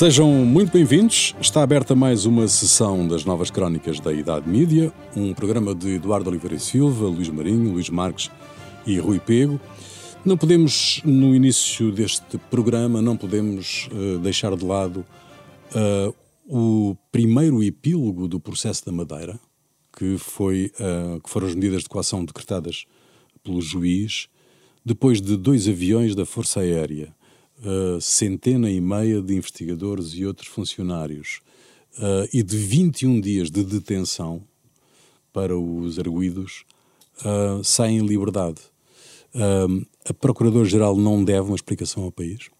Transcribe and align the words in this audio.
Sejam 0.00 0.32
muito 0.46 0.72
bem-vindos. 0.72 1.36
Está 1.42 1.62
aberta 1.62 1.94
mais 1.94 2.24
uma 2.24 2.48
sessão 2.48 3.06
das 3.06 3.26
novas 3.26 3.50
crónicas 3.50 4.00
da 4.00 4.10
Idade 4.10 4.48
Mídia, 4.48 4.90
um 5.14 5.34
programa 5.34 5.74
de 5.74 5.96
Eduardo 5.96 6.30
Oliveira 6.30 6.56
e 6.56 6.58
Silva, 6.58 7.06
Luís 7.06 7.28
Marinho, 7.28 7.70
Luís 7.70 7.90
Marques 7.90 8.30
e 8.86 8.98
Rui 8.98 9.20
Pego. 9.20 9.60
Não 10.24 10.38
podemos, 10.38 11.02
no 11.04 11.34
início 11.34 11.92
deste 11.92 12.38
programa, 12.50 13.02
não 13.02 13.14
podemos 13.14 13.90
uh, 13.92 14.18
deixar 14.20 14.56
de 14.56 14.64
lado 14.64 15.04
uh, 15.74 16.14
o 16.48 16.96
primeiro 17.12 17.62
epílogo 17.62 18.26
do 18.26 18.40
processo 18.40 18.86
da 18.86 18.92
Madeira, 18.92 19.38
que, 19.94 20.16
foi, 20.16 20.72
uh, 20.80 21.20
que 21.20 21.28
foram 21.28 21.46
as 21.46 21.54
medidas 21.54 21.82
de 21.82 21.90
coação 21.90 22.24
decretadas 22.24 22.86
pelo 23.44 23.60
juiz, 23.60 24.28
depois 24.82 25.20
de 25.20 25.36
dois 25.36 25.68
aviões 25.68 26.14
da 26.14 26.24
Força 26.24 26.60
Aérea 26.60 27.14
uh, 27.64 28.00
centena 28.00 28.70
e 28.70 28.80
meia 28.80 29.20
de 29.20 29.34
investigadores 29.34 30.14
e 30.14 30.24
outros 30.24 30.48
funcionários 30.48 31.40
uh, 31.98 32.28
e 32.32 32.42
de 32.42 32.56
21 32.56 33.20
dias 33.20 33.50
de 33.50 33.64
detenção 33.64 34.42
para 35.32 35.56
os 35.56 35.98
arguídos, 35.98 36.64
uh, 37.24 37.62
saem 37.62 37.98
em 37.98 38.06
liberdade. 38.06 38.60
a 40.04 40.12
Procuradora-Geral 40.14 40.96
não 40.96 41.22
deve 41.22 41.48
uma 41.48 41.56
explicação 41.56 42.02
ao 42.02 42.10
país? 42.10 42.50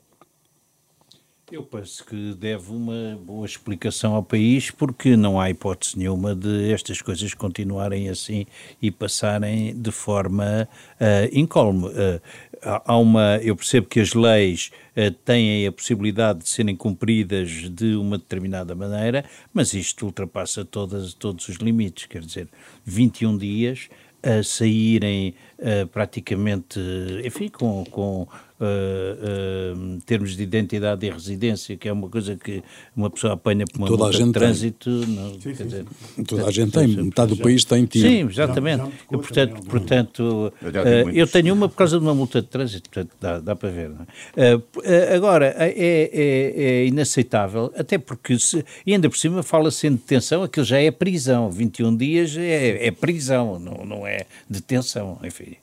Eu 1.51 1.65
penso 1.65 2.07
que 2.07 2.33
deve 2.35 2.71
uma 2.71 3.19
boa 3.21 3.45
explicação 3.45 4.15
ao 4.15 4.23
país, 4.23 4.71
porque 4.71 5.17
não 5.17 5.41
há 5.41 5.51
hipótese 5.51 5.99
nenhuma 5.99 6.33
de 6.33 6.71
estas 6.71 7.03
coisas 7.03 7.35
continuarem 7.35 8.09
assim 8.09 8.47
e 8.81 8.89
passarem 8.89 9.75
de 9.75 9.91
forma 9.91 10.69
uh, 11.01 11.37
incólume. 11.37 11.89
Uh, 11.89 12.21
há 12.63 12.97
uma, 12.97 13.39
eu 13.43 13.57
percebo 13.57 13.87
que 13.87 14.01
as 14.01 14.15
leis 14.15 14.71
uh, 14.97 15.11
têm 15.25 15.67
a 15.67 15.73
possibilidade 15.73 16.41
de 16.41 16.49
serem 16.49 16.77
cumpridas 16.77 17.51
de 17.71 17.95
uma 17.97 18.19
determinada 18.19 18.75
maneira, 18.75 19.25
mas 19.53 19.73
isto 19.75 20.07
ultrapassa 20.07 20.65
todas, 20.65 21.15
todos 21.15 21.49
os 21.49 21.57
limites, 21.57 22.07
quer 22.07 22.23
dizer, 22.23 22.49
21 22.85 23.37
dias 23.37 23.89
a 24.23 24.43
saírem 24.43 25.35
uh, 25.59 25.87
praticamente, 25.89 26.79
enfim, 27.25 27.49
com, 27.49 27.85
com 27.87 28.29
uh, 28.61 29.97
uh, 29.97 30.01
termos 30.05 30.37
de 30.37 30.43
identidade 30.43 31.07
e 31.07 31.11
residência, 31.11 31.77
que 31.77 31.89
é 31.89 31.93
uma 31.93 32.09
coisa 32.09 32.37
que 32.37 32.63
uma 32.95 33.09
pessoa 33.09 33.33
apanha 33.33 33.65
por 33.67 33.79
uma 33.79 33.87
Toda 33.87 34.05
multa 34.05 34.25
de 34.25 34.33
trânsito. 34.33 34.91
Não, 34.91 35.41
sim, 35.41 35.55
sim, 35.55 35.65
dizer, 35.65 35.85
Toda 36.27 36.47
a 36.47 36.51
gente 36.51 36.73
tem, 36.73 36.87
metade 36.89 37.35
do 37.35 37.43
país 37.43 37.65
tem 37.65 37.87
tiro. 37.87 38.09
Sim, 38.09 38.27
exatamente. 38.29 38.79
Já, 38.79 38.85
já 38.85 38.91
e, 38.91 39.17
portanto, 39.17 39.63
portanto 39.67 40.53
eu, 40.63 41.11
eu, 41.11 41.27
tenho 41.27 41.55
uma 41.55 41.69
por 41.69 41.77
causa 41.77 41.99
de 41.99 42.05
uma 42.05 42.15
multa 42.15 42.43
de 42.43 42.49
trânsito, 42.49 42.91
portanto 42.91 43.17
dá, 43.21 43.41
dá 43.41 43.57
para 43.57 43.71
ver. 43.71 43.91
É? 44.37 45.15
agora, 45.15 45.55
é, 45.57 45.71
é, 45.71 46.63
é, 46.83 46.87
inaceitável, 46.87 47.73
até 47.77 47.99
porque, 47.99 48.39
se, 48.39 48.65
e 48.87 48.93
ainda 48.93 49.09
por 49.09 49.17
cima 49.17 49.43
fala-se 49.43 49.87
em 49.87 49.93
detenção, 49.93 50.43
aquilo 50.43 50.67
já 50.67 50.79
é 50.79 50.91
prisão, 50.91 51.51
21 51.51 51.97
dias 51.97 52.37
é, 52.37 52.87
é 52.87 52.91
prisão, 52.91 53.59
não, 53.59 53.85
não 53.85 54.07
é 54.07 54.27
detenção, 54.49 55.19
enfim, 55.25 55.57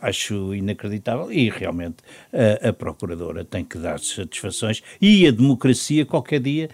acho 0.00 0.54
inacreditável 0.54 1.32
e 1.32 1.48
realmente 1.48 1.96
a, 2.32 2.68
a 2.68 2.72
Procuradora 2.72 3.44
tem 3.44 3.64
que 3.64 3.78
dar 3.78 3.98
satisfações 4.00 4.82
e 5.00 5.26
a 5.26 5.30
democracia, 5.30 6.06
qualquer 6.06 6.40
dia, 6.40 6.68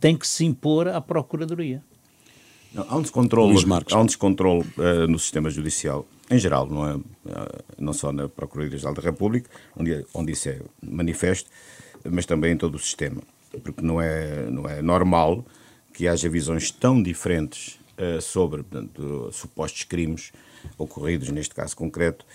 tem 0.00 0.16
que 0.16 0.26
se 0.26 0.44
impor 0.44 0.88
à 0.88 1.00
Procuradoria. 1.00 1.82
Não, 2.74 2.84
há 2.88 2.96
um 2.96 3.02
descontrole, 3.02 3.56
há 3.92 4.00
um 4.00 4.06
descontrole 4.06 4.66
uh, 4.76 5.06
no 5.08 5.16
sistema 5.16 5.48
judicial, 5.48 6.04
em 6.28 6.38
geral, 6.38 6.66
não, 6.66 6.88
é, 6.88 6.96
uh, 6.96 7.02
não 7.78 7.92
só 7.92 8.12
na 8.12 8.28
Procuradoria-Geral 8.28 8.94
da 8.94 9.02
República, 9.02 9.48
onde, 9.76 10.04
onde 10.12 10.32
isso 10.32 10.48
é 10.48 10.60
manifesto, 10.82 11.48
mas 12.04 12.26
também 12.26 12.52
em 12.52 12.56
todo 12.56 12.74
o 12.74 12.78
sistema. 12.78 13.22
Porque 13.62 13.80
não 13.80 14.00
é, 14.00 14.50
não 14.50 14.68
é 14.68 14.82
normal 14.82 15.44
que 15.92 16.08
haja 16.08 16.28
visões 16.28 16.72
tão 16.72 17.00
diferentes 17.00 17.78
uh, 17.96 18.20
sobre 18.20 18.64
portanto, 18.64 19.30
supostos 19.32 19.84
crimes 19.84 20.32
ocorridos, 20.76 21.28
neste 21.28 21.54
caso 21.54 21.76
concreto, 21.76 22.26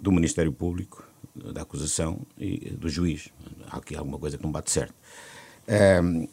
do 0.00 0.10
Ministério 0.10 0.52
Público 0.52 1.04
da 1.34 1.62
acusação 1.62 2.20
e 2.38 2.70
do 2.70 2.88
juiz. 2.88 3.30
Há 3.70 3.78
aqui 3.78 3.96
alguma 3.96 4.18
coisa 4.18 4.36
que 4.36 4.42
não 4.42 4.52
bate 4.52 4.70
certo. 4.70 4.94
Um, 6.02 6.28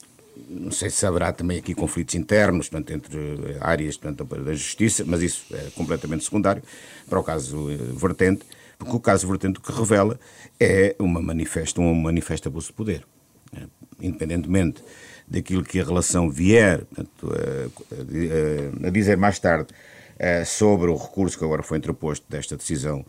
não 0.47 0.71
sei 0.71 0.89
se 0.89 1.05
haverá 1.05 1.33
também 1.33 1.57
aqui 1.57 1.75
conflitos 1.75 2.15
internos 2.15 2.69
portanto, 2.69 2.91
entre 2.91 3.57
áreas 3.59 3.97
portanto, 3.97 4.23
da 4.43 4.53
justiça, 4.53 5.03
mas 5.05 5.21
isso 5.21 5.45
é 5.53 5.69
completamente 5.75 6.23
secundário 6.23 6.63
para 7.09 7.19
o 7.19 7.23
caso 7.23 7.69
eh, 7.69 7.75
vertente, 7.93 8.45
porque 8.77 8.95
o 8.95 8.99
caso 8.99 9.27
vertente 9.27 9.59
que 9.59 9.71
revela 9.71 10.17
é 10.59 10.95
uma 10.97 11.21
manifesta, 11.21 11.81
um 11.81 11.93
manifesto 11.93 12.47
abuso 12.47 12.67
de 12.67 12.73
poder. 12.73 13.05
É, 13.53 13.63
independentemente 13.99 14.83
daquilo 15.27 15.63
que 15.63 15.79
a 15.79 15.83
relação 15.83 16.29
vier 16.29 16.85
portanto, 16.85 17.31
a, 17.33 18.85
a, 18.85 18.87
a 18.87 18.89
dizer 18.91 19.17
mais 19.17 19.39
tarde 19.39 19.73
eh, 20.17 20.45
sobre 20.45 20.89
o 20.89 20.95
recurso 20.95 21.37
que 21.37 21.43
agora 21.43 21.63
foi 21.63 21.77
interposto 21.77 22.25
desta 22.29 22.55
decisão 22.55 23.05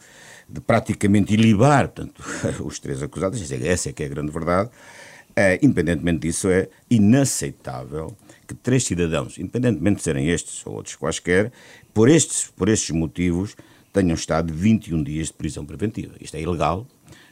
de 0.52 0.60
praticamente 0.60 1.32
ilibar 1.34 1.88
portanto, 1.88 2.22
os 2.64 2.78
três 2.78 3.02
acusados, 3.02 3.50
essa 3.52 3.90
é 3.90 3.92
que 3.92 4.02
é 4.02 4.06
a 4.06 4.08
grande 4.08 4.32
verdade, 4.32 4.68
uh, 4.68 5.64
independentemente 5.64 6.20
disso, 6.20 6.48
é 6.48 6.68
inaceitável 6.90 8.16
que 8.46 8.54
três 8.54 8.84
cidadãos, 8.84 9.38
independentemente 9.38 9.98
de 9.98 10.02
serem 10.02 10.28
estes 10.28 10.66
ou 10.66 10.74
outros 10.74 10.96
quaisquer, 10.96 11.52
por 11.94 12.08
estes, 12.08 12.48
por 12.48 12.68
estes 12.68 12.90
motivos, 12.90 13.54
tenham 13.92 14.14
estado 14.14 14.52
21 14.52 15.02
dias 15.02 15.28
de 15.28 15.34
prisão 15.34 15.64
preventiva. 15.64 16.14
Isto 16.20 16.36
é 16.36 16.40
ilegal. 16.40 16.86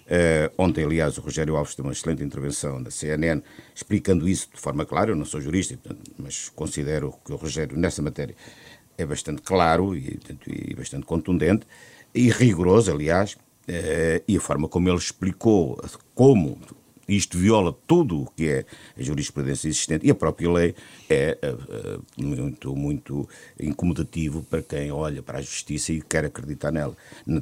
Uh, 0.07 0.51
ontem, 0.57 0.85
aliás, 0.85 1.19
o 1.19 1.21
Rogério 1.21 1.57
Alves 1.57 1.75
teve 1.75 1.87
uma 1.87 1.93
excelente 1.93 2.23
intervenção 2.23 2.83
da 2.83 2.91
CNN 2.91 3.43
explicando 3.75 4.29
isso 4.29 4.49
de 4.55 4.61
forma 4.61 4.87
clara. 4.87 5.11
Eu 5.11 5.17
não 5.17 5.25
sou 5.25 5.41
jurista, 5.41 5.77
portanto, 5.77 6.11
mas 6.17 6.49
considero 6.49 7.15
que 7.25 7.33
o 7.33 7.37
Rogério, 7.37 7.77
nessa 7.77 8.01
matéria, 8.01 8.35
é 8.97 9.05
bastante 9.05 9.43
claro 9.43 9.95
e, 9.95 10.19
e 10.47 10.75
bastante 10.75 11.05
contundente 11.05 11.67
e 12.15 12.31
rigoroso, 12.31 12.91
aliás, 12.91 13.37
eh, 13.67 14.23
e 14.27 14.37
a 14.37 14.41
forma 14.41 14.69
como 14.69 14.89
ele 14.89 14.97
explicou 14.97 15.79
como 16.15 16.59
isto 17.09 17.39
viola 17.39 17.75
tudo 17.87 18.23
o 18.23 18.31
que 18.31 18.49
é 18.49 18.65
a 18.99 19.03
jurisprudência 19.03 19.67
existente 19.67 20.07
e 20.07 20.11
a 20.11 20.15
própria 20.15 20.51
lei 20.53 20.75
é 21.09 21.39
uh, 21.43 22.23
muito, 22.23 22.77
muito 22.77 23.27
incomodativo 23.59 24.43
para 24.43 24.63
quem 24.63 24.93
olha 24.93 25.23
para 25.23 25.39
a 25.39 25.41
justiça 25.41 25.91
e 25.91 26.03
quer 26.03 26.27
acreditar 26.27 26.71
nela. 26.71 26.95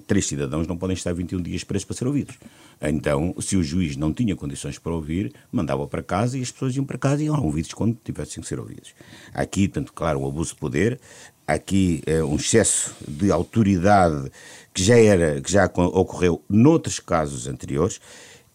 Três 0.06 0.26
cidadãos 0.26 0.68
não 0.68 0.78
podem 0.78 0.94
estar 0.94 1.12
21 1.12 1.42
dias 1.42 1.64
presos 1.64 1.84
para 1.84 1.96
ser 1.96 2.06
ouvidos. 2.06 2.38
Então, 2.80 3.34
se 3.40 3.56
o 3.56 3.62
juiz 3.62 3.96
não 3.96 4.12
tinha 4.12 4.36
condições 4.36 4.78
para 4.78 4.92
ouvir, 4.92 5.34
mandava 5.50 5.84
para 5.88 6.02
casa 6.02 6.38
e 6.38 6.42
as 6.42 6.52
pessoas 6.52 6.76
iam 6.76 6.84
para 6.84 6.98
casa 6.98 7.24
e 7.24 7.26
eram 7.26 7.42
ouvidos 7.42 7.72
quando 7.72 7.98
tivessem 8.04 8.40
que 8.42 8.48
ser 8.48 8.60
ouvidos. 8.60 8.94
Aqui, 9.34 9.66
tanto 9.66 9.92
claro, 9.92 10.20
o 10.20 10.28
abuso 10.28 10.54
de 10.54 10.60
poder, 10.60 11.00
aqui 11.46 12.02
uh, 12.08 12.24
um 12.24 12.36
excesso 12.36 12.94
de 13.06 13.30
autoridade 13.30 14.30
que 14.74 14.82
já 14.82 14.98
era, 14.98 15.40
que 15.40 15.50
já 15.50 15.64
ocorreu 15.64 16.42
noutros 16.48 16.98
casos 16.98 17.46
anteriores, 17.46 18.00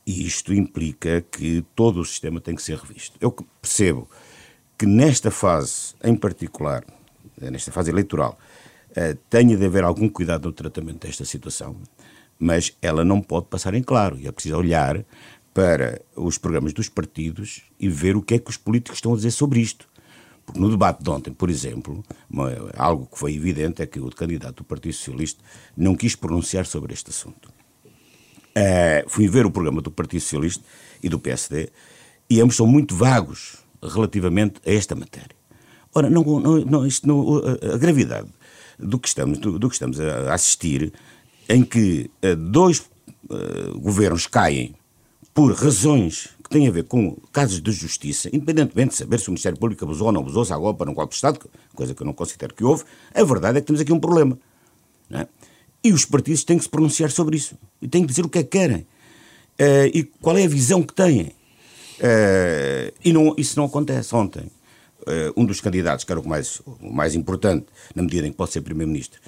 e 0.05 0.25
isto 0.25 0.53
implica 0.53 1.21
que 1.31 1.63
todo 1.75 1.99
o 1.99 2.05
sistema 2.05 2.41
tem 2.41 2.55
que 2.55 2.61
ser 2.61 2.77
revisto. 2.77 3.17
Eu 3.21 3.31
percebo 3.61 4.09
que 4.77 4.85
nesta 4.85 5.31
fase, 5.31 5.93
em 6.03 6.15
particular, 6.15 6.83
nesta 7.39 7.71
fase 7.71 7.89
eleitoral, 7.89 8.37
uh, 8.91 9.17
tenha 9.29 9.55
de 9.55 9.65
haver 9.65 9.83
algum 9.83 10.09
cuidado 10.09 10.45
no 10.45 10.51
tratamento 10.51 11.07
desta 11.07 11.25
situação, 11.25 11.77
mas 12.37 12.75
ela 12.81 13.05
não 13.05 13.21
pode 13.21 13.45
passar 13.45 13.73
em 13.73 13.83
claro, 13.83 14.17
e 14.19 14.27
é 14.27 14.31
preciso 14.31 14.57
olhar 14.57 15.03
para 15.53 16.01
os 16.15 16.37
programas 16.37 16.73
dos 16.73 16.89
partidos 16.89 17.63
e 17.79 17.89
ver 17.89 18.15
o 18.15 18.21
que 18.21 18.35
é 18.35 18.39
que 18.39 18.49
os 18.49 18.57
políticos 18.57 18.97
estão 18.97 19.13
a 19.13 19.15
dizer 19.15 19.31
sobre 19.31 19.59
isto. 19.59 19.90
No 20.55 20.69
debate 20.69 21.03
de 21.03 21.09
ontem, 21.09 21.31
por 21.33 21.49
exemplo, 21.49 22.03
uma, 22.29 22.51
algo 22.75 23.05
que 23.05 23.17
foi 23.17 23.35
evidente 23.35 23.81
é 23.81 23.85
que 23.85 23.99
o 23.99 24.09
candidato 24.09 24.57
do 24.57 24.63
Partido 24.63 24.93
Socialista 24.93 25.41
não 25.75 25.95
quis 25.95 26.15
pronunciar 26.15 26.65
sobre 26.65 26.93
este 26.93 27.09
assunto. 27.09 27.49
Uh, 28.49 29.07
fui 29.07 29.27
ver 29.27 29.45
o 29.45 29.51
programa 29.51 29.81
do 29.81 29.89
Partido 29.89 30.21
Socialista 30.21 30.63
e 31.01 31.07
do 31.07 31.19
PSD 31.19 31.69
e 32.29 32.41
ambos 32.41 32.55
são 32.55 32.67
muito 32.67 32.95
vagos 32.95 33.57
relativamente 33.81 34.59
a 34.65 34.71
esta 34.71 34.93
matéria. 34.93 35.35
Ora, 35.93 36.09
não, 36.09 36.23
não, 36.23 36.57
não, 36.59 36.85
isto 36.85 37.07
não, 37.07 37.41
a, 37.73 37.77
gravidade 37.77 38.29
do 38.77 38.99
que 38.99 39.07
estamos, 39.07 39.37
do, 39.37 39.57
do 39.57 39.69
que 39.69 39.75
estamos 39.75 39.99
a 39.99 40.33
assistir, 40.33 40.93
em 41.47 41.63
que 41.63 42.09
uh, 42.23 42.35
dois 42.35 42.79
uh, 42.79 43.79
governos 43.79 44.27
caem 44.27 44.75
por 45.33 45.53
razões 45.53 46.29
tem 46.51 46.67
a 46.67 46.71
ver 46.71 46.83
com 46.83 47.15
casos 47.31 47.61
de 47.61 47.71
justiça, 47.71 48.29
independentemente 48.33 48.89
de 48.89 48.95
saber 48.95 49.19
se 49.19 49.29
o 49.29 49.31
Ministério 49.31 49.57
Público 49.57 49.83
abusou 49.85 50.07
ou 50.07 50.13
não 50.13 50.21
abusou, 50.21 50.43
se 50.43 50.53
há 50.53 50.57
golpe 50.57 50.79
para 50.79 50.91
um 50.91 50.93
golpe 50.93 51.11
de 51.11 51.15
Estado, 51.15 51.39
coisa 51.73 51.95
que 51.95 52.01
eu 52.01 52.05
não 52.05 52.13
considero 52.13 52.53
que 52.53 52.63
houve, 52.63 52.83
a 53.13 53.23
verdade 53.23 53.57
é 53.57 53.61
que 53.61 53.67
temos 53.67 53.81
aqui 53.81 53.93
um 53.93 53.99
problema. 53.99 54.37
É? 55.09 55.27
E 55.83 55.91
os 55.93 56.05
partidos 56.05 56.43
têm 56.43 56.57
que 56.57 56.63
se 56.63 56.69
pronunciar 56.69 57.09
sobre 57.09 57.37
isso. 57.37 57.57
E 57.81 57.87
têm 57.87 58.01
que 58.01 58.07
dizer 58.07 58.25
o 58.25 58.29
que 58.29 58.39
é 58.39 58.43
que 58.43 58.49
querem. 58.49 58.85
Uh, 59.59 59.87
e 59.93 60.03
qual 60.21 60.37
é 60.37 60.43
a 60.43 60.47
visão 60.47 60.83
que 60.83 60.93
têm. 60.93 61.33
Uh, 61.99 62.93
e 63.03 63.11
não, 63.11 63.33
isso 63.37 63.57
não 63.57 63.65
acontece. 63.65 64.13
Ontem, 64.15 64.43
uh, 65.01 65.33
um 65.35 65.45
dos 65.45 65.59
candidatos, 65.59 66.05
que 66.05 66.11
era 66.11 66.19
o 66.19 66.27
mais, 66.27 66.61
o 66.65 66.91
mais 66.91 67.15
importante, 67.15 67.65
na 67.95 68.03
medida 68.03 68.27
em 68.27 68.31
que 68.31 68.37
pode 68.37 68.51
ser 68.51 68.61
Primeiro-Ministro, 68.61 69.19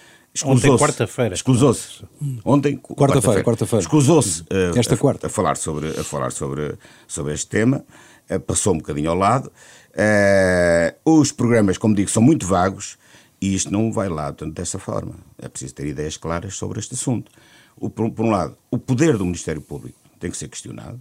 Ontem, 0.45 0.75
quarta-feira. 0.77 1.35
Escusou-se. 1.35 2.03
Ontem, 2.44 2.77
quarta-feira. 2.77 3.44
Quarta-feira. 3.44 3.81
Escusou-se 3.81 4.41
uh, 4.41 4.77
Esta 4.77 4.95
a, 4.95 4.97
quarta. 4.97 5.27
A, 5.27 5.30
falar, 5.30 5.57
sobre, 5.57 5.89
a 5.89 6.03
falar 6.03 6.31
sobre, 6.31 6.75
sobre 7.07 7.33
este 7.33 7.47
tema. 7.47 7.85
Uh, 8.30 8.39
passou 8.39 8.74
um 8.74 8.77
bocadinho 8.77 9.12
ao 9.12 9.15
lado. 9.15 9.51
Uh, 9.94 11.19
os 11.19 11.31
programas, 11.31 11.77
como 11.77 11.94
digo, 11.94 12.09
são 12.09 12.24
muito 12.24 12.47
vagos 12.47 12.97
e 13.39 13.53
isto 13.53 13.71
não 13.71 13.91
vai 13.91 14.09
lá 14.09 14.33
tanto 14.33 14.53
dessa 14.53 14.80
forma. 14.80 15.15
É 15.38 15.47
preciso 15.47 15.75
ter 15.75 15.85
ideias 15.85 16.18
claras 16.18 16.56
sobre 16.56 16.80
este 16.80 16.95
assunto. 16.95 17.31
O, 17.77 17.89
por, 17.89 18.09
por 18.09 18.25
um 18.25 18.31
lado, 18.31 18.57
o 18.71 18.80
poder 18.80 19.18
do 19.18 19.25
Ministério 19.25 19.62
Público 19.62 20.00
tem 20.19 20.31
que 20.31 20.38
ser 20.38 20.47
questionado. 20.47 21.00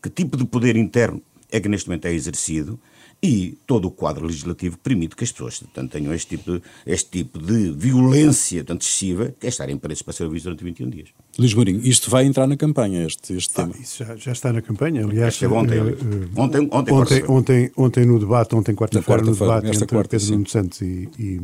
Que 0.00 0.08
tipo 0.08 0.36
de 0.36 0.44
poder 0.44 0.76
interno 0.76 1.20
é 1.50 1.58
que 1.58 1.68
neste 1.68 1.88
momento 1.88 2.04
é 2.06 2.12
exercido? 2.12 2.78
E 3.22 3.58
todo 3.66 3.86
o 3.86 3.90
quadro 3.90 4.26
legislativo 4.26 4.78
permite 4.78 5.14
que 5.14 5.24
as 5.24 5.30
pessoas 5.30 5.58
portanto, 5.60 5.92
tenham 5.92 6.14
este 6.14 6.36
tipo, 6.38 6.52
de, 6.52 6.62
este 6.86 7.10
tipo 7.10 7.38
de 7.38 7.70
violência 7.70 8.64
tanto 8.64 8.82
excessiva, 8.82 9.34
que 9.38 9.46
é 9.46 9.50
estarem 9.50 9.76
presos 9.76 10.00
para 10.00 10.14
ser 10.14 10.24
ouvidos 10.24 10.44
durante 10.44 10.64
21 10.64 10.88
dias. 10.88 11.08
Luís 11.38 11.52
Mourinho, 11.52 11.80
isto 11.84 12.10
vai 12.10 12.24
entrar 12.24 12.46
na 12.46 12.56
campanha, 12.56 13.04
este, 13.04 13.34
este 13.34 13.52
ah, 13.60 13.62
tema? 13.64 13.74
Isso 13.78 14.02
já, 14.02 14.16
já, 14.16 14.32
está 14.32 14.52
na 14.52 14.62
campanha, 14.62 15.04
aliás. 15.04 15.42
É 15.42 15.48
ontem, 15.48 15.80
uh, 15.80 15.92
ontem, 16.34 16.68
ontem, 16.70 16.94
ontem, 16.94 17.24
ontem, 17.28 17.72
ontem, 17.76 18.06
no 18.06 18.18
debate, 18.18 18.54
ontem 18.54 18.74
quarta-feira, 18.74 19.04
quarta 19.06 19.30
no 19.30 19.36
debate 19.36 19.66
entre 19.66 19.86
quarta, 19.86 20.16
Pedro 20.16 20.32
Nuno 20.32 20.48
Santos 20.48 20.80
e, 20.80 21.08
e 21.18 21.40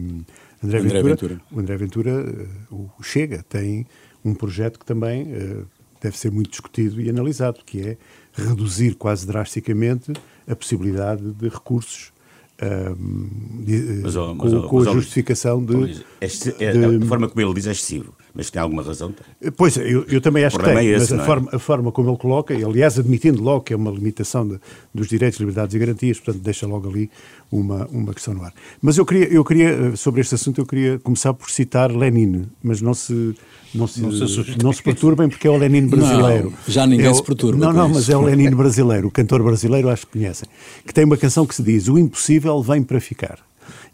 André, 0.64 0.78
André 0.78 1.02
Ventura, 1.02 1.08
Ventura, 1.08 1.40
o 1.52 1.60
André 1.60 1.76
Ventura, 1.76 2.36
uh, 2.70 2.90
o 2.98 3.02
Chega, 3.02 3.44
tem 3.46 3.86
um 4.24 4.34
projeto 4.34 4.78
que 4.78 4.86
também 4.86 5.24
uh, 5.24 5.66
deve 6.06 6.18
ser 6.18 6.30
muito 6.30 6.50
discutido 6.50 7.00
e 7.00 7.10
analisado, 7.10 7.60
que 7.64 7.80
é 7.80 7.96
reduzir 8.32 8.94
quase 8.94 9.26
drasticamente 9.26 10.12
a 10.48 10.54
possibilidade 10.54 11.22
de 11.22 11.48
recursos 11.48 12.12
de, 12.58 14.00
mas, 14.02 14.16
oh, 14.16 14.34
mas, 14.34 14.50
com, 14.50 14.58
oh, 14.58 14.68
com 14.68 14.78
mas, 14.78 14.88
a 14.88 14.92
justificação 14.92 15.62
de, 15.62 16.02
este, 16.20 16.54
é, 16.58 16.72
de, 16.72 17.04
A 17.04 17.06
forma 17.06 17.28
como 17.28 17.40
ele 17.40 17.52
diz 17.54 17.66
é 17.66 17.72
excessivo, 17.72 18.14
mas 18.36 18.50
tem 18.50 18.60
alguma 18.60 18.82
razão? 18.82 19.14
Pois, 19.56 19.78
eu, 19.78 20.04
eu 20.08 20.20
também 20.20 20.44
acho 20.44 20.58
que 20.58 20.64
tem, 20.64 20.76
é 20.76 20.84
esse, 20.84 21.14
mas 21.14 21.20
a, 21.20 21.22
é? 21.22 21.26
forma, 21.26 21.50
a 21.52 21.58
forma 21.58 21.90
como 21.90 22.10
ele 22.10 22.18
coloca, 22.18 22.54
aliás, 22.54 22.98
admitindo 22.98 23.42
logo 23.42 23.62
que 23.62 23.72
é 23.72 23.76
uma 23.76 23.90
limitação 23.90 24.46
de, 24.46 24.60
dos 24.94 25.08
direitos, 25.08 25.40
liberdades 25.40 25.74
e 25.74 25.78
garantias, 25.78 26.20
portanto, 26.20 26.42
deixa 26.42 26.66
logo 26.66 26.86
ali 26.88 27.10
uma, 27.50 27.86
uma 27.86 28.12
questão 28.12 28.34
no 28.34 28.44
ar. 28.44 28.52
Mas 28.82 28.98
eu 28.98 29.06
queria, 29.06 29.28
eu 29.28 29.42
queria, 29.42 29.96
sobre 29.96 30.20
este 30.20 30.34
assunto, 30.34 30.60
eu 30.60 30.66
queria 30.66 30.98
começar 30.98 31.32
por 31.32 31.50
citar 31.50 31.90
Lenin, 31.90 32.44
mas 32.62 32.82
não 32.82 32.92
se 32.92 33.34
não 33.74 33.86
se, 33.86 34.00
não 34.00 34.12
se, 34.12 34.62
não 34.62 34.72
se 34.72 34.82
perturbem 34.82 35.28
porque 35.28 35.46
é 35.46 35.50
o 35.50 35.56
Lenin 35.56 35.86
brasileiro. 35.86 36.50
Não, 36.50 36.58
já 36.68 36.86
ninguém 36.86 37.06
é 37.06 37.10
o, 37.10 37.14
se 37.14 37.22
perturba. 37.22 37.58
Não, 37.58 37.72
não, 37.72 37.88
mas 37.88 38.08
é 38.08 38.16
o 38.16 38.20
Lenin 38.20 38.50
brasileiro, 38.50 39.08
o 39.08 39.10
cantor 39.10 39.42
brasileiro, 39.42 39.88
acho 39.88 40.06
que 40.06 40.12
conhecem, 40.12 40.48
que 40.86 40.92
tem 40.92 41.04
uma 41.04 41.16
canção 41.16 41.46
que 41.46 41.54
se 41.54 41.62
diz: 41.62 41.88
O 41.88 41.98
impossível 41.98 42.60
vem 42.62 42.82
para 42.82 43.00
ficar. 43.00 43.38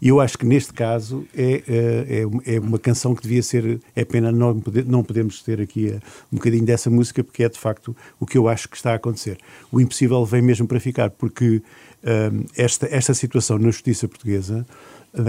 E 0.01 0.09
eu 0.09 0.19
acho 0.19 0.37
que 0.37 0.45
neste 0.45 0.73
caso 0.73 1.25
é, 1.35 1.63
é, 1.67 2.21
é, 2.21 2.55
é 2.55 2.59
uma 2.59 2.79
canção 2.79 3.15
que 3.15 3.21
devia 3.23 3.41
ser. 3.43 3.79
É 3.95 4.03
pena 4.03 4.31
não, 4.31 4.59
poder, 4.59 4.85
não 4.85 5.03
podemos 5.03 5.41
ter 5.41 5.61
aqui 5.61 5.89
eh, 5.89 5.99
um 6.31 6.37
bocadinho 6.37 6.65
dessa 6.65 6.89
música, 6.89 7.23
porque 7.23 7.43
é 7.43 7.49
de 7.49 7.59
facto 7.59 7.95
o 8.19 8.25
que 8.25 8.37
eu 8.37 8.47
acho 8.47 8.69
que 8.69 8.75
está 8.75 8.91
a 8.91 8.95
acontecer. 8.95 9.37
O 9.71 9.79
impossível 9.79 10.25
vem 10.25 10.41
mesmo 10.41 10.67
para 10.67 10.79
ficar, 10.79 11.09
porque 11.09 11.61
um, 12.03 12.43
esta, 12.55 12.87
esta 12.91 13.13
situação 13.13 13.57
na 13.57 13.71
justiça 13.71 14.07
portuguesa 14.07 14.65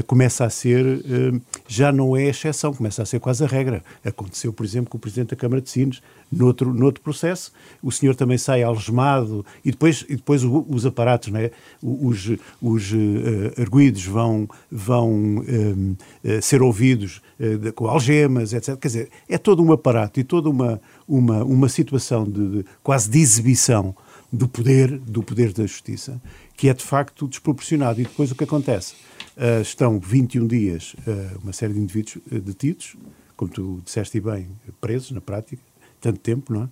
começa 0.07 0.45
a 0.45 0.51
ser, 0.51 0.85
eh, 0.85 1.41
já 1.69 1.93
não 1.93 2.17
é 2.17 2.25
exceção, 2.25 2.73
começa 2.73 3.03
a 3.03 3.07
ser 3.07 3.21
quase 3.21 3.45
a 3.45 3.47
regra. 3.47 3.85
Aconteceu, 4.05 4.53
por 4.53 4.65
exemplo, 4.65 4.91
com 4.91 4.97
o 4.97 5.01
Presidente 5.01 5.31
da 5.31 5.37
Câmara 5.37 5.61
de 5.61 5.69
Sines, 5.69 6.01
noutro, 6.33 6.73
noutro 6.73 7.03
processo, 7.03 7.53
o 7.83 7.93
senhor 7.93 8.15
também 8.15 8.39
sai 8.39 8.63
algemado 8.63 9.45
e 9.65 9.71
depois, 9.71 10.05
e 10.09 10.17
depois 10.17 10.43
os 10.43 10.87
aparatos, 10.87 11.31
né? 11.31 11.51
os, 11.83 12.31
os 12.61 12.93
uh, 12.93 13.61
arguídos 13.61 14.05
vão, 14.07 14.49
vão 14.71 15.13
um, 15.13 15.97
uh, 16.25 16.43
ser 16.43 16.63
ouvidos 16.63 17.21
uh, 17.39 17.73
com 17.75 17.87
algemas, 17.87 18.53
etc. 18.53 18.77
Quer 18.79 18.89
dizer, 18.89 19.11
é 19.29 19.37
todo 19.37 19.63
um 19.63 19.71
aparato 19.71 20.19
e 20.19 20.25
toda 20.25 20.49
uma, 20.49 20.81
uma, 21.07 21.45
uma 21.45 21.69
situação 21.69 22.25
de, 22.25 22.49
de 22.49 22.65
quase 22.83 23.11
de 23.11 23.19
exibição 23.19 23.95
do 24.33 24.49
poder, 24.49 24.99
do 24.99 25.23
poder 25.23 25.53
da 25.53 25.65
justiça, 25.65 26.21
que 26.57 26.69
é 26.69 26.75
de 26.75 26.83
facto 26.83 27.29
desproporcionado. 27.29 28.01
E 28.01 28.05
depois 28.05 28.31
o 28.31 28.35
que 28.35 28.45
acontece? 28.45 28.95
Uh, 29.37 29.61
estão 29.63 29.99
21 29.99 30.47
dias 30.47 30.95
uh, 31.07 31.41
uma 31.43 31.53
série 31.53 31.73
de 31.73 31.81
indivíduos 31.81 32.17
uh, 32.31 32.41
detidos, 32.41 32.97
como 33.37 33.51
tu 33.51 33.81
disseste 33.85 34.21
bem, 34.21 34.49
presos 34.81 35.11
na 35.11 35.21
prática, 35.21 35.61
tanto 36.01 36.21
tempo, 36.21 36.53
não 36.53 36.63
é? 36.63 36.69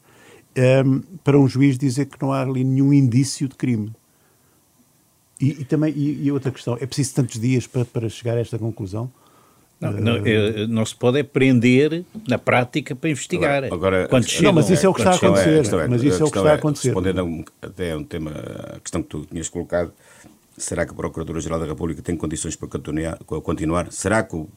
Um, 0.84 1.00
para 1.24 1.38
um 1.38 1.48
juiz 1.48 1.76
dizer 1.76 2.06
que 2.06 2.20
não 2.20 2.32
há 2.32 2.42
ali 2.42 2.62
nenhum 2.62 2.92
indício 2.92 3.48
de 3.48 3.56
crime. 3.56 3.90
E, 5.40 5.62
e 5.62 5.64
também, 5.64 5.92
e, 5.96 6.26
e, 6.26 6.30
outra 6.30 6.52
questão, 6.52 6.76
é 6.80 6.86
preciso 6.86 7.14
tantos 7.14 7.40
dias 7.40 7.66
para, 7.66 7.84
para 7.84 8.08
chegar 8.08 8.36
a 8.36 8.40
esta 8.40 8.58
conclusão? 8.58 9.10
Não, 9.80 9.92
não, 9.92 10.16
é, 10.24 10.66
não, 10.68 10.86
se 10.86 10.94
pode 10.94 11.18
é 11.18 11.24
prender 11.24 12.04
na 12.28 12.38
prática 12.38 12.94
para 12.94 13.10
investigar. 13.10 13.64
Agora, 13.64 14.04
agora 14.04 14.22
chegam, 14.22 14.52
não, 14.52 14.52
mas 14.52 14.70
isso 14.70 14.86
é 14.86 14.88
o 14.88 14.94
que 14.94 15.00
está 15.00 15.10
a 15.10 15.16
acontecer. 15.16 15.74
É, 15.74 15.88
mas 15.88 16.04
isso 16.04 16.22
é 16.22 16.24
o 16.24 16.30
que 16.30 16.38
está 16.38 16.52
a 16.52 16.54
acontecer. 16.54 16.88
Respondendo 16.88 17.24
um, 17.24 17.44
até 17.60 17.90
a 17.90 17.98
um 17.98 18.04
tema, 18.04 18.30
a 18.30 18.78
questão 18.78 19.02
que 19.02 19.08
tu 19.08 19.26
tinhas 19.26 19.48
colocado, 19.48 19.92
Será 20.56 20.84
que 20.84 20.92
a 20.92 20.94
Procuradora-Geral 20.94 21.58
da 21.58 21.66
República 21.66 22.02
tem 22.02 22.16
condições 22.16 22.56
para 22.56 22.68
continuar? 23.40 23.90
Será 23.90 24.22
que 24.22 24.36
o 24.36 24.48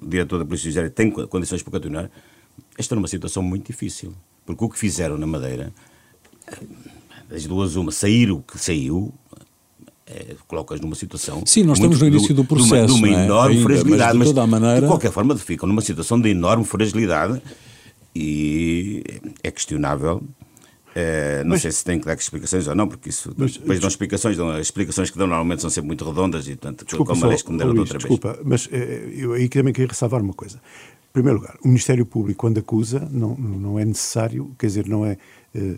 diretor 0.00 0.38
da 0.38 0.44
Polícia 0.44 0.64
Judiciária 0.64 0.90
tem 0.90 1.10
condições 1.10 1.62
para 1.62 1.72
continuar? 1.72 2.10
Esta 2.78 2.94
é 2.94 2.98
uma 2.98 3.08
situação 3.08 3.42
muito 3.42 3.66
difícil, 3.66 4.14
porque 4.46 4.64
o 4.64 4.68
que 4.68 4.78
fizeram 4.78 5.18
na 5.18 5.26
Madeira, 5.26 5.72
das 7.28 7.44
duas 7.44 7.76
uma, 7.76 7.90
sair 7.90 8.30
o 8.30 8.40
que 8.40 8.58
saiu, 8.58 9.12
é, 10.06 10.36
colocas 10.46 10.80
numa 10.80 10.94
situação. 10.94 11.42
Sim, 11.46 11.64
nós 11.64 11.78
estamos 11.78 12.00
no 12.00 12.06
início 12.06 12.34
do 12.34 12.44
processo. 12.44 12.94
De 12.94 13.00
uma, 13.00 13.08
de 13.08 13.14
uma 13.14 13.20
é? 13.20 13.24
enorme 13.24 13.56
Ainda, 13.56 13.68
fragilidade, 13.68 14.18
mas 14.18 14.32
de, 14.32 14.46
maneira... 14.46 14.80
de 14.80 14.86
qualquer 14.86 15.10
forma 15.10 15.36
ficam 15.36 15.68
numa 15.68 15.82
situação 15.82 16.20
de 16.20 16.30
enorme 16.30 16.64
fragilidade 16.64 17.42
e 18.14 19.02
é 19.42 19.50
questionável 19.50 20.22
é, 20.94 21.42
não 21.42 21.50
mas, 21.50 21.62
sei 21.62 21.72
se 21.72 21.84
tem 21.84 21.98
que 21.98 22.06
dar 22.06 22.14
explicações 22.14 22.68
ou 22.68 22.74
não, 22.74 22.86
porque 22.86 23.08
isso 23.08 23.32
mas, 23.36 23.56
depois 23.56 23.80
dão 23.80 23.88
explicações, 23.88 24.36
dão, 24.36 24.50
as 24.50 24.60
explicações 24.60 25.10
que 25.10 25.18
dão 25.18 25.26
normalmente 25.26 25.62
são 25.62 25.70
sempre 25.70 25.88
muito 25.88 26.04
redondas 26.04 26.46
e, 26.46 26.50
portanto, 26.50 26.84
desculpa, 26.84 27.14
como, 27.14 27.38
só, 27.38 27.44
como 27.44 27.58
deram 27.58 27.70
outra 27.70 27.98
vez. 27.98 28.02
Desculpa, 28.02 28.38
mas 28.44 28.68
é, 28.70 29.10
eu 29.14 29.32
aí 29.32 29.48
também 29.48 29.72
queria 29.72 29.88
ressalvar 29.88 30.20
uma 30.22 30.34
coisa. 30.34 30.56
Em 30.56 31.12
primeiro 31.12 31.38
lugar, 31.38 31.56
o 31.64 31.68
Ministério 31.68 32.04
Público, 32.04 32.40
quando 32.40 32.58
acusa, 32.58 33.08
não, 33.10 33.34
não 33.34 33.78
é 33.78 33.84
necessário, 33.84 34.54
quer 34.58 34.66
dizer, 34.66 34.86
não 34.86 35.04
é. 35.04 35.16
é, 35.54 35.76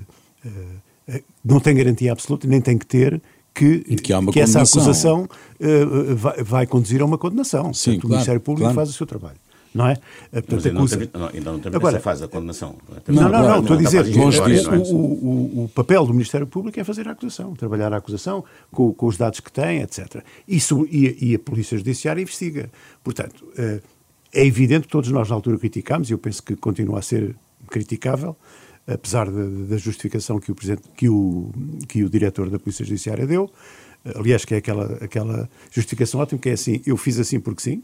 é 1.09 1.23
não 1.45 1.61
tem 1.61 1.75
garantia 1.75 2.13
absoluta, 2.13 2.47
nem 2.47 2.61
tem 2.61 2.79
que 2.79 2.87
ter 2.87 3.21
que, 3.53 3.81
que, 3.81 4.33
que 4.33 4.41
essa 4.41 4.63
acusação 4.63 5.29
uh, 5.61 6.17
vai, 6.17 6.43
vai, 6.43 6.67
conduzir 6.67 7.01
a 7.01 7.05
uma 7.05 7.17
condenação. 7.17 7.73
Sim, 7.73 7.93
Portanto, 7.93 8.01
claro, 8.01 8.07
o 8.07 8.11
Ministério 8.11 8.41
Público 8.41 8.65
claro. 8.65 8.75
faz 8.75 8.89
o 8.91 8.93
seu 8.93 9.07
trabalho 9.07 9.37
não 9.75 9.89
é? 9.89 9.97
Portanto, 10.31 10.69
ainda, 10.69 10.79
acusa... 10.79 11.11
não, 11.13 11.27
ainda 11.27 11.53
não 11.53 11.59
temos 11.59 11.77
Agora, 11.77 11.97
essa 11.97 12.05
fase 12.05 12.21
da 12.21 12.29
condenação. 12.29 12.77
Não, 13.09 13.23
não, 13.23 13.29
não, 13.29 13.49
não, 13.49 13.61
estou 13.61 13.77
a 13.77 13.81
dizer 13.81 14.05
que 14.05 14.19
o, 14.19 14.95
o, 14.95 15.65
o, 15.65 15.69
papel 15.75 16.07
do 16.07 16.13
Ministério 16.13 16.47
Público 16.47 16.79
é 16.79 16.85
fazer 16.85 17.09
a 17.09 17.11
acusação, 17.11 17.55
trabalhar 17.55 17.93
a 17.93 17.97
acusação 17.97 18.45
com, 18.71 18.95
com 18.95 19.07
os 19.07 19.17
dados 19.17 19.41
que 19.41 19.51
tem, 19.51 19.81
etc. 19.83 20.23
Isso, 20.47 20.87
e, 20.89 21.31
e, 21.31 21.35
a 21.35 21.39
Polícia 21.41 21.77
Judiciária 21.77 22.23
investiga. 22.23 22.71
Portanto, 23.03 23.45
eh, 23.59 23.81
é 24.33 24.47
evidente 24.47 24.87
que 24.87 24.93
todos 24.93 25.11
nós 25.11 25.29
na 25.29 25.35
altura 25.35 25.59
criticámos, 25.59 26.09
e 26.09 26.13
eu 26.13 26.19
penso 26.19 26.43
que 26.43 26.55
continua 26.55 27.01
a 27.01 27.03
ser 27.03 27.35
criticável, 27.69 28.37
apesar 28.87 29.29
da 29.29 29.77
justificação 29.77 30.39
que 30.39 30.53
o, 30.53 30.55
que, 30.55 31.09
o, 31.09 31.51
que 31.89 32.05
o 32.05 32.09
diretor 32.09 32.49
da 32.49 32.61
Polícia 32.61 32.85
Judiciária 32.85 33.27
deu, 33.27 33.51
aliás, 34.15 34.45
que 34.45 34.55
é 34.55 34.59
aquela, 34.59 34.85
aquela 35.01 35.49
justificação 35.71 36.21
ótima, 36.21 36.39
que 36.39 36.51
é 36.51 36.53
assim, 36.53 36.81
eu 36.87 36.97
fiz 36.97 37.19
assim 37.19 37.41
porque 37.41 37.63
sim, 37.63 37.83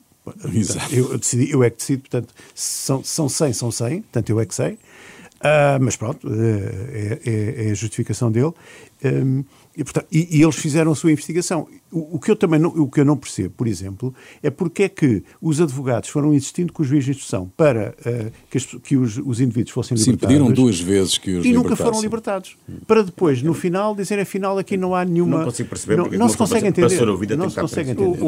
Exato. 0.53 0.95
Eu, 0.95 1.19
decidi, 1.19 1.51
eu 1.51 1.63
é 1.63 1.71
que 1.71 1.79
decido, 1.79 2.03
portanto, 2.03 2.35
são, 2.55 3.03
são 3.03 3.29
100, 3.29 3.53
são 3.53 3.71
100, 3.71 4.03
portanto, 4.03 4.31
eu 4.31 4.41
é 4.41 4.47
que 4.47 4.55
sei. 4.55 4.79
Uh, 5.41 5.81
mas 5.81 5.97
pronto, 5.97 6.29
uh, 6.29 6.33
é, 6.93 7.21
é, 7.25 7.69
é, 7.69 7.71
a 7.71 7.75
justificação 7.75 8.31
dele. 8.31 8.53
Um, 9.03 9.43
e, 9.75 9.83
portanto, 9.83 10.07
e, 10.13 10.39
e, 10.39 10.43
eles 10.43 10.57
fizeram 10.57 10.93
a 10.93 10.95
sua 10.95 11.11
investigação. 11.11 11.67
O, 11.93 12.17
o, 12.17 12.21
que 12.21 12.31
eu 12.31 12.37
também 12.37 12.61
não, 12.61 12.71
o 12.71 12.89
que 12.89 13.01
eu 13.01 13.05
não 13.05 13.17
percebo, 13.17 13.55
por 13.57 13.67
exemplo, 13.67 14.15
é 14.43 14.51
porque 14.51 14.85
é 14.85 14.89
que 14.89 15.23
os 15.41 15.61
advogados 15.61 16.09
foram 16.09 16.33
insistindo 16.33 16.73
com 16.73 16.83
o 16.83 16.87
juiz 16.87 17.05
de 17.05 17.11
instrução 17.11 17.51
para 17.57 17.95
uh, 18.01 18.31
que, 18.49 18.59
as, 18.59 18.65
que 18.65 18.97
os, 18.97 19.19
os, 19.19 19.41
indivíduos 19.41 19.73
fossem 19.73 19.97
Sim, 19.97 20.13
libertados. 20.13 20.35
Sim, 20.35 20.43
pediram 20.43 20.55
duas 20.55 20.81
vezes 20.81 21.19
que 21.19 21.33
os 21.33 21.45
E 21.45 21.53
nunca 21.53 21.75
foram 21.75 22.01
libertados. 22.01 22.57
Para 22.87 23.03
depois, 23.03 23.43
no 23.43 23.55
final, 23.55 23.95
dizerem 23.95 24.23
afinal 24.23 24.59
aqui 24.59 24.77
não 24.77 24.95
há 24.95 25.05
nenhuma... 25.05 25.39
Não 25.39 25.45
consigo 25.47 25.69
perceber 25.69 25.97
não, 25.97 26.07
não 26.07 26.29
se 26.29 26.37
consegue 26.37 26.69
entender. 26.69 26.97
Para 26.97 27.11
ouvida, 27.11 27.37
não 27.37 27.51
se 27.51 27.61
consegue 27.61 27.91
entender. 27.91 28.19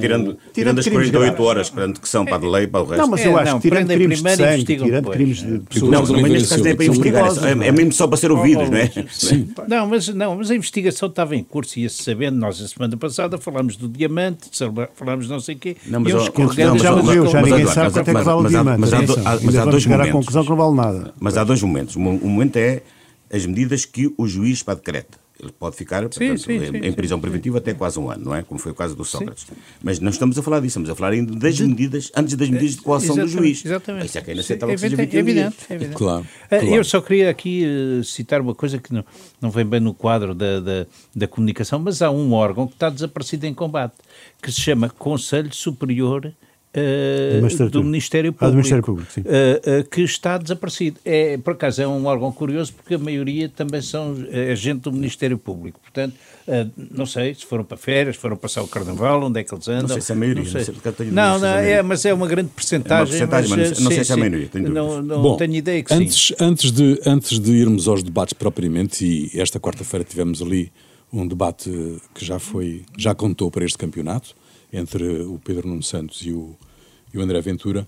Tirando, 0.00 0.38
tirando 0.52 0.78
as 0.80 0.88
48 0.88 1.42
horas 1.42 1.70
que 1.70 2.08
são 2.08 2.24
para 2.24 2.44
a 2.44 2.50
lei 2.50 2.66
para 2.66 2.80
o 2.80 2.84
resto. 2.84 3.00
Não, 3.00 3.08
mas 3.08 3.24
eu 3.24 3.36
acho 3.38 3.56
que 3.56 3.62
tirando 3.62 3.88
crimes 3.88 4.22
de 4.22 4.36
sangue, 4.36 4.64
tirando 4.64 5.10
crimes 5.10 5.36
de 5.38 5.58
pessoas... 5.60 5.90
Não, 5.90 6.20
mas 6.20 6.32
neste 6.32 6.48
caso 6.48 6.68
é 6.68 6.74
para 6.74 6.84
investigar. 6.86 7.44
É 7.64 7.72
mesmo 7.72 7.92
só 7.92 8.06
para 8.06 8.16
ser 8.16 8.30
ouvidos, 8.30 8.68
não 8.70 8.78
é? 8.78 8.90
Sim. 9.10 9.48
Não, 9.68 10.36
mas 10.36 10.50
a 10.50 10.54
investigação 10.54 11.08
estava 11.08 11.36
em 11.36 11.42
curso 11.42 11.78
e 11.78 11.82
ia-se 11.82 12.02
sabendo. 12.02 12.36
Nós, 12.36 12.60
a 12.64 12.68
semana 12.68 12.96
passada, 12.96 13.38
falámos 13.38 13.76
do 13.76 13.88
diamante, 13.88 14.50
falámos 14.94 15.28
não 15.28 15.40
sei 15.40 15.54
o 15.54 15.58
quê. 15.58 15.76
Não, 15.86 16.00
mas, 16.00 16.12
e 16.12 16.16
escorregando 16.16 16.82
já 16.82 16.96
morreu, 16.96 17.26
já 17.26 17.42
ninguém 17.42 17.66
sabe 17.66 17.92
quanto 17.92 18.08
é 18.08 18.14
que 18.14 18.22
vale 18.22 18.46
o 18.46 18.48
diamante. 18.48 18.80
Mas 18.80 18.92
há, 18.92 18.98
mas 19.42 19.56
há 19.56 19.64
dois 19.64 19.86
momentos. 19.86 20.12
conclusão 20.12 20.42
que 20.44 20.50
não 20.50 20.56
vale 20.56 20.74
nada. 20.74 21.14
Mas 21.20 21.36
há 21.36 21.44
dois 21.44 21.62
momentos. 21.62 21.96
Um 21.96 22.00
momento 22.00 22.56
é 22.56 22.82
as 23.32 23.46
medidas 23.46 23.84
que 23.84 24.12
o 24.16 24.26
juiz 24.26 24.62
para 24.62 24.74
decreta. 24.74 25.23
Ele 25.44 25.52
pode 25.52 25.76
ficar 25.76 26.00
portanto, 26.00 26.38
sim, 26.38 26.58
sim, 26.58 26.76
em, 26.76 26.92
prisão 26.92 27.20
preventiva 27.20 27.58
até 27.58 27.74
quase 27.74 27.98
um 27.98 28.10
ano, 28.10 28.24
não 28.24 28.34
é? 28.34 28.42
Como 28.42 28.58
foi 28.58 28.72
o 28.72 28.74
caso 28.74 28.94
do 28.96 29.04
Sócrates. 29.04 29.46
Mas 29.82 30.00
não 30.00 30.10
estamos 30.10 30.38
a 30.38 30.42
falar 30.42 30.60
disso, 30.60 30.68
estamos 30.68 30.90
a 30.90 30.94
falar 30.94 31.12
ainda 31.12 31.34
das 31.34 31.60
medidas, 31.60 32.10
antes 32.16 32.34
das 32.34 32.48
medidas 32.48 32.76
de 32.76 32.82
coação 32.82 33.16
do 33.16 33.28
juiz. 33.28 33.64
Exatamente. 33.64 34.06
Isso 34.06 34.18
é 34.18 34.20
que 34.22 34.30
é 34.30 34.34
inaceitável 34.34 34.74
que 34.74 34.80
seja 34.80 34.96
21 34.96 35.16
é 35.16 35.20
evidente, 35.20 35.56
é 35.68 35.74
evidente. 35.74 35.96
Claro, 35.96 36.26
ah, 36.44 36.48
claro. 36.48 36.66
Eu 36.66 36.84
só 36.84 37.00
queria 37.00 37.30
aqui 37.30 37.64
uh, 37.64 38.04
citar 38.04 38.40
uma 38.40 38.54
coisa 38.54 38.78
que 38.78 38.92
não, 38.92 39.04
não 39.40 39.50
vem 39.50 39.64
bem 39.64 39.80
no 39.80 39.94
quadro 39.94 40.34
da, 40.34 40.60
da, 40.60 40.86
da 41.14 41.28
comunicação, 41.28 41.78
mas 41.78 42.02
há 42.02 42.10
um 42.10 42.32
órgão 42.32 42.66
que 42.66 42.74
está 42.74 42.88
desaparecido 42.88 43.46
em 43.46 43.54
combate, 43.54 43.94
que 44.42 44.50
se 44.50 44.60
chama 44.60 44.88
Conselho 44.88 45.52
Superior 45.54 46.32
uh, 46.76 47.70
do 47.70 47.82
Ministério 47.84 48.32
Público, 48.32 48.44
ah, 48.44 48.48
do 48.48 48.54
Ministério 48.54 48.84
Público 48.84 49.10
uh, 49.20 49.22
uh, 49.22 49.88
que 49.88 50.02
está 50.02 50.38
desaparecido. 50.38 50.98
É, 51.04 51.38
por 51.38 51.52
acaso 51.52 51.82
é 51.82 51.86
um 51.86 52.06
órgão 52.06 52.32
curioso 52.32 52.72
porque 52.74 52.94
a 52.94 52.98
maioria 52.98 53.48
também 53.48 53.80
são 53.80 54.14
agente 54.50 54.80
do 54.80 54.92
Ministério 54.92 55.38
Público. 55.38 55.80
Portanto, 55.80 56.14
não 56.90 57.06
sei 57.06 57.34
se 57.34 57.46
foram 57.46 57.64
para 57.64 57.76
férias, 57.76 58.16
foram 58.16 58.36
passar 58.36 58.62
o 58.62 58.68
Carnaval, 58.68 59.22
onde 59.24 59.40
é 59.40 59.44
que 59.44 59.54
eles 59.54 59.68
andam. 59.68 59.82
Não 59.82 59.88
sei 59.88 60.00
se 60.00 60.12
é 60.12 60.14
a 60.14 60.18
maioria. 60.18 60.44
Não, 60.44 60.50
sei. 60.50 61.10
não, 61.10 61.38
não, 61.38 61.48
é, 61.48 61.82
mas 61.82 62.04
é 62.04 62.12
uma 62.12 62.26
grande 62.26 62.50
porcentagem. 62.50 63.20
É 63.20 63.26
mas, 63.26 63.48
mas, 63.48 63.80
não 63.80 63.90
sim, 63.90 63.96
sei 63.96 64.04
se 64.04 64.12
é 64.12 64.14
a 64.14 64.18
maioria, 64.18 64.48
tenho 64.48 64.70
Não, 64.70 65.02
não 65.02 65.22
Bom, 65.22 65.36
tenho 65.36 65.54
ideia 65.54 65.82
que 65.82 65.94
antes, 65.94 66.28
sim. 66.28 66.34
Antes 66.40 66.72
de, 66.72 67.00
antes 67.06 67.38
de 67.38 67.52
irmos 67.52 67.88
aos 67.88 68.02
debates 68.02 68.34
propriamente, 68.34 69.04
e 69.04 69.40
esta 69.40 69.58
quarta-feira 69.58 70.04
tivemos 70.04 70.42
ali 70.42 70.70
um 71.12 71.26
debate 71.26 71.70
que 72.14 72.24
já 72.24 72.38
foi, 72.38 72.82
já 72.98 73.14
contou 73.14 73.50
para 73.50 73.64
este 73.64 73.78
campeonato, 73.78 74.34
entre 74.74 75.22
o 75.22 75.40
Pedro 75.42 75.68
Nuno 75.68 75.82
Santos 75.82 76.20
e 76.22 76.32
o, 76.32 76.56
e 77.12 77.18
o 77.18 77.22
André 77.22 77.40
Ventura, 77.40 77.86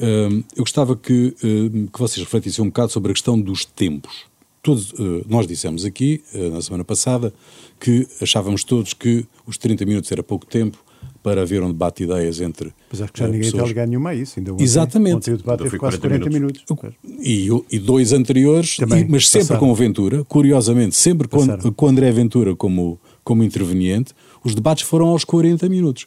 hum, 0.00 0.42
eu 0.56 0.62
gostava 0.62 0.96
que, 0.96 1.34
hum, 1.44 1.86
que 1.92 1.98
vocês 1.98 2.24
refletissem 2.24 2.64
um 2.64 2.68
bocado 2.68 2.92
sobre 2.92 3.10
a 3.10 3.14
questão 3.14 3.38
dos 3.38 3.64
tempos. 3.64 4.26
Todos, 4.62 4.92
hum, 4.98 5.22
nós 5.28 5.46
dissemos 5.46 5.84
aqui, 5.84 6.22
na 6.32 6.62
semana 6.62 6.84
passada, 6.84 7.32
que 7.80 8.06
achávamos 8.20 8.64
todos 8.64 8.94
que 8.94 9.26
os 9.46 9.58
30 9.58 9.84
minutos 9.84 10.10
era 10.12 10.22
pouco 10.22 10.46
tempo 10.46 10.78
para 11.22 11.42
haver 11.42 11.62
um 11.62 11.68
debate 11.68 11.98
de 11.98 12.04
ideias 12.04 12.40
entre. 12.40 12.72
Mas 12.90 13.02
acho 13.02 13.12
que 13.12 13.18
já 13.18 13.26
ninguém 13.26 13.40
pessoas. 13.40 13.54
está 13.54 13.64
a 13.64 13.68
ligar 13.68 13.86
nenhuma 13.86 14.10
a 14.10 14.14
isso. 14.14 14.38
Ainda 14.38 14.52
ontem, 14.52 14.64
Exatamente. 14.64 15.16
Ontem 15.16 15.34
o 15.34 15.36
debate 15.36 15.62
teve 15.64 15.78
quase 15.78 15.98
40 15.98 16.30
minutos. 16.30 16.64
minutos. 16.68 16.94
E, 17.20 17.48
e, 17.70 17.78
dois 17.78 18.12
anteriores, 18.12 18.76
Também, 18.76 19.02
e, 19.02 19.08
mas 19.08 19.28
sempre 19.28 19.48
passaram. 19.48 19.60
com 19.60 19.70
o 19.70 19.74
Ventura, 19.74 20.24
curiosamente, 20.24 20.96
sempre 20.96 21.28
com, 21.28 21.72
com 21.72 21.86
André 21.86 22.10
Ventura 22.12 22.54
como, 22.54 22.98
como 23.28 23.44
interveniente, 23.44 24.14
os 24.42 24.54
debates 24.54 24.88
foram 24.88 25.08
aos 25.08 25.22
40 25.22 25.68
minutos. 25.68 26.06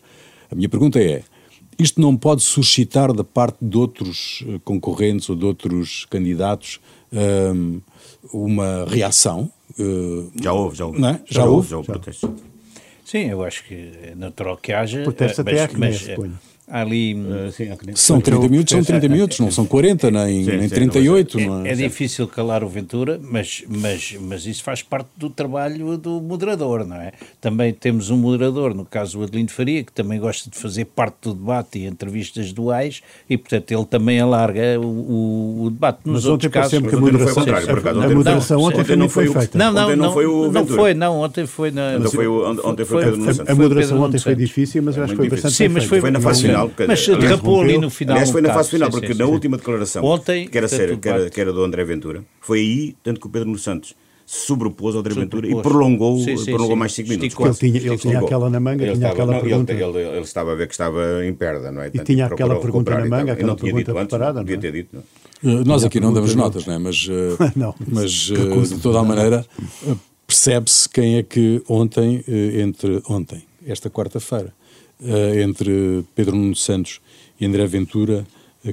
A 0.51 0.56
minha 0.56 0.68
pergunta 0.68 1.00
é: 1.00 1.22
isto 1.78 2.01
não 2.01 2.18
pode 2.18 2.42
suscitar 2.42 3.13
da 3.13 3.24
parte 3.24 3.58
de 3.62 3.78
outros 3.78 4.44
eh, 4.48 4.60
concorrentes 4.63 5.30
ou 5.30 5.36
de 5.36 5.46
outros 5.46 6.06
candidatos 6.10 6.80
um, 7.13 7.80
uma 8.34 8.86
reação? 8.88 9.51
Uh, 9.80 10.32
já 10.42 10.51
houve, 10.51 10.75
já 10.75 10.86
houve. 10.88 10.98
É? 10.98 11.01
Já, 11.01 11.20
já, 11.30 11.46
houve? 11.46 11.70
Já 11.70 11.78
houve 11.78 11.92
protesto. 11.92 12.36
Sim, 13.06 13.30
eu 13.30 13.44
acho 13.44 13.66
que 13.66 13.75
é 13.75 14.16
natural 14.16 14.58
que 14.58 14.74
haja. 14.74 15.04
Protesto 15.04 15.42
até 15.42 15.68
mas, 15.78 16.10
à 16.10 16.18
mas, 16.18 16.32
ali. 16.72 17.13
Uh, 17.13 17.51
sim, 17.51 17.70
são 17.96 18.22
30 18.22 18.48
minutos, 18.48 18.72
são 18.72 18.84
30 18.84 19.10
minutos, 19.10 19.40
não 19.40 19.51
são 19.51 19.66
40, 19.66 20.10
nem, 20.10 20.46
sim, 20.46 20.51
nem 20.51 20.70
sim, 20.70 20.75
38. 20.75 21.40
É, 21.40 21.46
não 21.46 21.66
é, 21.66 21.70
é, 21.70 21.72
é 21.74 21.75
difícil 21.75 22.28
calar 22.28 22.63
o 22.63 22.70
Ventura, 22.70 23.20
mas, 23.22 23.63
mas, 23.68 24.16
mas 24.22 24.46
isso 24.46 24.63
faz 24.63 24.82
parte 24.82 25.10
do 25.18 25.30
trabalho 25.30 25.98
do 25.98 26.22
moderador, 26.22 26.88
não 26.88 26.96
é? 26.96 27.12
Também 27.42 27.74
temos 27.74 28.10
um 28.10 28.18
moderador, 28.18 28.74
no 28.74 28.86
caso 28.86 29.20
o 29.20 29.24
Adelino 29.24 29.50
Faria, 29.50 29.84
que 29.84 29.92
também 29.92 30.20
gosta 30.20 30.50
de 30.50 30.58
fazer 30.58 30.86
parte 30.86 31.16
do 31.24 31.34
debate 31.34 31.80
e 31.80 31.86
entrevistas 31.86 32.54
duais, 32.54 33.01
e 33.30 33.38
portanto 33.38 33.72
ele 33.72 33.86
também 33.86 34.20
alarga 34.20 34.80
o, 34.80 35.66
o 35.66 35.70
debate. 35.70 36.00
Nos 36.06 36.24
mas 36.24 36.25
outros 36.25 36.51
casos. 36.51 36.72
Sempre 36.72 36.90
que 36.90 36.96
a 36.96 37.00
moderação, 37.00 37.44
a, 37.44 38.06
a 38.06 38.10
moderação 38.10 38.62
ontem, 38.62 38.80
ontem 38.80 38.96
não 38.96 39.10
foi 39.10 39.28
feita. 39.28 39.58
Não, 39.58 39.74
não, 39.74 39.96
não, 39.96 40.13
foi 40.13 40.25
o 40.25 40.51
Não 40.51 40.66
foi, 40.66 40.94
não, 40.94 41.20
ontem 41.20 41.46
foi 41.46 41.72
na. 41.72 41.98
Ontem 42.63 42.86
foi, 42.86 43.06
a 43.48 43.56
moderação 43.56 44.01
ontem 44.01 44.20
foi 44.20 44.36
difícil, 44.36 44.82
mas 44.82 44.98
acho 44.98 45.12
que 45.12 45.18
foi 45.18 45.30
bastante. 45.30 45.54
Sim, 45.54 45.68
mas 45.68 45.84
foi 45.84 46.00
na 46.10 46.22
fase 46.22 46.44
final 46.44 46.61
final. 46.70 46.88
Mas 46.88 47.08
derrapou 47.08 47.62
ali 47.62 47.77
no 47.77 47.89
final. 47.89 48.15
Aliás, 48.15 48.32
foi 48.32 48.41
na 48.41 48.53
fase 48.53 48.70
final, 48.70 48.91
sim, 48.91 49.00
porque 49.00 49.13
sim, 49.13 49.20
na 49.20 49.25
sim. 49.25 49.32
última 49.32 49.58
declaração, 49.58 50.03
Ontem, 50.03 50.48
que, 50.48 50.58
era 50.58 50.68
sério, 50.68 50.98
que, 50.98 51.10
era, 51.10 51.30
que 51.30 51.41
era 51.41 51.51
do 51.51 51.63
André 51.63 51.84
Ventura, 51.84 52.24
foi 52.39 52.60
aí, 52.60 52.96
tanto 53.03 53.20
que 53.20 53.27
o 53.27 53.30
Pedro 53.30 53.48
Nuno 53.48 53.60
Santos 53.60 53.96
se 54.32 54.46
sobrepôs 54.46 54.96
ao 54.96 55.01
André 55.01 55.13
Ventura 55.13 55.46
e 55.46 55.62
prolongou, 55.62 56.18
sim, 56.20 56.38
sim, 56.38 56.46
prolongou 56.46 56.75
sim. 56.75 56.80
mais 56.80 56.94
5 56.94 57.10
minutos. 57.10 57.38
Ele 57.38 57.53
tinha, 57.53 57.91
ele 57.91 57.98
tinha 57.98 58.20
aquela 58.20 58.50
na 58.50 58.62
manga, 58.62 58.84
ele 58.84 58.94
tinha 58.94 59.10
estava, 59.10 59.13
aquela 59.13 59.34
não, 59.34 59.41
pergunta. 59.41 59.74
Ele, 59.74 59.84
ele, 59.84 60.00
ele, 60.00 60.22
estava 60.22 60.51
a 60.53 60.56
ver 60.56 60.68
que 60.68 60.74
estava 60.74 61.25
em 61.25 61.34
perda, 61.34 61.70
não 61.70 61.82
é? 61.82 61.91
E 61.94 62.00
tinha 62.00 62.27
aquela 62.27 62.58
pergunta 62.58 62.98
na 62.98 63.06
manga, 63.06 63.34
aquela 63.34 63.58
pergunta 63.58 63.94
preparada, 63.94 64.39
não, 64.39 64.46
ter 64.46 64.72
dito, 64.72 64.96
não. 64.96 65.03
Uh, 65.44 65.65
nós 65.65 65.84
aqui 65.84 66.00
não 66.00 66.13
damos 66.13 66.34
notas, 66.34 66.65
não 66.65 66.75
é? 66.75 66.77
Mas, 66.77 67.08
uh, 67.08 67.36
não, 67.58 67.75
mas 67.86 68.30
uh, 68.30 68.62
de 68.62 68.80
toda 68.80 69.00
a 69.00 69.03
maneira, 69.03 69.46
percebe-se 70.25 70.88
quem 70.88 71.18
é 71.18 71.24
que 71.24 71.62
ontem, 71.68 72.24
entre 72.27 73.01
ontem, 73.10 73.44
esta 73.68 73.89
quarta-feira, 73.89 74.53
entre 75.01 76.03
Pedro 76.15 76.36
Nuno 76.36 76.55
Santos 76.55 77.01
e 77.39 77.46
André 77.46 77.65
Ventura, 77.65 78.25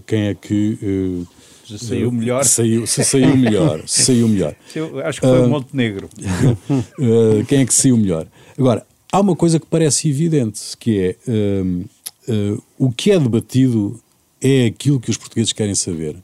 quem 0.07 0.27
é 0.27 0.35
que 0.35 0.79
uh, 0.83 1.79
saiu 1.79 2.13
melhor? 2.13 2.45
Saiu, 2.45 2.87
se 2.87 3.05
saiu 3.05 3.37
melhor, 3.37 3.83
saiu 3.87 4.29
melhor. 4.29 4.55
Eu 4.75 5.01
acho 5.07 5.21
que 5.21 5.27
foi 5.27 5.41
uh, 5.41 5.47
o 5.47 5.49
Montenegro. 5.49 6.09
uh, 6.19 7.45
quem 7.49 7.61
é 7.61 7.65
que 7.65 7.73
saiu 7.73 7.97
melhor? 7.97 8.27
Agora, 8.59 8.87
há 9.11 9.21
uma 9.21 9.35
coisa 9.35 9.59
que 9.59 9.67
parece 9.67 10.09
evidente, 10.09 10.61
que 10.79 11.01
é 11.01 11.17
o 12.79 12.93
que 12.93 13.11
é 13.11 13.19
debatido 13.19 13.99
é 14.41 14.67
aquilo 14.67 15.01
que 15.01 15.11
os 15.11 15.17
portugueses 15.17 15.53
querem 15.53 15.75
saber 15.75 16.17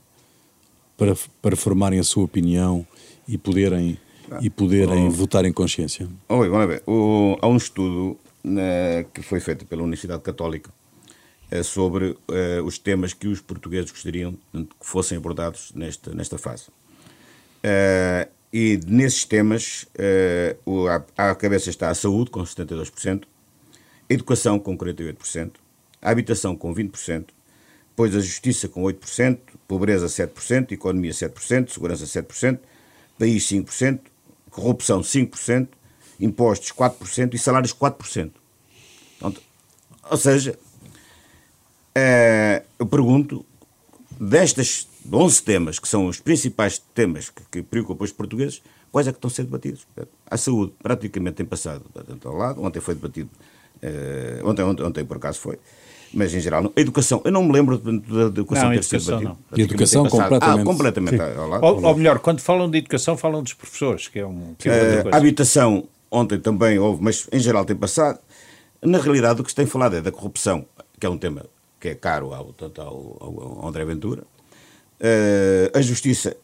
para, 0.97 1.15
para 1.41 1.55
formarem 1.55 1.99
a 1.99 2.03
sua 2.03 2.23
opinião 2.23 2.85
e 3.27 3.37
poderem, 3.37 3.97
e 4.41 4.49
poderem 4.49 5.07
oh. 5.07 5.11
votar 5.11 5.45
em 5.45 5.51
consciência. 5.51 6.07
Oi, 6.29 6.49
vamos 6.49 6.67
ver. 6.67 6.83
O, 6.87 7.37
há 7.41 7.47
um 7.47 7.57
estudo 7.57 8.17
que 9.13 9.21
foi 9.21 9.39
feito 9.39 9.65
pela 9.65 9.81
Universidade 9.81 10.21
Católica 10.21 10.71
eh, 11.51 11.61
sobre 11.61 12.05
uh, 12.05 12.63
os 12.65 12.79
temas 12.79 13.13
que 13.13 13.27
os 13.27 13.39
portugueses 13.39 13.91
gostariam 13.91 14.33
que 14.51 14.85
fossem 14.85 15.17
abordados 15.17 15.71
nesta, 15.75 16.13
nesta 16.13 16.37
fase. 16.37 16.69
Uh, 17.63 18.29
e 18.51 18.79
nesses 18.87 19.25
temas, 19.25 19.85
à, 21.17 21.35
cabeça 21.35 21.69
está 21.69 21.89
a 21.89 21.95
saúde, 21.95 22.31
com 22.31 22.41
72%, 22.41 23.23
a 24.09 24.13
educação, 24.13 24.57
com 24.57 24.77
48%, 24.77 25.51
a 26.01 26.09
habitação, 26.09 26.55
com 26.55 26.73
20%, 26.73 27.25
depois 27.89 28.15
a 28.15 28.21
justiça, 28.21 28.69
com 28.69 28.83
8%, 28.83 29.39
pobreza, 29.67 30.05
7%, 30.05 30.71
economia, 30.71 31.11
7%, 31.11 31.69
segurança, 31.69 32.05
7%, 32.05 32.59
país, 33.19 33.43
5%, 33.43 33.99
corrupção, 34.49 35.01
5%, 35.01 35.67
impostos, 36.19 36.71
4% 36.71 37.33
e 37.33 37.37
salários, 37.37 37.73
4%. 37.73 38.31
ou 40.09 40.17
seja, 40.17 40.57
é, 41.93 42.63
eu 42.77 42.85
pergunto, 42.85 43.45
destas 44.19 44.87
11 45.11 45.43
temas, 45.43 45.79
que 45.79 45.87
são 45.87 46.07
os 46.07 46.19
principais 46.19 46.77
temas 46.93 47.29
que, 47.29 47.41
que 47.51 47.61
preocupam 47.63 48.03
os 48.03 48.11
portugueses, 48.11 48.61
quais 48.91 49.07
é 49.07 49.11
que 49.11 49.17
estão 49.17 49.29
a 49.29 49.31
ser 49.31 49.43
debatidos? 49.43 49.87
A 50.29 50.37
saúde, 50.37 50.73
praticamente 50.81 51.37
tem 51.37 51.45
passado 51.45 51.83
ao 52.23 52.35
lado, 52.35 52.63
ontem 52.63 52.79
foi 52.79 52.95
debatido, 52.95 53.29
é, 53.81 54.41
ontem, 54.43 54.63
ontem, 54.63 54.83
ontem 54.83 55.05
por 55.05 55.17
acaso 55.17 55.39
foi, 55.39 55.59
mas 56.13 56.33
em 56.33 56.39
geral, 56.39 56.63
não. 56.63 56.73
a 56.75 56.79
educação, 56.79 57.21
eu 57.25 57.31
não 57.31 57.43
me 57.43 57.51
lembro 57.51 57.77
da 57.77 58.27
educação 58.27 58.69
não, 58.69 58.75
ter 58.75 58.83
sido 58.83 59.05
debatida. 59.05 59.37
A 59.51 59.59
educação 59.59 60.07
completamente. 60.07 60.61
Ah, 60.61 60.63
completamente 60.63 61.21
ao 61.21 61.49
lado. 61.49 61.65
Ou, 61.65 61.83
ou, 61.83 61.95
melhor, 61.97 62.19
quando 62.19 62.39
falam 62.39 62.69
de 62.69 62.77
educação, 62.77 63.17
falam 63.17 63.43
dos 63.43 63.53
professores, 63.53 64.07
que 64.07 64.19
é 64.19 64.25
um. 64.25 64.55
Que 64.57 64.69
é 64.69 65.03
uh, 65.03 65.15
habitação, 65.15 65.85
ontem 66.15 66.39
também 66.39 66.79
houve, 66.79 67.03
mas 67.03 67.27
em 67.31 67.39
geral 67.39 67.65
tem 67.65 67.75
passado. 67.75 68.19
Na 68.81 68.97
realidade, 68.97 69.41
o 69.41 69.43
que 69.43 69.49
se 69.49 69.55
tem 69.55 69.65
falado 69.65 69.95
é 69.95 70.01
da 70.01 70.11
corrupção, 70.11 70.65
que 70.99 71.05
é 71.05 71.09
um 71.09 71.17
tema 71.17 71.45
que 71.79 71.89
é 71.89 71.95
caro 71.95 72.33
ao, 72.33 72.55
ao, 72.77 73.59
ao 73.59 73.67
André 73.67 73.83
Ventura. 73.85 74.23
Uh, 74.99 75.77
a 75.77 75.81
justiça 75.81 76.35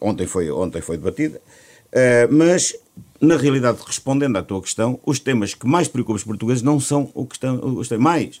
ontem 0.00 0.26
foi, 0.26 0.50
ontem 0.50 0.80
foi 0.80 0.96
debatida, 0.96 1.38
uh, 1.38 2.32
mas 2.32 2.74
na 3.20 3.36
realidade, 3.36 3.78
respondendo 3.86 4.36
à 4.36 4.42
tua 4.42 4.60
questão, 4.60 4.98
os 5.06 5.20
temas 5.20 5.54
que 5.54 5.66
mais 5.66 5.86
preocupam 5.86 6.16
os 6.16 6.24
portugueses 6.24 6.62
não 6.62 6.80
são 6.80 7.10
o 7.14 7.24
que 7.24 7.36
estão, 7.36 7.76
os 7.76 7.88
temas 7.88 8.02
mais. 8.02 8.40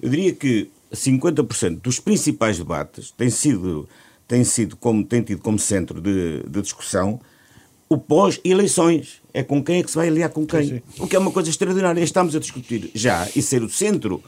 Eu 0.00 0.08
diria 0.08 0.32
que 0.32 0.70
50% 0.92 1.80
dos 1.80 1.98
principais 1.98 2.58
debates 2.58 3.10
têm 3.10 3.30
sido, 3.30 3.88
têm 4.28 4.44
sido 4.44 4.76
como, 4.76 5.04
têm 5.04 5.22
tido 5.22 5.40
como 5.40 5.58
centro 5.58 6.00
de, 6.00 6.42
de 6.42 6.62
discussão 6.62 7.20
o 7.92 7.98
pós-eleições. 7.98 9.22
É 9.34 9.42
com 9.42 9.62
quem 9.62 9.80
é 9.80 9.82
que 9.82 9.90
se 9.90 9.96
vai 9.96 10.08
aliar 10.08 10.30
com 10.30 10.46
quem. 10.46 10.62
Sim, 10.62 10.82
sim. 10.94 11.02
O 11.02 11.06
que 11.06 11.16
é 11.16 11.18
uma 11.18 11.30
coisa 11.30 11.48
extraordinária. 11.48 12.02
Estamos 12.02 12.34
a 12.36 12.38
discutir 12.38 12.90
já 12.94 13.28
e 13.34 13.42
ser 13.42 13.62
o 13.62 13.68
centro 13.68 14.22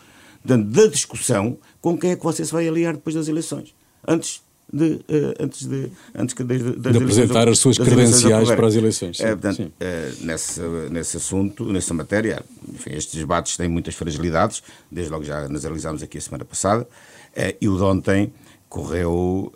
da 0.44 0.86
discussão 0.86 1.56
com 1.80 1.96
quem 1.96 2.10
é 2.10 2.16
que 2.16 2.22
você 2.22 2.44
se 2.44 2.52
vai 2.52 2.68
aliar 2.68 2.94
depois 2.94 3.14
das 3.14 3.28
eleições. 3.28 3.74
Antes 4.06 4.42
de, 4.72 4.84
uh, 4.84 5.34
antes 5.40 5.66
de, 5.66 5.90
antes 6.14 6.34
de, 6.34 6.44
de, 6.44 6.92
de 6.92 6.98
apresentar 6.98 7.48
as 7.48 7.58
suas 7.58 7.78
credenciais 7.78 8.48
para 8.48 8.66
as 8.66 8.74
eleições. 8.74 9.18
Sim, 9.18 9.24
é, 9.24 9.28
portanto, 9.30 9.72
é, 9.80 10.12
nesse, 10.20 10.60
nesse 10.90 11.16
assunto, 11.16 11.64
nessa 11.64 11.94
matéria, 11.94 12.42
enfim, 12.72 12.90
estes 12.90 13.14
debates 13.14 13.56
têm 13.56 13.68
muitas 13.68 13.94
fragilidades, 13.94 14.62
desde 14.90 15.12
logo 15.12 15.24
já 15.24 15.48
nas 15.48 15.64
analisámos 15.64 16.02
aqui 16.02 16.18
a 16.18 16.20
semana 16.20 16.44
passada, 16.44 16.86
é, 17.34 17.56
e 17.60 17.68
o 17.68 17.76
de 17.76 17.82
ontem 17.82 18.32
correu, 18.74 19.52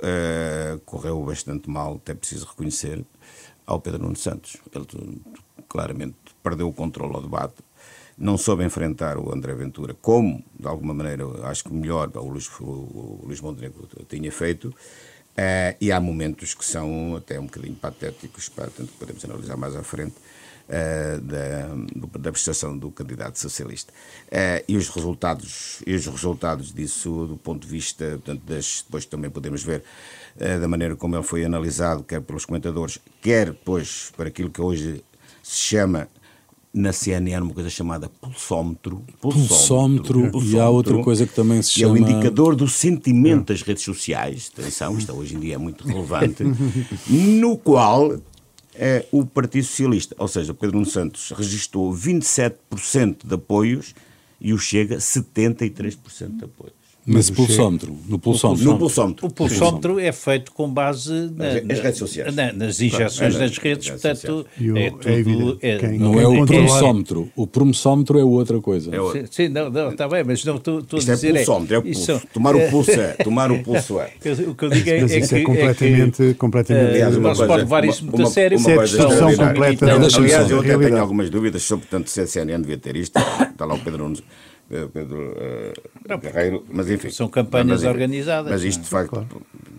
correu 0.86 1.24
bastante 1.24 1.68
mal, 1.68 1.96
até 1.96 2.14
preciso 2.14 2.46
reconhecer, 2.46 3.04
ao 3.66 3.80
Pedro 3.80 4.04
Nuno 4.04 4.14
Santos. 4.14 4.58
Ele 4.72 5.20
claramente 5.68 6.14
perdeu 6.40 6.68
o 6.68 6.72
controle 6.72 7.16
ao 7.16 7.22
debate, 7.22 7.56
não 8.16 8.38
soube 8.38 8.64
enfrentar 8.64 9.18
o 9.18 9.34
André 9.34 9.54
Ventura, 9.54 9.92
como, 10.00 10.44
de 10.58 10.68
alguma 10.68 10.94
maneira, 10.94 11.24
acho 11.48 11.64
que 11.64 11.72
melhor 11.72 12.08
o 12.14 12.28
Luís, 12.28 12.48
o 12.60 13.24
Luís 13.24 13.40
Montenegro 13.40 13.88
tinha 14.08 14.30
feito, 14.30 14.68
uh, 14.68 15.76
e 15.80 15.90
há 15.90 16.00
momentos 16.00 16.54
que 16.54 16.64
são 16.64 17.16
até 17.16 17.40
um 17.40 17.46
bocadinho 17.46 17.74
patéticos, 17.74 18.48
para, 18.48 18.70
tanto 18.70 18.92
podemos 18.92 19.24
analisar 19.24 19.56
mais 19.56 19.74
à 19.74 19.82
frente, 19.82 20.14
uh, 20.68 21.20
da, 21.20 22.18
da 22.18 22.32
prestação 22.32 22.76
do 22.76 22.90
candidato 22.90 23.38
socialista. 23.38 23.92
Uh, 24.26 24.64
e 24.68 24.76
os 24.76 24.88
resultados, 24.88 25.82
e 25.86 25.94
os 25.94 26.06
resultados 26.06 26.72
disso, 26.72 27.26
do 27.26 27.36
ponto 27.36 27.66
de 27.66 27.72
vista, 27.72 28.04
portanto, 28.10 28.42
das, 28.44 28.82
depois 28.84 29.04
também 29.04 29.30
podemos 29.30 29.62
ver 29.62 29.82
da 30.60 30.68
maneira 30.68 30.94
como 30.94 31.16
ele 31.16 31.24
foi 31.24 31.44
analisado, 31.44 32.04
quer 32.04 32.20
pelos 32.20 32.44
comentadores, 32.44 33.00
quer 33.20 33.46
depois 33.46 34.12
para 34.16 34.28
aquilo 34.28 34.50
que 34.50 34.62
hoje 34.62 35.02
se 35.42 35.56
chama 35.56 36.06
na 36.72 36.92
CNN 36.92 37.42
uma 37.42 37.54
coisa 37.54 37.70
chamada 37.70 38.08
pulsómetro. 38.08 39.02
Pulsómetro, 39.20 40.30
pulsómetro 40.30 40.56
e 40.56 40.60
há 40.60 40.68
outra 40.68 41.02
coisa 41.02 41.26
que 41.26 41.34
também 41.34 41.62
se 41.62 41.72
chama... 41.72 41.98
é 41.98 42.00
o 42.00 42.02
indicador 42.02 42.54
do 42.54 42.68
sentimento 42.68 43.52
das 43.52 43.62
redes 43.62 43.82
sociais, 43.82 44.50
atenção, 44.52 44.96
isto 44.96 45.12
hoje 45.12 45.34
em 45.34 45.40
dia 45.40 45.54
é 45.54 45.58
muito 45.58 45.86
relevante, 45.86 46.44
no 47.08 47.56
qual 47.56 48.20
é, 48.78 49.04
o 49.10 49.26
Partido 49.26 49.64
Socialista, 49.64 50.14
ou 50.18 50.28
seja, 50.28 50.54
Pedro 50.54 50.76
Nuno 50.76 50.88
Santos, 50.88 51.32
registrou 51.32 51.92
27% 51.92 53.26
de 53.26 53.34
apoios 53.34 53.94
e 54.40 54.52
o 54.52 54.58
Chega 54.58 54.98
73% 54.98 56.36
de 56.36 56.44
apoios. 56.44 56.77
Mas 57.10 57.30
pulsómetro, 57.30 57.96
no 58.06 58.18
pulsómetro. 58.18 58.64
No 58.64 58.78
pulsómetro. 58.78 59.26
O 59.26 59.30
pulsómetro 59.30 59.98
é 59.98 60.12
feito 60.12 60.52
com 60.52 60.68
base 60.68 61.30
na, 61.34 61.60
nas 61.62 61.80
redes 61.80 61.98
sociais. 61.98 62.34
Na, 62.34 62.52
nas 62.52 62.80
injeções 62.80 63.34
das 63.34 63.56
redes, 63.56 63.88
portanto, 63.88 64.46
é 64.76 64.90
tudo. 64.90 65.58
É, 65.62 65.68
é, 65.70 65.88
não 65.92 66.20
é 66.20 66.28
o 66.28 66.44
promissómetro. 66.44 67.30
O 67.34 67.46
promissómetro 67.46 68.18
é 68.18 68.24
outra 68.24 68.60
coisa. 68.60 68.94
É 68.94 69.00
outra. 69.00 69.24
Sim, 69.30 69.48
não, 69.48 69.70
não, 69.70 69.90
está 69.90 70.06
bem, 70.06 70.22
mas 70.22 70.44
não 70.44 70.56
estou 70.56 70.80
a 70.80 70.96
dizer. 70.98 71.34
É 71.34 71.38
pulsómetro, 71.38 71.74
é, 71.74 71.78
o 71.78 71.82
pulso. 71.82 72.22
Tomar 72.32 72.56
o 72.56 72.70
pulso 72.70 72.90
é. 72.90 73.08
Tomar 73.24 73.50
o 73.50 73.62
pulso 73.62 74.00
é. 74.00 74.12
O 74.46 74.54
que 74.54 74.64
eu 74.66 74.68
digo 74.68 74.90
é, 74.90 75.00
mas 75.00 75.12
isso 75.12 75.34
é, 75.34 75.40
completamente. 75.40 76.34
completamente 76.34 76.90
aliás, 76.90 77.16
não 77.16 77.34
se 77.34 77.46
pode 77.46 77.62
levar 77.62 77.84
isso 77.86 78.04
muito 78.04 78.22
a 78.22 78.26
sério. 78.26 78.58
Uma 78.58 78.84
discussão 78.84 79.34
completa. 79.34 79.86
Aliás, 80.18 80.50
eu 80.50 80.60
até 80.60 80.76
tenho 80.76 81.00
algumas 81.00 81.30
dúvidas 81.30 81.62
sobre, 81.62 81.86
portanto, 81.86 82.08
se 82.08 82.20
a 82.20 82.26
CNN 82.26 82.60
devia 82.60 82.76
ter 82.76 82.96
isto. 82.96 83.18
Está 83.18 83.64
lá 83.64 83.74
o 83.74 83.78
Pedro 83.78 84.04
Nunes 84.04 84.22
Pedro 84.68 85.32
uh, 85.32 86.18
Guerreiro, 86.18 86.64
mas 86.70 86.90
enfim. 86.90 87.10
São 87.10 87.28
campanhas 87.28 87.82
mas, 87.82 87.84
organizadas. 87.84 88.52
Mas 88.52 88.64
isto, 88.64 88.82
de 88.82 88.88
facto, 88.88 89.10
claro. 89.10 89.28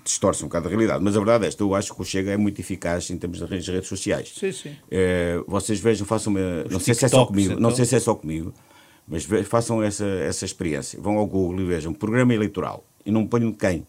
distorce 0.04 0.44
um 0.44 0.48
bocado 0.48 0.68
a 0.68 0.70
realidade. 0.70 1.04
Mas 1.04 1.16
a 1.16 1.20
verdade 1.20 1.46
é 1.46 1.48
esta, 1.48 1.62
eu 1.64 1.76
acho 1.76 1.94
que 1.94 2.02
o 2.02 2.06
Chega 2.06 2.32
é 2.32 2.38
muito 2.38 2.60
eficaz 2.60 3.10
em 3.10 3.18
termos 3.18 3.38
de 3.38 3.46
redes 3.46 3.88
sociais. 3.88 4.34
Sim, 4.36 4.52
sim. 4.52 4.70
Uh, 4.70 5.44
vocês 5.48 5.80
vejam, 5.80 6.08
façam 6.08 6.34
uma... 6.34 6.64
Os 6.66 6.72
não 6.72 6.80
sei 6.80 6.96
se 6.96 7.06
é 7.06 7.08
só 7.08 7.26
comigo, 7.26 7.52
então. 7.52 7.62
não 7.62 7.76
sei 7.76 7.86
se 7.86 7.96
é 7.96 8.00
só 8.00 8.16
comigo, 8.16 8.54
mas 9.08 9.28
façam 9.46 9.84
essa, 9.84 10.06
essa 10.06 10.46
experiência. 10.46 11.00
Vão 11.00 11.18
ao 11.18 11.28
Google 11.28 11.62
e 11.62 11.66
vejam 11.66 11.94
programa 11.94 12.34
eleitoral 12.34 12.84
e 13.06 13.12
não 13.12 13.28
ponham 13.28 13.54
quem. 13.54 13.86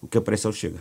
O 0.00 0.08
que 0.08 0.18
aparece 0.18 0.46
ao 0.46 0.52
Chega. 0.52 0.80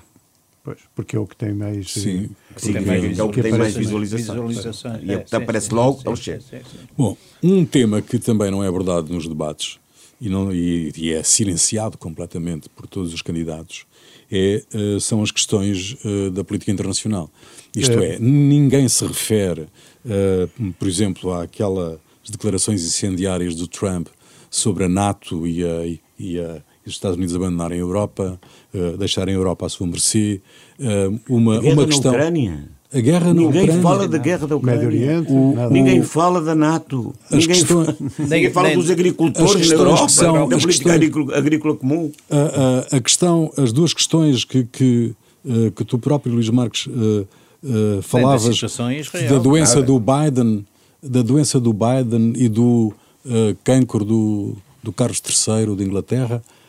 Pois, 0.63 0.77
porque 0.93 1.15
é 1.15 1.19
o 1.19 1.25
que 1.25 1.35
tem 1.35 1.53
mais. 1.53 1.91
Sim, 1.91 2.29
sim 2.55 2.77
é, 2.77 2.81
mais, 2.81 3.17
é 3.17 3.23
o 3.23 3.29
que, 3.29 3.41
tem 3.41 3.51
mais 3.53 3.75
visualização. 3.75 4.99
E 5.01 5.11
é, 5.11 5.25
é, 5.31 5.35
aparece 5.35 5.69
sim, 5.69 5.75
logo 5.75 6.01
ao 6.05 6.15
chefe. 6.15 6.61
Bom, 6.95 7.17
um 7.41 7.65
tema 7.65 8.01
que 8.01 8.19
também 8.19 8.51
não 8.51 8.63
é 8.63 8.67
abordado 8.67 9.11
nos 9.11 9.27
debates 9.27 9.79
e, 10.19 10.29
não, 10.29 10.53
e, 10.53 10.91
e 10.95 11.11
é 11.11 11.23
silenciado 11.23 11.97
completamente 11.97 12.69
por 12.69 12.85
todos 12.85 13.11
os 13.11 13.23
candidatos 13.23 13.87
é, 14.31 14.63
uh, 14.73 14.99
são 14.99 15.21
as 15.21 15.31
questões 15.31 15.97
uh, 16.05 16.31
da 16.31 16.43
política 16.43 16.71
internacional. 16.71 17.29
Isto 17.75 17.99
é, 17.99 18.15
é 18.15 18.19
ninguém 18.19 18.87
se 18.87 19.05
refere, 19.05 19.61
uh, 20.05 20.73
por 20.79 20.87
exemplo, 20.87 21.33
àquelas 21.33 21.99
declarações 22.29 22.85
incendiárias 22.85 23.55
do 23.55 23.67
Trump 23.67 24.07
sobre 24.49 24.85
a 24.85 24.89
NATO 24.89 25.45
e 25.45 25.63
a, 25.63 25.99
e 26.17 26.39
a 26.39 26.61
os 26.85 26.93
Estados 26.93 27.17
Unidos 27.17 27.35
abandonarem 27.35 27.77
a 27.77 27.81
Europa, 27.81 28.39
uh, 28.73 28.97
deixarem 28.97 29.33
a 29.33 29.37
Europa 29.37 29.65
à 29.65 29.69
sua 29.69 29.87
mercê. 29.87 30.41
Uh, 30.79 31.19
uma, 31.29 31.57
a 31.57 31.59
guerra 31.59 31.73
uma 31.73 31.85
questão. 31.85 32.11
Na 32.11 32.17
Ucrânia. 32.17 32.69
A 32.93 32.99
guerra 32.99 33.33
ninguém 33.33 33.53
na 33.53 33.61
Ucrânia. 33.61 33.81
fala 33.81 34.07
da 34.07 34.17
guerra 34.17 34.47
da 34.47 34.55
Ucrânia. 34.57 34.81
Médio 34.81 34.87
Oriente, 34.89 35.31
o, 35.31 35.69
ninguém 35.71 36.03
fala 36.03 36.41
da 36.41 36.53
NATO. 36.53 37.15
Ninguém, 37.29 37.47
questões, 37.47 37.85
fala, 37.85 37.97
ninguém 38.19 38.51
fala 38.51 38.73
dos 38.73 38.91
agricultores 38.91 39.69
na 39.69 39.75
Europa, 39.75 40.09
são, 40.09 40.49
da 40.49 40.57
política 40.57 40.93
agrícola, 40.93 41.37
agrícola, 41.37 41.75
comum. 41.75 42.11
A, 42.29 42.95
a, 42.95 42.97
a, 42.97 43.01
questão, 43.01 43.49
as 43.55 43.71
duas 43.71 43.93
questões 43.93 44.43
que, 44.43 44.65
que, 44.65 45.13
uh, 45.45 45.71
que 45.71 45.85
tu 45.85 45.97
próprio, 45.97 46.33
Luís 46.33 46.49
Marques, 46.49 46.87
uh, 46.87 47.25
uh, 47.63 48.01
falavas 48.01 48.61
Israel, 48.61 49.29
da 49.29 49.37
doença 49.37 49.81
do 49.81 49.97
Biden, 49.97 50.65
da 51.01 51.21
doença 51.21 51.61
do 51.61 51.71
Biden 51.71 52.33
e 52.35 52.49
do 52.49 52.93
uh, 53.25 53.55
cancro 53.63 54.03
do, 54.03 54.57
do 54.83 54.91
Carlos 54.91 55.21
III 55.25 55.77
de 55.77 55.83
Inglaterra, 55.85 56.43
Uh, 56.43 56.60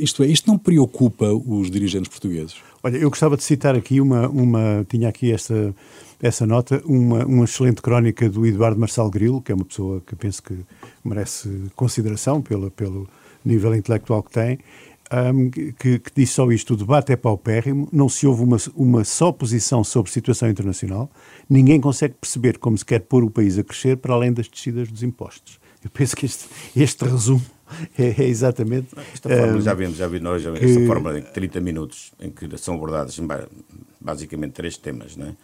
isto 0.00 0.22
é, 0.22 0.26
isto 0.26 0.48
não 0.48 0.58
preocupa 0.58 1.26
os 1.26 1.70
dirigentes 1.70 2.08
portugueses? 2.08 2.56
Olha, 2.82 2.96
eu 2.96 3.10
gostava 3.10 3.36
de 3.36 3.42
citar 3.42 3.74
aqui 3.74 4.00
uma, 4.00 4.28
uma 4.28 4.86
tinha 4.88 5.08
aqui 5.08 5.32
esta, 5.32 5.74
essa 6.22 6.46
nota, 6.46 6.82
uma, 6.84 7.24
uma 7.26 7.44
excelente 7.44 7.82
crónica 7.82 8.28
do 8.28 8.46
Eduardo 8.46 8.78
Marçal 8.78 9.10
Grilo, 9.10 9.40
que 9.40 9.52
é 9.52 9.54
uma 9.54 9.64
pessoa 9.64 10.02
que 10.06 10.16
penso 10.16 10.42
que 10.42 10.54
merece 11.04 11.48
consideração 11.76 12.40
pela, 12.40 12.70
pelo 12.70 13.08
nível 13.44 13.74
intelectual 13.74 14.22
que 14.22 14.30
tem, 14.30 14.58
um, 15.12 15.50
que, 15.50 15.98
que 15.98 16.10
diz 16.14 16.30
só 16.30 16.50
isto: 16.52 16.74
o 16.74 16.76
debate 16.76 17.12
é 17.12 17.16
paupérrimo, 17.16 17.88
não 17.92 18.08
se 18.08 18.26
ouve 18.26 18.42
uma, 18.42 18.56
uma 18.74 19.04
só 19.04 19.32
posição 19.32 19.82
sobre 19.82 20.10
situação 20.10 20.48
internacional, 20.48 21.10
ninguém 21.48 21.80
consegue 21.80 22.14
perceber 22.14 22.58
como 22.58 22.78
se 22.78 22.84
quer 22.84 23.00
pôr 23.00 23.24
o 23.24 23.30
país 23.30 23.58
a 23.58 23.64
crescer 23.64 23.96
para 23.96 24.14
além 24.14 24.32
das 24.32 24.48
descidas 24.48 24.88
dos 24.88 25.02
impostos. 25.02 25.58
Eu 25.82 25.90
penso 25.90 26.14
que 26.14 26.26
este, 26.26 26.46
este 26.76 27.04
resumo 27.04 27.42
é, 27.98 28.22
é 28.22 28.24
exatamente. 28.24 28.88
Esta 29.12 29.28
fórmula, 29.28 29.58
um, 29.58 29.60
já 29.60 29.74
vimos, 29.74 29.96
já 29.96 30.06
vimos 30.06 30.22
nós, 30.22 30.58
que... 30.58 30.64
esta 30.64 30.86
fórmula 30.86 31.20
de 31.20 31.30
30 31.32 31.60
minutos, 31.60 32.12
em 32.20 32.30
que 32.30 32.56
são 32.58 32.74
abordados 32.74 33.18
basicamente 34.00 34.52
três 34.52 34.76
temas, 34.76 35.16
né? 35.16 35.36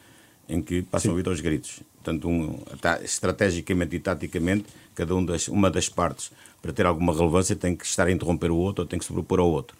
em 0.49 0.63
que 0.63 0.83
passam 0.83 1.11
Sim. 1.11 1.15
a 1.15 1.17
vida 1.17 1.31
aos 1.31 1.41
gritos. 1.41 1.81
Tanto 2.03 2.29
um, 2.29 2.59
estrategicamente 3.03 3.97
e 3.97 3.99
taticamente, 3.99 4.67
cada 4.95 5.15
um 5.15 5.25
das, 5.25 5.49
uma 5.49 5.71
das 5.71 5.89
partes, 5.89 6.31
para 6.63 6.73
ter 6.73 6.87
alguma 6.87 7.13
relevância, 7.13 7.57
tem 7.57 7.75
que 7.75 7.85
estar 7.85 8.07
a 8.07 8.13
interromper 8.13 8.51
o 8.51 8.57
outro 8.57 8.83
ou 8.85 8.89
tem 8.89 8.99
que 8.99 9.05
se 9.05 9.13
propor 9.13 9.41
ao 9.41 9.51
outro. 9.51 9.77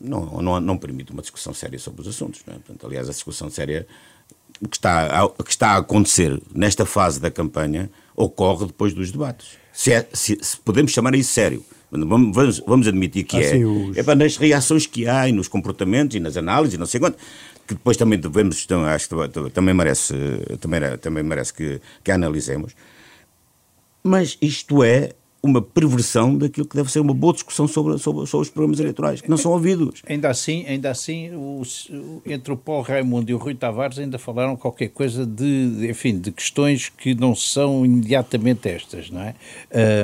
Não, 0.00 0.42
não, 0.42 0.60
não 0.60 0.76
permite 0.76 1.12
uma 1.12 1.22
discussão 1.22 1.54
séria 1.54 1.78
sobre 1.78 2.02
os 2.02 2.08
assuntos. 2.08 2.42
É? 2.46 2.52
Portanto, 2.52 2.86
aliás, 2.86 3.08
a 3.08 3.12
discussão 3.12 3.48
séria 3.48 3.86
que 4.68 4.76
está, 4.76 5.24
a, 5.24 5.28
que 5.42 5.50
está 5.50 5.70
a 5.70 5.76
acontecer 5.78 6.40
nesta 6.54 6.84
fase 6.84 7.20
da 7.20 7.30
campanha 7.30 7.90
ocorre 8.20 8.66
depois 8.66 8.92
dos 8.92 9.10
debates. 9.10 9.58
Se, 9.72 9.92
é, 9.92 10.06
se, 10.12 10.38
se 10.40 10.56
podemos 10.58 10.92
chamar 10.92 11.14
isso 11.14 11.32
sério. 11.32 11.64
Vamos, 11.90 12.62
vamos, 12.66 12.86
admitir 12.86 13.24
que 13.24 13.36
é. 13.36 13.56
Os... 13.66 13.96
É 13.96 14.02
para 14.02 14.14
nas 14.14 14.36
reações 14.36 14.86
que 14.86 15.08
há 15.08 15.28
e 15.28 15.32
nos 15.32 15.48
comportamentos 15.48 16.14
e 16.14 16.20
nas 16.20 16.36
análises, 16.36 16.78
não 16.78 16.86
sei 16.86 17.00
quanto, 17.00 17.18
que 17.66 17.74
depois 17.74 17.96
também 17.96 18.18
devemos, 18.18 18.62
então, 18.64 18.84
acho 18.84 19.08
que 19.08 19.50
também 19.50 19.74
merece, 19.74 20.14
também, 20.60 20.80
também 21.00 21.24
merece 21.24 21.52
que, 21.52 21.80
que 22.04 22.12
analisemos. 22.12 22.76
Mas 24.04 24.38
isto 24.40 24.84
é 24.84 25.10
uma 25.42 25.62
perversão 25.62 26.36
daquilo 26.36 26.66
que 26.66 26.76
deve 26.76 26.92
ser 26.92 27.00
uma 27.00 27.14
boa 27.14 27.32
discussão 27.32 27.66
sobre, 27.66 27.98
sobre, 27.98 28.26
sobre 28.26 28.42
os 28.42 28.50
programas 28.50 28.78
eleitorais, 28.78 29.20
que 29.20 29.30
não 29.30 29.36
são 29.36 29.52
ouvidos. 29.52 30.02
Ainda 30.06 30.28
assim, 30.28 30.66
ainda 30.66 30.90
assim 30.90 31.30
os, 31.34 31.90
entre 32.26 32.52
o 32.52 32.56
Paulo 32.56 32.82
Raimundo 32.82 33.30
e 33.30 33.34
o 33.34 33.38
Rui 33.38 33.54
Tavares 33.54 33.98
ainda 33.98 34.18
falaram 34.18 34.54
qualquer 34.54 34.88
coisa 34.88 35.24
de, 35.24 35.88
enfim, 35.88 36.18
de 36.18 36.30
questões 36.30 36.90
que 36.90 37.14
não 37.14 37.34
são 37.34 37.86
imediatamente 37.86 38.68
estas, 38.68 39.10
não 39.10 39.22
é? 39.22 39.34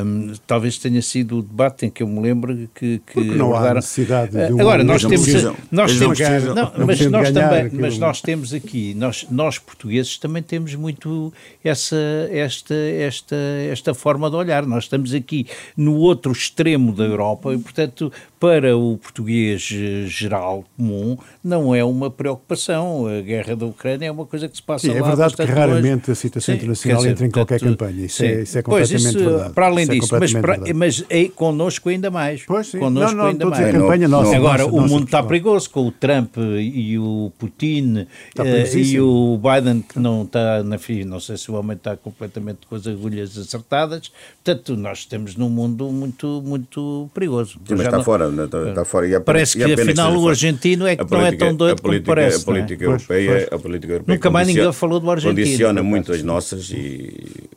Um, 0.03 0.33
talvez 0.47 0.79
tenha 0.79 1.03
sido 1.03 1.39
o 1.39 1.43
debate 1.43 1.85
em 1.85 1.91
que 1.91 2.03
eu 2.03 2.09
me 2.09 2.21
lembro 2.21 2.69
que... 2.75 3.01
que 3.07 3.21
não 3.21 3.49
abordaram... 3.49 3.73
há 3.73 3.75
necessidade 3.75 4.33
de 4.33 4.55
um... 4.55 4.61
Agora, 4.61 4.83
nós 4.83 5.05
temos... 5.05 5.27
Nós 5.71 5.99
temos 5.99 6.19
não, 6.19 6.73
mas, 6.87 7.01
nós 7.07 7.31
também, 7.31 7.71
mas 7.73 7.99
nós 7.99 8.21
temos 8.23 8.55
aqui, 8.55 8.95
nós, 8.95 9.27
nós 9.31 9.59
portugueses 9.59 10.17
também 10.17 10.43
temos 10.43 10.75
muito 10.75 11.33
essa, 11.63 11.97
esta, 12.31 12.75
esta, 12.75 13.37
esta 13.71 13.95
forma 13.95 14.31
de 14.31 14.37
olhar. 14.37 14.65
Nós 14.65 14.85
estamos 14.85 15.13
aqui 15.13 15.26
aqui 15.27 15.47
no 15.77 15.97
outro 15.97 16.31
extremo 16.31 16.93
da 16.93 17.05
Europa 17.05 17.53
e, 17.53 17.59
portanto, 17.59 18.13
para 18.39 18.77
o 18.77 18.99
português 18.99 19.71
eh, 19.73 20.07
geral 20.07 20.65
comum 20.77 21.17
não 21.43 21.75
é 21.75 21.83
uma 21.83 22.11
preocupação. 22.11 23.07
A 23.07 23.21
guerra 23.21 23.57
da 23.57 23.67
Ucrânia 23.67 24.07
é 24.07 24.11
uma 24.11 24.27
coisa 24.27 24.49
que 24.49 24.57
se 24.57 24.63
passa 24.63 24.87
sim, 24.87 24.93
lá. 24.93 24.99
É 24.99 25.03
verdade 25.03 25.37
que 25.37 25.45
raramente 25.45 26.11
a 26.11 26.15
situação 26.15 26.53
sim, 26.55 26.59
internacional 26.59 26.99
dizer, 26.99 27.11
entra 27.11 27.27
em 27.27 27.31
qualquer 27.31 27.61
portanto, 27.61 27.79
campanha. 27.79 28.07
Isso, 28.07 28.23
é, 28.23 28.43
isso 28.43 28.59
é 28.59 28.63
completamente 28.63 29.03
pois, 29.03 29.15
isso, 29.15 29.25
verdade. 29.25 29.55
Para 29.55 29.67
além 29.67 29.83
isso 29.85 29.93
é 29.93 29.95
disso, 29.95 30.17
é 30.17 30.21
mas, 30.21 30.33
para, 30.33 30.75
mas 30.75 31.05
é 31.09 31.29
connosco 31.29 31.89
ainda 31.89 32.11
mais. 32.11 32.45
Pois 32.45 32.67
sim. 32.67 32.79
Connosco 32.79 33.17
não, 33.17 33.25
não, 33.25 33.31
ainda 33.31 33.47
mais. 33.47 33.69
A 33.69 33.73
campanha 33.73 34.09
nossa, 34.09 34.37
Agora, 34.37 34.63
nossa, 34.65 34.75
o 34.75 34.81
nossa 34.81 34.95
mundo 34.95 35.05
está 35.05 35.23
perigoso 35.23 35.71
com 35.71 35.87
o 35.87 35.93
Trump 35.93 36.37
e 36.37 36.99
o 36.99 37.33
Putin 37.39 38.07
uh, 38.39 38.77
e 38.77 39.01
o 39.01 39.39
Biden 39.39 39.83
que 39.83 39.99
não 39.99 40.25
está, 40.25 40.63
na 40.63 40.79
fim, 40.79 41.05
não 41.05 41.21
sei 41.21 41.37
se 41.37 41.51
o 41.51 41.55
homem 41.55 41.77
está 41.77 41.97
completamente 41.97 42.67
com 42.69 42.75
as 42.75 42.87
agulhas 42.87 43.37
acertadas. 43.39 44.11
Portanto, 44.45 44.77
nós 44.77 44.99
estamos 44.99 45.37
num 45.37 45.49
mundo 45.49 45.91
muito, 45.91 46.43
muito 46.45 47.09
perigoso. 47.15 47.59
Sim, 47.67 47.75
mas 47.75 47.81
está 47.81 47.99
não, 47.99 48.05
fora. 48.31 48.45
Está, 48.45 48.69
está 48.69 48.85
fora. 48.85 49.09
E 49.09 49.21
Parece 49.21 49.57
que 49.57 49.65
afinal 49.65 50.17
o 50.17 50.29
argentino 50.29 50.87
é 50.87 50.97
que 50.97 51.11
não 51.11 51.27
é 51.27 51.33
tão 51.33 51.55
doido 51.55 51.83
como 51.83 52.03
parece. 52.03 52.43
A 52.43 52.45
política, 52.45 52.85
é? 52.85 52.89
europeia, 52.89 53.31
pois, 53.31 53.49
pois. 53.49 53.53
A 53.53 53.63
política 53.63 53.93
europeia 53.95 54.17
Nunca 54.17 54.31
mais 54.31 54.49
ninguém 54.49 54.73
falou 54.73 55.01
do 55.01 55.11
argentino. 55.11 55.37
Condiciona 55.37 55.83
muito 55.83 56.13
as 56.13 56.23
nossas 56.23 56.71
e 56.71 57.49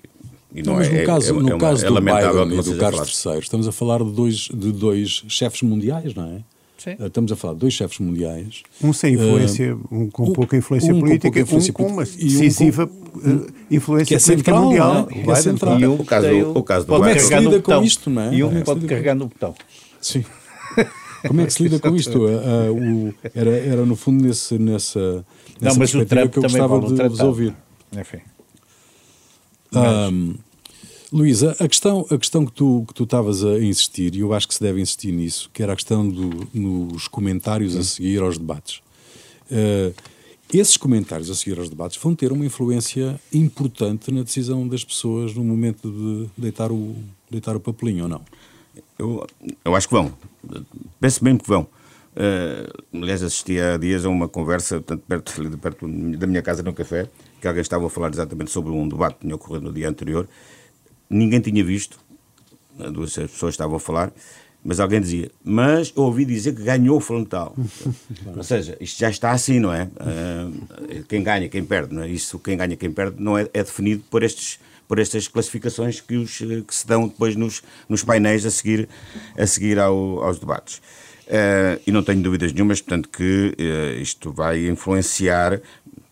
e 0.53 0.63
não, 0.63 0.73
não, 0.73 0.79
mas 0.79 0.87
é, 0.87 0.99
no 1.01 1.05
caso, 1.05 1.29
é, 1.29 1.41
no 1.41 1.55
é 1.55 1.57
caso 1.59 1.85
do 1.85 2.01
Biden 2.01 2.59
e 2.59 2.63
do 2.63 2.77
Carlos 2.77 3.25
III, 3.25 3.39
estamos 3.39 3.67
a 3.67 3.71
falar 3.71 4.03
de 4.03 4.11
dois, 4.11 4.49
de 4.51 4.71
dois 4.71 5.23
chefes 5.27 5.61
mundiais, 5.61 6.15
não 6.15 6.25
é? 6.25 6.39
Sim. 6.77 6.95
Eh, 6.97 7.05
estamos 7.05 7.31
a 7.31 7.35
falar 7.35 7.53
de 7.53 7.59
dois 7.59 7.73
chefes 7.73 7.99
mundiais. 7.99 8.63
Um 8.81 8.91
sem 8.91 9.13
influência, 9.13 9.75
uh, 9.75 9.87
um 9.91 10.09
com 10.09 10.31
pouca 10.31 10.57
influência 10.57 10.93
um 10.93 11.01
política, 11.01 11.31
com 11.31 11.39
influência 11.39 11.71
um 11.71 11.73
com 11.73 11.87
uma 11.87 12.03
decisiva 12.03 12.89
um, 13.15 13.35
uh, 13.35 13.47
influência 13.69 14.05
que 14.07 14.15
é 14.15 14.19
central, 14.19 14.63
mundial. 14.63 15.07
É? 15.09 15.13
Que 15.13 15.29
é 15.29 15.35
central. 15.35 15.79
E 15.79 15.85
um, 15.85 15.93
o 15.95 16.05
caso, 16.05 16.27
o 16.55 16.63
caso 16.63 16.85
do 16.85 16.93
Como 16.93 17.05
é 17.05 17.13
que 17.13 17.19
se 17.19 17.35
lida 17.35 17.61
com 17.61 17.83
isto, 17.83 18.09
não 18.09 18.21
é? 18.23 18.33
E 18.33 18.43
um 18.43 18.61
pode 18.61 18.87
carregar 18.87 19.13
no 19.13 19.27
botão. 19.27 19.53
Sim. 20.01 20.23
Como 21.27 21.41
é 21.41 21.45
que 21.45 21.53
se 21.53 21.63
lida 21.63 21.79
com 21.79 21.95
isto? 21.95 22.17
Uh, 22.17 22.71
uh, 22.71 23.07
o, 23.09 23.13
era, 23.35 23.49
era, 23.51 23.85
no 23.85 23.95
fundo, 23.95 24.23
nesse, 24.23 24.57
nessa, 24.57 25.25
nessa 25.59 25.73
não, 25.73 25.75
mas 25.75 25.93
o 25.93 26.05
Trump 26.05 26.31
que 26.31 26.39
eu 26.39 26.43
gostava 26.43 26.79
de 26.79 27.09
vos 27.09 27.19
ouvir. 27.19 27.55
Enfim. 27.97 28.19
Um, 29.73 30.35
Luísa, 31.11 31.55
a 31.59 31.67
questão, 31.67 32.05
a 32.09 32.17
questão 32.17 32.45
que 32.45 32.51
tu 32.51 32.85
que 32.87 32.93
tu 32.93 33.03
estavas 33.03 33.43
a 33.43 33.59
insistir, 33.59 34.15
e 34.15 34.19
eu 34.19 34.33
acho 34.33 34.47
que 34.47 34.53
se 34.53 34.61
deve 34.61 34.79
insistir 34.79 35.11
nisso, 35.11 35.49
que 35.51 35.63
era 35.63 35.73
a 35.73 35.75
questão 35.75 36.07
do, 36.07 36.47
nos 36.53 37.07
comentários 37.07 37.75
a 37.75 37.83
seguir 37.83 38.21
aos 38.21 38.37
debates. 38.37 38.81
Uh, 39.51 39.93
esses 40.53 40.77
comentários 40.77 41.29
a 41.29 41.35
seguir 41.35 41.59
aos 41.59 41.69
debates 41.69 41.97
vão 42.01 42.15
ter 42.15 42.31
uma 42.31 42.45
influência 42.45 43.19
importante 43.33 44.11
na 44.11 44.23
decisão 44.23 44.67
das 44.67 44.83
pessoas 44.83 45.33
no 45.33 45.43
momento 45.43 45.91
de 45.91 46.29
deitar 46.37 46.71
o, 46.71 46.95
deitar 47.29 47.55
o 47.55 47.59
papelinho, 47.59 48.03
ou 48.03 48.09
não? 48.09 48.21
Eu, 48.97 49.25
eu 49.63 49.75
acho 49.75 49.87
que 49.87 49.93
vão. 49.93 50.13
Penso 50.99 51.23
mesmo 51.23 51.39
que 51.39 51.47
vão. 51.47 51.67
Uh, 52.15 52.97
aliás, 53.01 53.23
assisti 53.23 53.59
há 53.59 53.77
dias 53.77 54.05
a 54.05 54.09
uma 54.09 54.27
conversa, 54.27 54.81
tanto 54.81 55.03
perto, 55.07 55.57
perto 55.57 55.87
da 56.17 56.27
minha 56.27 56.41
casa, 56.41 56.63
no 56.63 56.73
café, 56.73 57.07
que 57.39 57.47
alguém 57.47 57.61
estava 57.61 57.85
a 57.85 57.89
falar 57.89 58.11
exatamente 58.11 58.51
sobre 58.51 58.71
um 58.71 58.87
debate 58.87 59.15
que 59.15 59.21
tinha 59.21 59.35
ocorrido 59.35 59.65
no 59.65 59.73
dia 59.73 59.87
anterior. 59.87 60.27
Ninguém 61.09 61.39
tinha 61.39 61.63
visto, 61.63 61.99
duas 62.91 63.13
pessoas 63.13 63.53
estavam 63.53 63.77
a 63.77 63.79
falar, 63.79 64.11
mas 64.63 64.79
alguém 64.79 64.99
dizia, 64.99 65.31
mas 65.43 65.93
eu 65.95 66.03
ouvi 66.03 66.25
dizer 66.25 66.53
que 66.53 66.63
ganhou 66.63 66.97
o 66.97 66.99
frontal. 66.99 67.55
Ou 68.35 68.43
seja, 68.43 68.77
isto 68.81 68.99
já 68.99 69.09
está 69.09 69.31
assim, 69.31 69.59
não 69.59 69.71
é? 69.73 69.83
Uh, 69.83 71.03
quem 71.07 71.23
ganha, 71.23 71.47
quem 71.47 71.63
perde, 71.63 71.93
não 71.93 72.03
é? 72.03 72.09
Isso, 72.09 72.37
quem 72.39 72.57
ganha, 72.57 72.75
quem 72.75 72.91
perde, 72.91 73.21
não 73.21 73.37
é, 73.37 73.43
é 73.53 73.63
definido 73.63 74.03
por 74.09 74.23
estes 74.23 74.59
por 74.89 74.97
estas 74.97 75.27
classificações 75.27 76.01
que, 76.01 76.17
os, 76.17 76.39
que 76.39 76.75
se 76.75 76.87
dão 76.87 77.07
depois 77.07 77.35
nos, 77.35 77.61
nos 77.87 78.03
painéis 78.03 78.43
a 78.43 78.49
seguir, 78.49 78.89
a 79.37 79.45
seguir 79.45 79.77
ao, 79.77 80.23
aos 80.23 80.39
debates. 80.39 80.81
Uh, 81.27 81.79
e 81.85 81.91
não 81.91 82.01
tenho 82.01 82.23
dúvidas 82.23 82.51
nenhumas, 82.51 82.81
portanto, 82.81 83.07
que 83.07 83.55
uh, 83.59 84.01
isto 84.01 84.33
vai 84.33 84.67
influenciar 84.67 85.61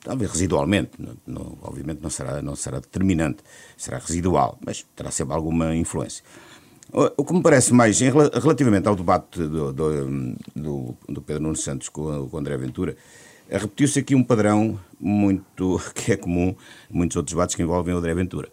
talvez 0.03 0.31
residualmente, 0.31 0.91
não, 0.99 1.17
não, 1.25 1.57
obviamente 1.61 2.01
não 2.01 2.09
será, 2.09 2.39
não 2.41 2.55
será 2.55 2.79
determinante, 2.79 3.39
será 3.75 3.97
residual, 3.97 4.57
mas 4.65 4.85
terá 4.95 5.09
sempre 5.09 5.33
alguma 5.33 5.75
influência. 5.75 6.23
O 7.17 7.25
que 7.25 7.33
me 7.33 7.41
parece 7.41 7.73
mais, 7.73 8.01
em, 8.01 8.09
relativamente 8.09 8.87
ao 8.87 8.95
debate 8.95 9.39
do, 9.39 9.73
do, 9.73 10.35
do, 10.55 10.97
do 11.09 11.21
Pedro 11.21 11.43
Nuno 11.43 11.55
Santos 11.57 11.89
com, 11.89 12.29
com 12.29 12.37
André 12.37 12.55
Ventura, 12.55 12.95
repetiu-se 13.49 13.99
aqui 13.99 14.15
um 14.15 14.23
padrão 14.23 14.79
muito 14.99 15.81
que 15.93 16.13
é 16.13 16.15
comum 16.15 16.55
em 16.89 16.97
muitos 16.97 17.17
outros 17.17 17.33
debates 17.33 17.55
que 17.55 17.61
envolvem 17.63 17.93
o 17.93 17.97
André 17.97 18.13
Ventura. 18.13 18.49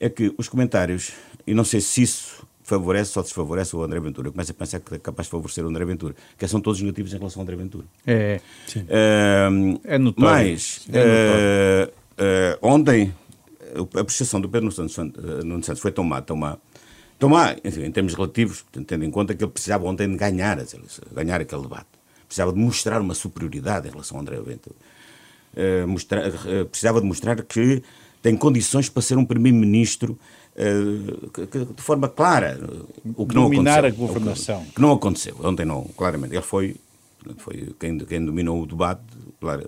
É 0.00 0.08
que 0.08 0.34
os 0.38 0.48
comentários, 0.48 1.12
e 1.46 1.52
não 1.52 1.62
sei 1.62 1.80
se 1.80 2.02
isso 2.02 2.46
favorece 2.64 3.18
ou 3.18 3.22
desfavorece 3.22 3.76
o 3.76 3.82
André 3.82 4.00
Ventura. 4.00 4.28
Eu 4.28 4.32
começo 4.32 4.52
a 4.52 4.54
pensar 4.54 4.80
que 4.80 4.94
é 4.94 4.98
capaz 4.98 5.26
de 5.26 5.32
favorecer 5.32 5.64
o 5.64 5.68
André 5.68 5.84
Ventura, 5.84 6.14
que 6.38 6.48
são 6.48 6.60
todos 6.60 6.80
negativos 6.80 7.12
em 7.12 7.18
relação 7.18 7.40
ao 7.40 7.42
André 7.42 7.56
Ventura. 7.56 7.84
É, 8.06 8.40
sim. 8.66 8.80
Uh, 8.80 9.80
é 9.84 9.98
notório. 9.98 10.52
Mas, 10.52 10.86
é 10.88 10.98
notório. 10.98 11.92
Uh, 12.16 12.64
uh, 12.64 12.74
ontem, 12.74 13.14
a 13.94 14.00
apreciação 14.00 14.40
do 14.40 14.48
Pedro 14.48 14.68
Nuno 14.68 14.88
Santos, 14.88 15.44
Nuno 15.44 15.62
Santos 15.64 15.82
foi 15.82 15.92
tão 15.92 16.04
má, 16.04 16.22
tão 16.22 16.36
má, 16.36 16.56
tão 17.18 17.28
má, 17.28 17.56
enfim, 17.62 17.82
em 17.82 17.92
termos 17.92 18.14
relativos, 18.14 18.64
tendo 18.86 19.04
em 19.04 19.10
conta 19.10 19.34
que 19.34 19.44
ele 19.44 19.50
precisava 19.50 19.84
ontem 19.84 20.08
de 20.08 20.16
ganhar, 20.16 20.56
ganhar 21.12 21.40
aquele 21.40 21.62
debate. 21.62 21.88
Precisava 22.26 22.52
de 22.52 22.58
mostrar 22.58 23.00
uma 23.00 23.14
superioridade 23.14 23.88
em 23.88 23.90
relação 23.90 24.16
ao 24.16 24.22
André 24.22 24.36
Ventura. 24.40 24.76
Mostrar, 25.86 26.30
precisava 26.70 27.00
de 27.00 27.06
mostrar 27.06 27.42
que 27.42 27.82
tem 28.22 28.36
condições 28.36 28.88
para 28.88 29.02
ser 29.02 29.16
um 29.16 29.24
primeiro-ministro 29.24 30.18
uh, 30.56 31.74
de 31.74 31.82
forma 31.82 32.08
clara. 32.08 32.60
O 33.16 33.26
que 33.26 33.34
Dominar 33.34 33.82
não 33.82 33.88
aconteceu. 33.88 34.04
a 34.04 34.08
governação. 34.08 34.64
Que 34.74 34.80
não 34.80 34.92
aconteceu. 34.92 35.36
Ontem 35.42 35.64
não, 35.64 35.84
claramente. 35.96 36.34
Ele 36.34 36.42
foi, 36.42 36.76
foi 37.38 37.74
quem, 37.78 37.98
quem 37.98 38.24
dominou 38.24 38.62
o 38.62 38.66
debate, 38.66 39.02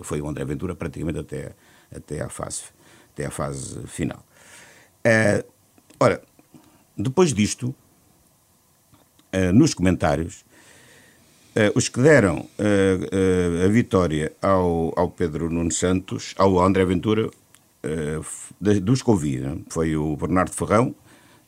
foi 0.03 0.21
o 0.21 0.27
André 0.27 0.45
Ventura, 0.45 0.75
praticamente 0.75 1.19
até, 1.19 1.51
até, 1.95 2.21
à, 2.21 2.29
fase, 2.29 2.63
até 3.13 3.25
à 3.25 3.31
fase 3.31 3.79
final. 3.87 4.23
Uh, 5.05 5.43
ora, 5.99 6.21
depois 6.97 7.33
disto, 7.33 7.73
uh, 9.33 9.53
nos 9.53 9.73
comentários, 9.73 10.45
Uh, 11.55 11.69
os 11.75 11.87
que 11.87 12.01
deram 12.01 12.37
uh, 12.39 12.41
uh, 12.41 13.65
a 13.65 13.67
vitória 13.67 14.33
ao, 14.41 14.91
ao 14.97 15.11
Pedro 15.11 15.51
Nuno 15.51 15.71
Santos, 15.71 16.33
ao 16.35 16.59
André 16.59 16.83
Ventura, 16.83 17.29
dos 18.59 19.01
que 19.01 19.09
ouvi, 19.09 19.39
né? 19.39 19.57
foi 19.69 19.95
o 19.95 20.15
Bernardo 20.15 20.51
Ferrão, 20.51 20.95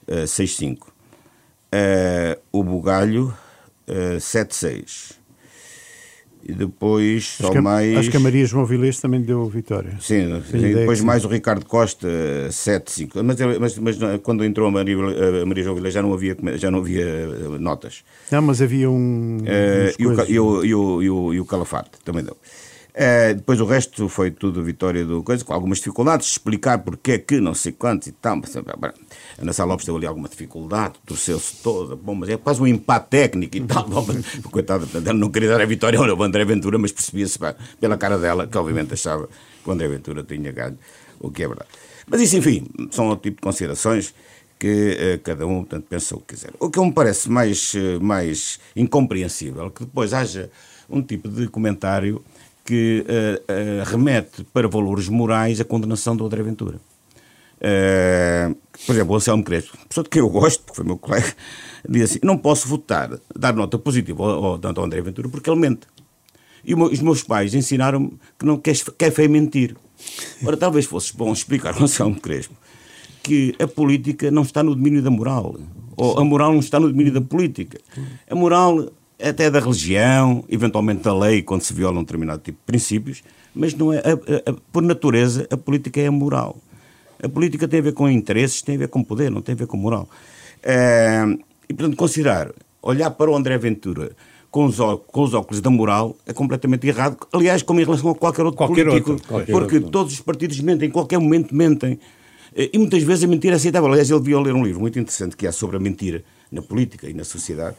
uh, 0.07 0.25
6-5, 0.25 0.77
uh, 0.81 2.41
o 2.51 2.63
Bugalho, 2.63 3.33
uh, 3.87 4.17
7-6. 4.17 5.15
E 6.47 6.53
depois 6.53 7.37
acho 7.39 7.53
só 7.53 7.59
mais. 7.59 7.97
Acho 7.97 8.11
que 8.11 8.17
a 8.17 8.19
Maria 8.19 8.45
João 8.45 8.67
Vilês 8.67 8.99
também 8.99 9.19
deu 9.19 9.47
vitória. 9.49 9.97
Sim, 9.99 10.43
sim 10.43 10.75
depois 10.75 11.01
mais 11.01 11.25
o 11.25 11.27
Ricardo 11.27 11.65
Costa, 11.65 12.07
7-5. 12.49 13.23
Mas, 13.23 13.39
mas, 13.59 13.77
mas, 13.79 13.97
quando 14.21 14.45
entrou 14.45 14.67
a 14.67 14.71
Maria, 14.71 14.95
a 15.41 15.43
Maria 15.43 15.63
João 15.63 15.75
Vilês 15.75 15.91
já 15.91 16.03
não 16.03 16.13
havia, 16.13 16.37
já 16.53 16.69
não 16.69 16.79
havia 16.79 17.27
notas. 17.59 18.03
Não, 18.31 18.43
mas 18.43 18.61
havia 18.61 18.91
um. 18.91 19.37
Uh, 19.37 19.95
e, 19.97 20.05
o, 20.05 20.13
e, 20.13 20.39
o, 20.39 20.63
e, 20.65 20.75
o, 20.75 21.01
e, 21.01 21.09
o, 21.09 21.33
e 21.33 21.39
o 21.39 21.45
Calafate 21.45 21.97
também 22.03 22.23
deu. 22.23 22.37
Uh, 22.95 23.35
depois 23.35 23.59
o 23.59 23.65
resto 23.65 24.07
foi 24.07 24.31
tudo 24.31 24.63
vitória 24.63 25.03
do 25.03 25.21
coisa, 25.21 25.43
com 25.43 25.53
algumas 25.53 25.79
dificuldades, 25.79 26.29
explicar 26.29 26.77
porque 26.77 27.11
é 27.11 27.17
que 27.17 27.41
não 27.41 27.53
sei 27.53 27.73
quantos 27.73 28.07
e 28.07 28.13
tal. 28.13 28.37
A 28.37 28.93
Ana 29.41 29.51
Sá 29.51 29.65
Lopes 29.65 29.85
teve 29.85 29.97
ali 29.97 30.07
alguma 30.07 30.29
dificuldade, 30.29 30.93
torceu-se 31.05 31.57
toda, 31.57 31.97
bom, 31.97 32.15
mas 32.15 32.29
é 32.29 32.37
quase 32.37 32.61
um 32.61 32.67
empate 32.67 33.09
técnico 33.09 33.57
e 33.57 33.61
tal. 33.61 33.83
Bom, 33.89 34.05
mas, 34.07 35.13
não 35.13 35.29
queria 35.29 35.49
dar 35.49 35.59
a 35.59 35.65
vitória 35.65 35.99
ao 35.99 36.23
André 36.23 36.45
Ventura, 36.45 36.77
mas 36.77 36.93
percebia-se 36.93 37.37
pela 37.81 37.97
cara 37.97 38.17
dela 38.17 38.47
que 38.47 38.57
obviamente 38.57 38.93
achava 38.93 39.27
que 39.27 39.69
o 39.69 39.73
André 39.73 39.89
Ventura 39.89 40.23
tinha 40.23 40.53
ganho, 40.53 40.77
o 41.19 41.29
que 41.29 41.43
é 41.43 41.47
verdade. 41.49 41.69
Mas 42.07 42.21
isso, 42.21 42.37
enfim, 42.37 42.65
são 42.91 43.09
o 43.09 43.17
tipo 43.17 43.35
de 43.37 43.41
considerações 43.41 44.15
que 44.57 45.17
uh, 45.17 45.21
cada 45.21 45.45
um 45.45 45.65
portanto, 45.65 45.85
pensa 45.89 46.15
o 46.15 46.19
que 46.21 46.33
quiser. 46.33 46.53
O 46.61 46.69
que 46.69 46.79
me 46.79 46.93
parece 46.93 47.29
mais, 47.29 47.73
mais 48.01 48.57
incompreensível 48.73 49.65
é 49.65 49.69
que 49.69 49.83
depois 49.83 50.13
haja 50.13 50.49
um 50.89 51.01
tipo 51.01 51.27
de 51.27 51.47
comentário 51.47 52.23
que 52.65 53.05
uh, 53.07 53.81
uh, 53.81 53.83
remete 53.85 54.43
para 54.51 54.67
valores 54.67 55.07
morais 55.07 55.61
a 55.61 55.63
condenação 55.63 56.17
do 56.17 56.25
André 56.25 56.41
Ventura. 56.41 56.77
Uh, 57.57 58.55
por 58.85 58.93
exemplo, 58.93 59.13
o 59.13 59.15
Anselmo 59.15 59.43
Crespo, 59.43 59.77
pessoa 59.87 60.03
de 60.03 60.09
quem 60.09 60.19
eu 60.19 60.29
gosto, 60.29 60.63
porque 60.63 60.77
foi 60.77 60.85
meu 60.85 60.97
colega, 60.97 61.33
diz 61.87 62.03
assim: 62.03 62.19
não 62.23 62.37
posso 62.37 62.67
votar, 62.67 63.17
dar 63.33 63.53
nota 63.53 63.77
positiva 63.77 64.23
ao, 64.23 64.43
ao, 64.45 64.59
ao 64.63 64.83
André 64.83 65.01
Ventura 65.01 65.29
porque 65.29 65.49
ele 65.49 65.59
mente. 65.59 65.87
E 66.65 66.73
os 66.73 66.99
meus 66.99 67.21
pais 67.21 67.53
ensinaram-me 67.53 68.17
que 68.39 68.45
não 68.45 68.57
quer, 68.57 68.75
quer 68.97 69.11
feio 69.11 69.29
mentir. 69.29 69.77
Ora, 70.43 70.57
talvez 70.57 70.85
fosse 70.85 71.15
bom 71.15 71.31
explicar 71.31 71.75
ao 71.75 71.83
Anselmo 71.83 72.19
Crespo 72.19 72.55
que 73.21 73.55
a 73.59 73.67
política 73.67 74.29
não 74.29 74.41
está 74.41 74.63
no 74.63 74.75
domínio 74.75 75.01
da 75.01 75.11
moral. 75.11 75.55
Ou 75.95 76.19
a 76.19 76.23
moral 76.23 76.53
não 76.53 76.59
está 76.59 76.79
no 76.79 76.87
domínio 76.87 77.13
da 77.13 77.21
política. 77.21 77.79
A 78.29 78.35
moral 78.35 78.91
até 79.21 79.49
da 79.49 79.59
religião, 79.59 80.43
eventualmente 80.49 81.03
da 81.03 81.17
lei, 81.17 81.41
quando 81.41 81.61
se 81.61 81.73
viola 81.73 81.99
um 81.99 82.03
determinado 82.03 82.41
tipo 82.41 82.57
de 82.57 82.65
princípios, 82.65 83.23
mas 83.53 83.73
não 83.73 83.93
é, 83.93 83.99
a, 83.99 84.01
a, 84.01 84.51
a, 84.51 84.55
por 84.71 84.83
natureza, 84.83 85.47
a 85.49 85.57
política 85.57 86.01
é 86.01 86.07
a 86.07 86.11
moral. 86.11 86.57
A 87.23 87.29
política 87.29 87.67
tem 87.67 87.79
a 87.79 87.83
ver 87.83 87.93
com 87.93 88.09
interesses, 88.09 88.61
tem 88.61 88.75
a 88.75 88.79
ver 88.79 88.89
com 88.89 89.03
poder, 89.03 89.31
não 89.31 89.41
tem 89.41 89.53
a 89.53 89.57
ver 89.57 89.67
com 89.67 89.77
moral. 89.77 90.09
É, 90.61 91.23
e, 91.69 91.73
portanto, 91.73 91.95
considerar, 91.95 92.51
olhar 92.81 93.09
para 93.11 93.31
o 93.31 93.35
André 93.35 93.57
Ventura 93.57 94.11
com 94.51 94.65
os, 94.65 94.77
com 95.07 95.21
os 95.21 95.33
óculos 95.33 95.59
da 95.61 95.69
moral 95.69 96.15
é 96.25 96.31
completamente 96.31 96.87
errado, 96.87 97.17
aliás, 97.33 97.61
como 97.61 97.81
em 97.81 97.83
relação 97.83 98.11
a 98.11 98.15
qualquer 98.15 98.45
outro 98.45 98.57
qualquer 98.57 98.85
político, 98.85 99.11
outro, 99.11 99.27
qualquer 99.27 99.51
porque 99.51 99.75
outro. 99.75 99.91
todos 99.91 100.13
os 100.13 100.21
partidos 100.21 100.59
mentem, 100.61 100.87
em 100.87 100.91
qualquer 100.91 101.19
momento 101.19 101.53
mentem, 101.53 101.99
eh, 102.55 102.69
e 102.71 102.77
muitas 102.77 103.03
vezes 103.03 103.25
a 103.25 103.27
mentira 103.27 103.55
é 103.55 103.57
aceitável. 103.57 103.89
Aliás, 103.89 104.09
ele 104.09 104.19
devia 104.19 104.39
ler 104.39 104.53
um 104.53 104.63
livro 104.63 104.79
muito 104.79 104.97
interessante 104.97 105.35
que 105.35 105.45
é 105.45 105.51
sobre 105.51 105.75
a 105.75 105.79
mentira 105.79 106.23
na 106.49 106.61
política 106.61 107.09
e 107.09 107.13
na 107.13 107.25
sociedade, 107.25 107.75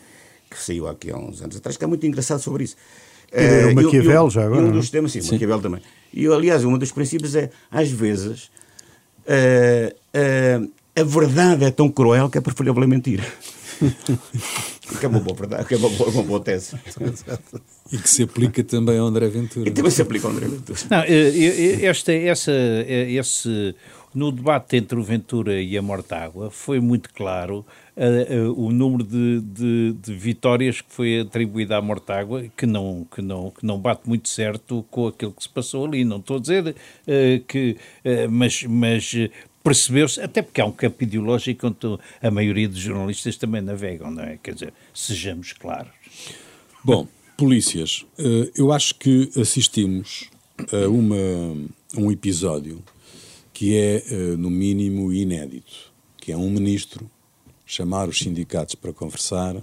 que 0.56 0.62
saiu 0.62 0.88
aqui 0.88 1.10
há 1.10 1.16
uns 1.16 1.42
anos 1.42 1.56
atrás, 1.56 1.76
que 1.76 1.84
é 1.84 1.86
muito 1.86 2.06
engraçado 2.06 2.40
sobre 2.40 2.64
isso. 2.64 2.76
É, 3.30 3.66
o 3.66 3.74
Maquiavel 3.74 4.30
já 4.30 4.44
agora. 4.44 4.62
um 4.62 4.72
dos 4.72 4.90
temas, 4.90 5.12
sim, 5.12 5.20
sim. 5.20 5.32
Maquiavel 5.32 5.60
também. 5.60 5.82
E, 6.12 6.26
aliás, 6.26 6.64
um 6.64 6.78
dos 6.78 6.92
princípios 6.92 7.34
é, 7.34 7.50
às 7.70 7.90
vezes, 7.90 8.50
uh, 9.26 9.94
uh, 10.14 10.72
a 10.98 11.04
verdade 11.04 11.64
é 11.64 11.70
tão 11.70 11.90
cruel 11.90 12.30
que 12.30 12.38
é 12.38 12.40
preferível 12.40 12.82
a 12.82 12.86
mentira. 12.86 13.24
Que 15.00 15.04
é 15.04 15.08
uma 15.08 15.18
boa 15.18 15.36
verdade, 15.36 15.64
que 15.64 15.74
é 15.74 15.76
uma 15.76 15.88
boa, 15.88 16.10
uma 16.10 16.22
boa 16.22 16.40
tese. 16.40 16.76
e 17.90 17.98
que 17.98 18.08
se 18.08 18.22
aplica 18.22 18.62
também 18.62 18.96
ao 18.96 19.06
André 19.08 19.28
Ventura. 19.28 19.68
E 19.68 19.72
também 19.72 19.90
se 19.90 20.00
aplica 20.00 20.28
ao 20.28 20.32
André 20.32 20.46
Ventura. 20.46 20.78
Não, 20.88 21.02
esta, 21.88 22.12
essa, 22.12 22.52
esse, 22.86 23.74
no 24.16 24.32
debate 24.32 24.78
entre 24.78 24.98
o 24.98 25.02
Ventura 25.02 25.60
e 25.60 25.76
a 25.76 25.82
Mortágua 25.82 26.50
foi 26.50 26.80
muito 26.80 27.12
claro 27.12 27.66
uh, 27.94 28.48
uh, 28.48 28.66
o 28.66 28.72
número 28.72 29.04
de, 29.04 29.42
de, 29.42 29.92
de, 29.92 30.14
vitórias 30.14 30.80
que 30.80 30.90
foi 30.90 31.20
atribuído 31.20 31.74
à 31.74 31.82
Mortágua, 31.82 32.46
que 32.56 32.64
não, 32.64 33.06
que, 33.14 33.20
não, 33.20 33.50
que 33.50 33.66
não 33.66 33.78
bate 33.78 34.08
muito 34.08 34.30
certo 34.30 34.86
com 34.90 35.08
aquilo 35.08 35.32
que 35.32 35.42
se 35.42 35.48
passou 35.50 35.84
ali. 35.84 36.02
Não 36.02 36.16
estou 36.16 36.38
a 36.38 36.40
dizer 36.40 36.68
uh, 36.70 37.44
que. 37.46 37.76
mas 38.30 38.62
mas 38.62 39.14
percebeu-se, 39.62 40.18
até 40.22 40.40
porque 40.40 40.62
há 40.62 40.64
um 40.64 40.72
campo 40.72 41.04
ideológico 41.04 41.66
onde 41.66 42.02
a 42.22 42.30
maioria 42.30 42.70
dos 42.70 42.78
jornalistas 42.78 43.36
também 43.36 43.60
navegam, 43.60 44.10
não 44.10 44.22
é? 44.22 44.38
Quer 44.42 44.54
dizer, 44.54 44.72
sejamos 44.94 45.52
claros. 45.52 45.92
Bom, 46.82 47.06
polícias, 47.36 48.06
eu 48.56 48.72
acho 48.72 48.94
que 48.94 49.30
assistimos 49.38 50.30
a 50.72 50.88
uma, 50.88 51.16
um 51.98 52.10
episódio 52.10 52.82
que 53.56 53.74
é, 53.74 54.02
no 54.36 54.50
mínimo, 54.50 55.10
inédito, 55.10 55.90
que 56.18 56.30
é 56.30 56.36
um 56.36 56.50
ministro 56.50 57.10
chamar 57.64 58.06
os 58.06 58.18
sindicatos 58.18 58.74
para 58.74 58.92
conversar 58.92 59.56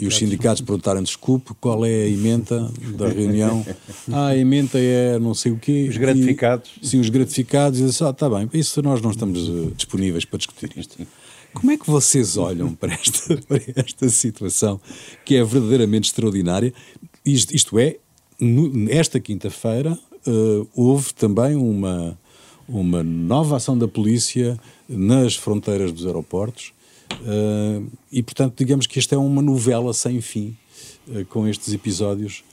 e 0.00 0.06
os 0.06 0.16
sindicatos 0.16 0.62
perguntarem 0.62 1.02
desculpe, 1.02 1.52
qual 1.60 1.84
é 1.84 2.04
a 2.04 2.08
emenda 2.08 2.70
da 2.96 3.08
reunião? 3.08 3.66
Ah, 4.12 4.28
a 4.28 4.36
emenda 4.36 4.78
é 4.78 5.18
não 5.18 5.34
sei 5.34 5.50
o 5.52 5.58
quê. 5.58 5.86
Os 5.88 5.96
gratificados. 5.96 6.70
E, 6.80 6.86
sim, 6.86 7.00
os 7.00 7.08
gratificados. 7.08 7.80
E 7.80 7.84
disse, 7.84 8.02
ah, 8.04 8.10
está 8.10 8.30
bem, 8.30 8.48
isso 8.54 8.80
nós 8.80 9.00
não 9.00 9.10
estamos 9.10 9.48
uh, 9.48 9.72
disponíveis 9.76 10.24
para 10.24 10.38
discutir 10.38 10.70
isto. 10.76 10.96
Como 11.52 11.72
é 11.72 11.76
que 11.76 11.86
vocês 11.88 12.36
olham 12.36 12.74
para 12.74 12.94
esta, 12.94 13.36
para 13.46 13.60
esta 13.76 14.08
situação 14.08 14.80
que 15.24 15.34
é 15.34 15.44
verdadeiramente 15.44 16.08
extraordinária? 16.08 16.72
Isto, 17.24 17.54
isto 17.54 17.78
é, 17.78 17.96
no, 18.38 18.88
esta 18.90 19.18
quinta-feira 19.18 19.98
uh, 20.26 20.68
houve 20.74 21.12
também 21.12 21.56
uma, 21.56 22.18
uma 22.70 23.02
nova 23.02 23.56
ação 23.56 23.76
da 23.76 23.88
polícia 23.88 24.58
nas 24.88 25.36
fronteiras 25.36 25.92
dos 25.92 26.06
aeroportos 26.06 26.72
Uh, 27.20 27.90
e, 28.10 28.22
portanto, 28.22 28.54
digamos 28.56 28.86
que 28.86 28.98
esta 28.98 29.14
é 29.14 29.18
uma 29.18 29.42
novela 29.42 29.92
sem 29.92 30.20
fim, 30.20 30.56
uh, 31.08 31.24
com 31.26 31.46
estes 31.46 31.72
episódios 31.74 32.44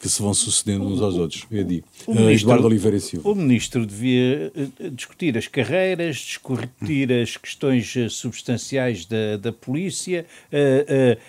que 0.00 0.08
se 0.08 0.20
vão 0.20 0.34
sucedendo 0.34 0.84
uns 0.84 1.00
aos 1.00 1.14
outros. 1.14 1.46
Eu 1.48 1.62
digo. 1.62 1.86
O 2.08 2.14
ministro, 2.14 2.48
Eduardo 2.48 2.66
Oliveira 2.66 2.98
Silva. 2.98 3.28
O 3.28 3.36
ministro 3.36 3.86
devia 3.86 4.52
discutir 4.90 5.38
as 5.38 5.46
carreiras, 5.46 6.16
discutir 6.16 7.12
as 7.12 7.36
questões 7.36 7.94
substanciais 8.10 9.06
da, 9.06 9.36
da 9.36 9.52
polícia, 9.52 10.26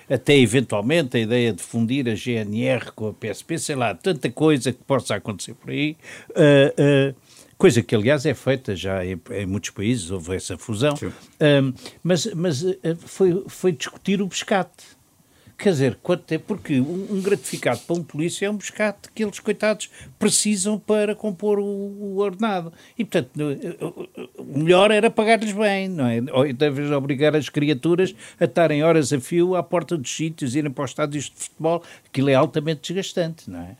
até 0.10 0.36
eventualmente 0.36 1.18
a 1.18 1.20
ideia 1.20 1.54
de 1.54 1.62
fundir 1.62 2.10
a 2.10 2.16
GNR 2.16 2.92
com 2.96 3.10
a 3.10 3.14
PSP, 3.14 3.60
sei 3.60 3.76
lá, 3.76 3.94
tanta 3.94 4.32
coisa 4.32 4.72
que 4.72 4.84
possa 4.84 5.14
acontecer 5.14 5.54
por 5.54 5.70
aí. 5.70 5.96
Coisa 7.64 7.82
que 7.82 7.96
aliás 7.96 8.26
é 8.26 8.34
feita 8.34 8.76
já 8.76 9.06
em, 9.06 9.18
em 9.32 9.46
muitos 9.46 9.70
países, 9.70 10.12
houve 10.12 10.36
essa 10.36 10.58
fusão, 10.58 10.96
um, 11.02 11.74
mas, 12.04 12.26
mas 12.34 12.62
uh, 12.62 12.76
foi, 12.98 13.42
foi 13.48 13.72
discutir 13.72 14.22
o 14.22 14.28
pescate. 14.28 14.84
Quer 15.58 15.70
dizer, 15.70 15.98
quanto 16.04 16.30
é, 16.34 16.38
porque 16.38 16.82
um, 16.82 17.08
um, 17.10 17.22
gratificado 17.22 17.80
para 17.88 17.96
um 17.96 18.04
polícia 18.04 18.48
é 18.48 18.50
um 18.50 18.58
pescate 18.58 19.10
que 19.16 19.24
eles, 19.24 19.40
coitados, 19.40 19.90
precisam 20.20 20.78
para 20.78 21.16
compor 21.16 21.58
o, 21.58 21.64
o 21.64 22.18
ordenado. 22.18 22.74
E, 23.00 23.06
portanto, 23.06 23.32
o 24.38 24.60
melhor 24.60 24.92
era 24.92 25.10
pagar-lhes 25.10 25.54
bem, 25.54 25.88
não 25.88 26.06
é? 26.06 26.18
Ou 26.34 26.54
talvez 26.54 26.92
obrigar 26.92 27.34
as 27.34 27.48
criaturas 27.48 28.14
a 28.42 28.44
estarem 28.44 28.84
horas 28.84 29.14
a 29.14 29.22
fio 29.22 29.56
à 29.56 29.64
porta 29.64 29.98
dos 29.98 30.14
sítios, 30.14 30.54
irem 30.54 30.70
para 30.70 30.84
os 30.84 30.92
estádios 30.92 31.30
de 31.30 31.36
futebol, 31.38 31.82
aquilo 32.06 32.30
é 32.30 32.36
altamente 32.36 32.94
desgastante, 32.94 33.50
não 33.50 33.62
é? 33.62 33.78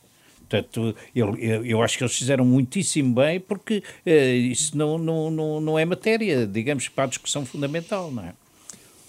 Portanto, 0.48 0.94
eu, 1.14 1.34
eu, 1.36 1.82
acho 1.82 1.98
que 1.98 2.04
eles 2.04 2.16
fizeram 2.16 2.44
muitíssimo 2.44 3.14
bem, 3.14 3.40
porque 3.40 3.82
uh, 4.06 4.10
isso 4.10 4.76
não, 4.76 4.98
não, 4.98 5.30
não, 5.30 5.60
não 5.60 5.78
é 5.78 5.84
matéria, 5.84 6.46
digamos, 6.46 6.88
para 6.88 7.04
a 7.04 7.06
discussão 7.06 7.44
fundamental, 7.44 8.10
não 8.10 8.24
é? 8.24 8.34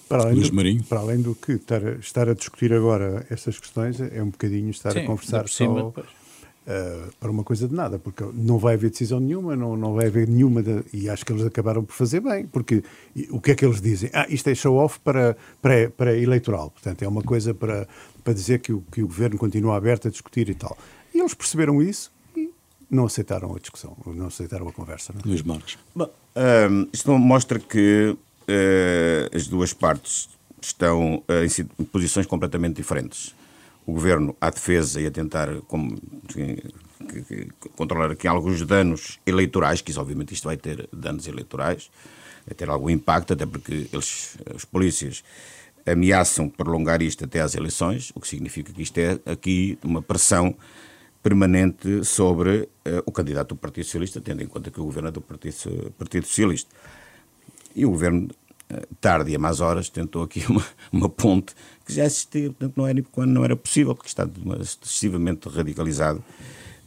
Para 0.08 0.24
além, 0.24 0.40
do, 0.40 0.84
para 0.84 1.00
além 1.00 1.22
do 1.22 1.34
que 1.34 1.54
estar 1.54 1.84
a, 1.84 1.92
estar 1.94 2.30
a 2.30 2.34
discutir 2.34 2.72
agora 2.72 3.26
essas 3.30 3.60
questões, 3.60 4.00
é 4.00 4.22
um 4.22 4.30
bocadinho 4.30 4.70
estar 4.70 4.92
Sim, 4.92 5.00
a 5.00 5.06
conversar 5.06 5.48
cima, 5.50 5.80
só 5.80 6.04
uh, 6.66 7.14
para 7.20 7.32
uma 7.32 7.44
coisa 7.44 7.68
de 7.68 7.74
nada, 7.74 8.00
porque 8.00 8.24
não 8.34 8.58
vai 8.58 8.76
haver 8.76 8.90
decisão 8.90 9.20
nenhuma, 9.20 9.56
não, 9.56 9.78
não 9.78 9.94
vai 9.94 10.08
haver 10.08 10.28
nenhuma, 10.28 10.62
de, 10.62 10.84
e 10.94 11.10
acho 11.10 11.26
que 11.26 11.32
eles 11.32 11.46
acabaram 11.46 11.84
por 11.84 11.94
fazer 11.94 12.20
bem, 12.20 12.46
porque 12.48 12.84
o 13.30 13.40
que 13.40 13.52
é 13.52 13.56
que 13.56 13.66
eles 13.66 13.82
dizem? 13.82 14.10
Ah, 14.14 14.26
isto 14.30 14.50
é 14.50 14.56
show-off 14.56 15.00
para, 15.00 15.38
para, 15.62 15.90
para 15.90 16.18
eleitoral, 16.18 16.72
portanto 16.72 17.04
é 17.04 17.08
uma 17.08 17.22
coisa 17.22 17.54
para, 17.54 17.88
para 18.24 18.34
dizer 18.34 18.60
que 18.60 18.74
o, 18.74 18.84
que 18.92 19.02
o 19.02 19.08
governo 19.08 19.38
continua 19.38 19.78
aberto 19.78 20.08
a 20.08 20.12
discutir 20.12 20.50
e 20.50 20.56
tal. 20.56 20.78
E 21.16 21.20
eles 21.22 21.34
perceberam 21.34 21.82
isso 21.82 22.12
e 22.36 22.52
não 22.92 23.06
aceitaram 23.06 23.56
a 23.56 23.58
discussão, 23.58 23.96
não 24.06 24.28
aceitaram 24.28 24.68
a 24.68 24.74
conversa. 24.74 25.14
Não? 25.14 25.22
É? 25.22 25.28
Luís 25.30 25.42
Marques. 25.42 25.78
Bom, 25.96 26.10
um, 26.36 26.90
isto 26.92 27.18
mostra 27.18 27.58
que 27.58 28.10
uh, 28.10 29.36
as 29.36 29.48
duas 29.48 29.72
partes 29.72 30.28
estão 30.62 31.24
uh, 31.30 31.80
em 31.80 31.86
posições 31.86 32.26
completamente 32.26 32.76
diferentes. 32.76 33.34
O 33.86 33.94
governo 33.94 34.36
à 34.42 34.50
defesa 34.50 35.00
e 35.00 35.08
a 35.08 35.12
tentar 35.12 35.48
como, 35.68 35.98
enfim, 36.30 36.58
que, 37.08 37.22
que, 37.22 37.48
controlar 37.78 38.12
aqui 38.12 38.28
alguns 38.28 38.62
danos 38.64 39.18
eleitorais, 39.26 39.80
que 39.80 39.92
isso, 39.92 40.02
obviamente 40.02 40.34
isto 40.34 40.44
vai 40.44 40.58
ter 40.58 40.90
danos 40.92 41.28
eleitorais, 41.28 41.90
vai 42.46 42.56
ter 42.56 42.68
algum 42.68 42.90
impacto, 42.90 43.32
até 43.32 43.46
porque 43.46 43.88
eles, 43.94 44.38
os 44.54 44.66
polícias 44.66 45.24
ameaçam 45.86 46.50
prolongar 46.50 47.02
isto 47.02 47.24
até 47.24 47.40
às 47.40 47.56
eleições, 47.56 48.12
o 48.16 48.20
que 48.20 48.28
significa 48.28 48.74
que 48.74 48.82
isto 48.82 48.98
é 48.98 49.18
aqui 49.26 49.78
uma 49.82 50.02
pressão 50.02 50.54
permanente 51.26 52.06
sobre 52.06 52.70
uh, 52.86 53.02
o 53.04 53.12
candidato 53.12 53.50
do 53.50 53.56
Partido 53.56 53.84
Socialista, 53.86 54.22
tendo 54.22 54.44
em 54.44 54.46
conta 54.46 54.70
que 54.70 54.80
o 54.80 54.84
governo 54.84 55.10
é 55.10 55.12
do 55.12 55.22
Partido, 55.22 55.92
Partido 55.98 56.28
Socialista. 56.28 56.70
E 57.76 57.84
o 57.84 57.90
governo, 57.90 58.30
uh, 58.72 58.96
tarde 59.02 59.32
e 59.32 59.36
a 59.36 59.40
más 59.40 59.60
horas, 59.60 59.90
tentou 59.90 60.22
aqui 60.22 60.46
uma, 60.48 60.64
uma 60.92 61.10
ponte 61.10 61.56
que 61.84 61.92
já 61.92 62.06
existia, 62.06 62.52
portanto 62.52 62.78
não 62.78 62.86
era 62.86 63.02
quando 63.12 63.32
não 63.32 63.44
era 63.44 63.56
possível, 63.56 63.96
porque 63.96 64.08
está 64.08 64.30
excessivamente 64.62 65.50
radicalizado. 65.50 66.24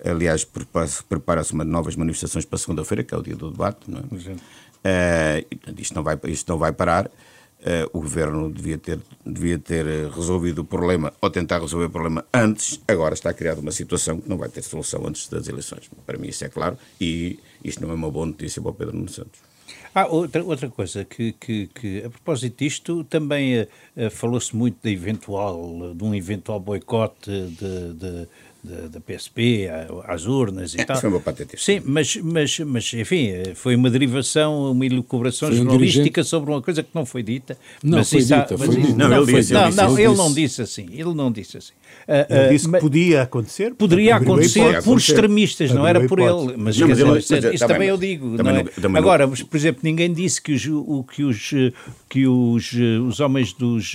Aliás, 0.04 0.44
prepara-se 0.44 1.52
uma 1.52 1.64
novas 1.64 1.96
manifestações 1.96 2.44
para 2.44 2.60
segunda-feira, 2.60 3.02
que 3.02 3.12
é 3.12 3.18
o 3.18 3.22
dia 3.22 3.34
do 3.34 3.50
debate. 3.50 3.90
Não 3.90 3.98
é? 3.98 4.02
Uh, 4.04 5.80
isto, 5.80 5.96
não 5.96 6.04
vai, 6.04 6.16
isto 6.26 6.48
não 6.48 6.58
vai 6.58 6.70
parar. 6.72 7.10
Uh, 7.58 7.90
o 7.92 8.00
governo 8.00 8.50
devia 8.52 8.78
ter, 8.78 9.00
devia 9.26 9.58
ter 9.58 9.84
eh, 9.84 10.08
resolvido 10.14 10.60
o 10.60 10.64
problema 10.64 11.12
ou 11.20 11.28
tentar 11.28 11.60
resolver 11.60 11.86
o 11.86 11.90
problema 11.90 12.24
antes. 12.32 12.80
Agora 12.86 13.14
está 13.14 13.34
criada 13.34 13.60
uma 13.60 13.72
situação 13.72 14.20
que 14.20 14.28
não 14.28 14.38
vai 14.38 14.48
ter 14.48 14.62
solução 14.62 15.04
antes 15.04 15.28
das 15.28 15.48
eleições. 15.48 15.90
Para 16.06 16.16
mim, 16.18 16.28
isso 16.28 16.44
é 16.44 16.48
claro. 16.48 16.78
E 17.00 17.40
isto 17.64 17.82
não 17.82 17.90
é 17.90 17.94
uma 17.94 18.10
boa 18.10 18.26
notícia 18.26 18.62
para 18.62 18.70
o 18.70 18.74
Pedro 18.74 18.94
Nuno 18.94 19.08
Santos. 19.08 19.40
Ah, 19.94 20.06
outra, 20.06 20.44
outra 20.44 20.68
coisa 20.68 21.04
que, 21.04 21.32
que, 21.32 21.66
que, 21.68 22.04
a 22.04 22.10
propósito 22.10 22.58
disto, 22.58 23.04
também 23.04 23.62
uh, 23.62 24.10
falou-se 24.10 24.54
muito 24.54 24.78
de, 24.82 24.92
eventual, 24.92 25.94
de 25.94 26.04
um 26.04 26.14
eventual 26.14 26.60
boicote 26.60 27.30
de, 27.30 27.94
de 27.94 28.28
da, 28.62 29.00
PSP 29.00 29.68
às 30.04 30.26
urnas 30.26 30.74
e 30.74 30.80
é, 30.80 30.84
tal. 30.84 31.00
Foi 31.00 31.08
uma 31.08 31.20
patetice. 31.20 31.62
Sim, 31.62 31.82
mas, 31.84 32.16
mas, 32.16 32.58
mas 32.60 32.94
enfim, 32.94 33.30
foi 33.54 33.76
uma 33.76 33.88
derivação, 33.88 34.72
uma 34.72 34.84
elucubração 34.84 35.52
jornalística 35.52 36.24
sobre 36.24 36.50
uma 36.50 36.60
coisa 36.60 36.82
que 36.82 36.90
não 36.92 37.06
foi 37.06 37.22
dita. 37.22 37.56
Não, 37.82 37.98
mas 37.98 38.10
foi 38.10 38.20
dita, 38.20 38.54
há, 38.54 38.58
foi 38.58 38.68
dita. 38.68 38.88
Não, 38.94 39.08
não, 39.08 39.22
ele 39.22 39.32
disse, 39.32 39.52
não, 39.52 39.70
não, 39.70 39.98
ele 39.98 40.14
não 40.14 40.32
disse 40.32 40.62
assim, 40.62 40.88
ele 40.92 41.14
não 41.14 41.30
disse 41.30 41.56
assim. 41.56 41.72
Ele 42.06 42.46
uh, 42.46 42.50
disse 42.50 42.70
que 42.70 42.80
podia 42.80 43.22
acontecer. 43.22 43.74
Poderia 43.74 44.16
acontecer 44.16 44.82
por 44.82 44.98
extremistas, 44.98 45.70
não 45.70 45.86
era 45.86 46.06
por 46.06 46.18
ele. 46.18 46.56
Mas, 46.56 46.76
não, 46.78 46.88
mas 46.88 46.98
dizer, 46.98 47.04
mas, 47.04 47.24
isso 47.24 47.34
também, 47.38 47.58
também 47.58 47.88
eu 47.88 47.96
digo. 47.96 48.36
É? 48.36 48.98
Agora, 48.98 49.26
mas, 49.26 49.42
por 49.42 49.56
exemplo, 49.56 49.80
ninguém 49.84 50.12
disse 50.12 50.42
que 50.42 50.52
os, 50.52 50.66
o, 50.66 51.04
que 51.04 51.22
os, 51.22 51.50
que 52.08 52.26
os, 52.26 52.72
os 53.06 53.20
homens 53.20 53.52
dos, 53.52 53.94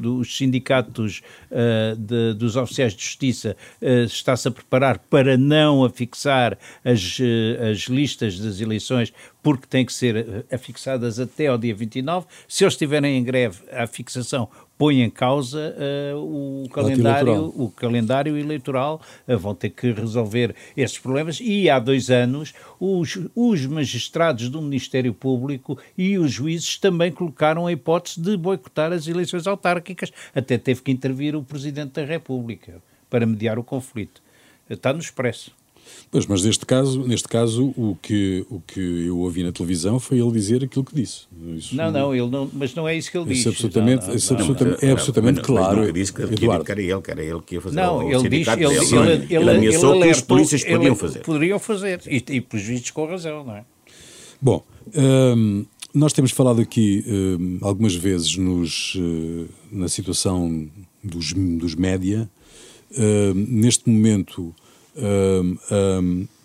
dos 0.00 0.36
sindicatos 0.36 1.22
de, 1.96 2.34
dos 2.34 2.56
oficiais 2.56 2.92
de 2.92 3.02
justiça 3.02 3.56
está-se 4.04 4.48
a 4.48 4.50
preparar 4.50 4.98
para 4.98 5.36
não 5.36 5.84
afixar 5.84 6.58
as, 6.84 7.18
as 7.70 7.78
listas 7.88 8.38
das 8.38 8.60
eleições 8.60 9.12
porque 9.42 9.66
têm 9.66 9.84
que 9.84 9.92
ser 9.92 10.44
afixadas 10.52 11.18
até 11.18 11.46
ao 11.46 11.58
dia 11.58 11.74
29. 11.74 12.26
Se 12.46 12.64
eles 12.64 12.74
estiverem 12.74 13.16
em 13.16 13.24
greve, 13.24 13.62
a 13.72 13.86
fixação 13.86 14.48
põe 14.80 15.02
em 15.02 15.10
causa 15.10 15.76
uh, 16.14 16.64
o, 16.64 16.68
calendário, 16.70 17.52
o 17.54 17.70
calendário 17.70 18.38
eleitoral. 18.38 18.98
Uh, 19.28 19.38
vão 19.38 19.54
ter 19.54 19.68
que 19.68 19.92
resolver 19.92 20.54
estes 20.74 20.98
problemas. 20.98 21.38
E 21.38 21.68
há 21.68 21.78
dois 21.78 22.10
anos, 22.10 22.54
os, 22.78 23.18
os 23.34 23.66
magistrados 23.66 24.48
do 24.48 24.62
Ministério 24.62 25.12
Público 25.12 25.78
e 25.98 26.18
os 26.18 26.32
juízes 26.32 26.78
também 26.78 27.12
colocaram 27.12 27.66
a 27.66 27.72
hipótese 27.72 28.22
de 28.22 28.36
boicotar 28.38 28.90
as 28.90 29.06
eleições 29.06 29.46
autárquicas. 29.46 30.10
Até 30.34 30.56
teve 30.56 30.80
que 30.80 30.90
intervir 30.90 31.36
o 31.36 31.42
Presidente 31.42 31.92
da 31.92 32.04
República 32.04 32.82
para 33.10 33.26
mediar 33.26 33.58
o 33.58 33.64
conflito. 33.64 34.22
Está 34.68 34.92
no 34.92 35.00
expresso. 35.00 35.52
Pois, 36.10 36.26
mas 36.26 36.44
neste 36.44 36.66
caso, 36.66 37.06
neste 37.06 37.28
caso 37.28 37.72
o, 37.76 37.96
que, 38.00 38.44
o 38.50 38.60
que 38.60 38.80
eu 38.80 39.18
ouvi 39.18 39.42
na 39.42 39.52
televisão 39.52 40.00
foi 40.00 40.18
ele 40.18 40.30
dizer 40.32 40.64
aquilo 40.64 40.84
que 40.84 40.94
disse. 40.94 41.22
Isso, 41.56 41.74
não, 41.74 41.90
não, 41.90 42.14
ele 42.14 42.28
não, 42.28 42.50
mas 42.52 42.74
não 42.74 42.88
é 42.88 42.96
isso 42.96 43.10
que 43.10 43.18
ele 43.18 43.32
disse. 43.32 43.48
Absolutamente, 43.48 44.06
não, 44.06 44.14
isso 44.14 44.34
absolutamente, 44.34 44.84
é 44.84 44.90
absolutamente 44.90 45.40
claro. 45.40 45.84
Ele 45.84 45.92
disse 45.92 46.12
que, 46.12 46.22
Eduardo. 46.22 46.64
que 46.64 46.72
era 46.72 46.82
ele, 46.82 47.00
que 47.00 47.10
era 47.10 47.22
ele 47.22 47.40
que 47.42 47.54
ia 47.54 47.60
fazer 47.60 47.76
não, 47.76 47.98
o 47.98 48.12
ele 48.12 48.28
diz, 48.28 48.48
ele, 48.48 48.64
ele, 48.64 48.74
ele, 48.74 49.34
ele, 49.34 49.50
ameaçou 49.50 49.94
ele 49.96 50.04
que 50.04 50.10
os 50.10 50.20
polícias 50.20 50.64
poderiam 50.64 50.96
fazer. 50.96 51.18
Poderiam 51.20 51.58
fazer, 51.58 52.00
e, 52.06 52.16
e 52.16 52.40
pelos 52.40 52.66
vistos 52.66 52.90
com 52.90 53.06
razão, 53.06 53.44
não 53.44 53.56
é? 53.56 53.64
Bom, 54.40 54.64
hum, 54.94 55.64
nós 55.94 56.12
temos 56.12 56.30
falado 56.30 56.60
aqui 56.60 57.04
hum, 57.06 57.58
algumas 57.60 57.94
vezes 57.94 58.36
nos, 58.36 58.94
uh, 58.96 59.48
na 59.70 59.88
situação 59.88 60.68
dos, 61.04 61.32
dos 61.32 61.74
média. 61.74 62.28
Neste 63.34 63.88
momento 63.88 64.54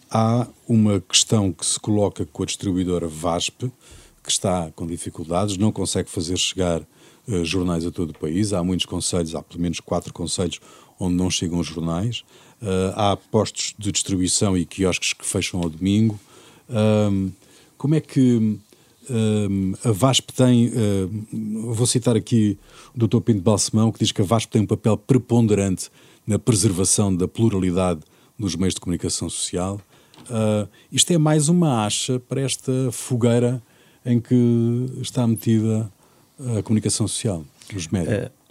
há 0.09 0.47
uma 0.67 1.01
questão 1.01 1.51
que 1.51 1.65
se 1.65 1.79
coloca 1.79 2.25
com 2.25 2.43
a 2.43 2.45
distribuidora 2.45 3.07
VASP, 3.07 3.71
que 4.23 4.31
está 4.31 4.71
com 4.75 4.87
dificuldades, 4.87 5.57
não 5.57 5.71
consegue 5.71 6.09
fazer 6.09 6.37
chegar 6.37 6.81
uh, 7.27 7.45
jornais 7.45 7.85
a 7.85 7.91
todo 7.91 8.11
o 8.11 8.17
país. 8.17 8.53
Há 8.53 8.63
muitos 8.63 8.85
conselhos, 8.85 9.35
há 9.35 9.43
pelo 9.43 9.61
menos 9.61 9.79
quatro 9.79 10.13
conselhos 10.13 10.59
onde 10.99 11.15
não 11.15 11.29
chegam 11.29 11.59
os 11.59 11.67
jornais. 11.67 12.23
Uh, 12.61 12.93
há 12.95 13.17
postos 13.17 13.75
de 13.77 13.91
distribuição 13.91 14.57
e 14.57 14.65
quiosques 14.65 15.13
que 15.13 15.25
fecham 15.25 15.61
ao 15.61 15.69
domingo. 15.69 16.19
Uh, 16.69 17.31
como 17.77 17.95
é 17.95 18.01
que 18.01 18.57
a 19.83 19.91
VASP 19.91 20.33
tem, 20.33 20.71
vou 21.75 21.85
citar 21.85 22.15
aqui 22.15 22.57
o 22.95 23.05
Dr. 23.05 23.19
Pinto 23.19 23.41
Balsemão, 23.41 23.91
que 23.91 23.99
diz 23.99 24.11
que 24.11 24.19
a 24.19 24.25
VASP 24.25 24.49
tem 24.49 24.63
um 24.63 24.65
papel 24.65 24.97
preponderante 24.97 25.91
na 26.25 26.39
preservação 26.39 27.15
da 27.15 27.27
pluralidade 27.27 28.01
nos 28.37 28.55
meios 28.55 28.73
de 28.73 28.79
comunicação 28.79 29.29
social. 29.29 29.79
Uh, 30.29 30.67
isto 30.91 31.11
é 31.11 31.17
mais 31.17 31.49
uma 31.49 31.85
acha 31.85 32.19
para 32.19 32.41
esta 32.41 32.71
fogueira 32.91 33.61
em 34.05 34.19
que 34.19 34.91
está 35.01 35.25
metida 35.25 35.91
a 36.57 36.61
comunicação 36.63 37.07
social, 37.07 37.45
os 37.73 37.87
médias. 37.87 38.27
Uh, 38.27 38.44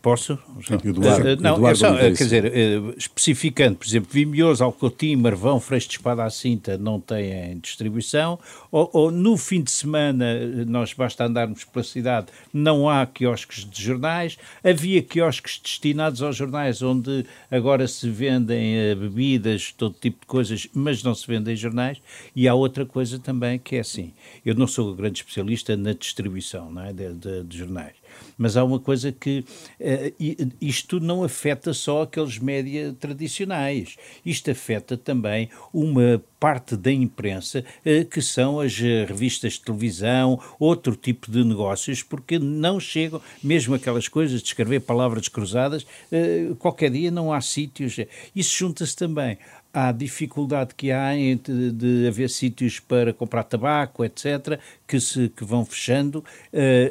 Posso? 0.00 0.38
Eduardo, 0.84 1.28
uh, 1.28 1.42
não, 1.42 1.56
Eduardo 1.56 1.68
é 1.68 1.74
só, 1.74 1.96
quer 1.96 2.12
dizer, 2.12 2.44
uh, 2.44 2.94
especificando, 2.96 3.76
por 3.76 3.86
exemplo, 3.86 4.08
Vimioso, 4.12 4.62
Alcotim, 4.62 5.16
Marvão, 5.16 5.58
Freixo 5.58 5.88
de 5.88 5.94
Espada 5.96 6.24
à 6.24 6.30
Cinta 6.30 6.78
não 6.78 7.00
têm 7.00 7.58
distribuição, 7.58 8.38
ou, 8.70 8.88
ou, 8.92 9.10
no 9.10 9.36
fim 9.36 9.60
de 9.60 9.72
semana, 9.72 10.64
nós 10.66 10.92
basta 10.92 11.24
andarmos 11.24 11.64
pela 11.64 11.82
cidade, 11.82 12.28
não 12.52 12.88
há 12.88 13.06
quiosques 13.06 13.68
de 13.68 13.82
jornais, 13.82 14.38
havia 14.62 15.02
quiosques 15.02 15.60
destinados 15.60 16.22
aos 16.22 16.36
jornais, 16.36 16.80
onde 16.80 17.26
agora 17.50 17.88
se 17.88 18.08
vendem 18.08 18.92
uh, 18.92 18.96
bebidas, 18.96 19.72
todo 19.76 19.96
tipo 20.00 20.20
de 20.20 20.26
coisas, 20.26 20.68
mas 20.72 21.02
não 21.02 21.14
se 21.14 21.26
vendem 21.26 21.56
jornais, 21.56 21.98
e 22.36 22.46
há 22.46 22.54
outra 22.54 22.86
coisa 22.86 23.18
também 23.18 23.58
que 23.58 23.74
é 23.74 23.80
assim, 23.80 24.12
eu 24.46 24.54
não 24.54 24.68
sou 24.68 24.94
grande 24.94 25.18
especialista 25.18 25.76
na 25.76 25.92
distribuição 25.92 26.70
não 26.70 26.82
é, 26.82 26.92
de, 26.92 27.12
de, 27.14 27.42
de 27.42 27.58
jornais, 27.58 27.94
mas 28.36 28.56
há 28.56 28.64
uma 28.64 28.78
coisa 28.78 29.12
que 29.12 29.44
uh, 29.80 30.54
isto 30.60 31.00
não 31.00 31.24
afeta 31.24 31.72
só 31.72 32.02
aqueles 32.02 32.38
média 32.38 32.94
tradicionais, 32.98 33.96
isto 34.24 34.50
afeta 34.50 34.96
também 34.96 35.48
uma 35.72 36.22
parte 36.38 36.76
da 36.76 36.92
imprensa 36.92 37.64
uh, 37.84 38.04
que 38.06 38.22
são 38.22 38.60
as 38.60 38.80
eh, 38.80 39.04
revistas 39.04 39.54
de 39.54 39.62
televisão, 39.62 40.40
outro 40.58 40.94
tipo 40.94 41.30
de 41.30 41.42
negócios, 41.44 42.02
porque 42.02 42.38
não 42.38 42.78
chegam, 42.78 43.20
mesmo 43.42 43.74
aquelas 43.74 44.06
coisas 44.06 44.40
de 44.40 44.46
escrever 44.48 44.80
palavras 44.80 45.28
cruzadas, 45.28 45.82
uh, 45.82 46.54
qualquer 46.56 46.90
dia 46.90 47.10
não 47.10 47.32
há 47.32 47.40
sítios. 47.40 47.96
Isso 48.34 48.56
junta-se 48.56 48.94
também 48.94 49.38
à 49.72 49.92
dificuldade 49.92 50.74
que 50.74 50.90
há 50.90 51.14
de, 51.14 51.72
de 51.72 52.08
haver 52.08 52.30
sítios 52.30 52.80
para 52.80 53.12
comprar 53.12 53.44
tabaco, 53.44 54.04
etc., 54.04 54.58
que, 54.86 54.98
se, 54.98 55.28
que 55.28 55.44
vão 55.44 55.64
fechando 55.64 56.18
uh, 56.18 56.24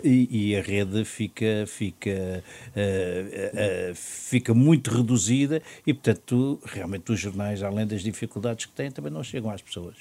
e, 0.04 0.52
e, 0.52 0.56
a 0.56 0.62
rede 0.62 1.04
fica, 1.04 1.66
fica, 1.68 2.44
uh, 2.76 3.92
uh, 3.92 3.96
fica 3.96 4.54
muito 4.54 4.92
reduzida 4.92 5.62
e, 5.86 5.94
portanto, 5.94 6.60
realmente 6.66 7.12
os 7.12 7.20
jornais, 7.20 7.63
além 7.63 7.88
das 7.88 8.02
dificuldades 8.02 8.66
que 8.66 8.72
têm, 8.74 8.92
também 8.92 9.12
não 9.12 9.24
chegam 9.24 9.50
às 9.50 9.62
pessoas. 9.62 9.96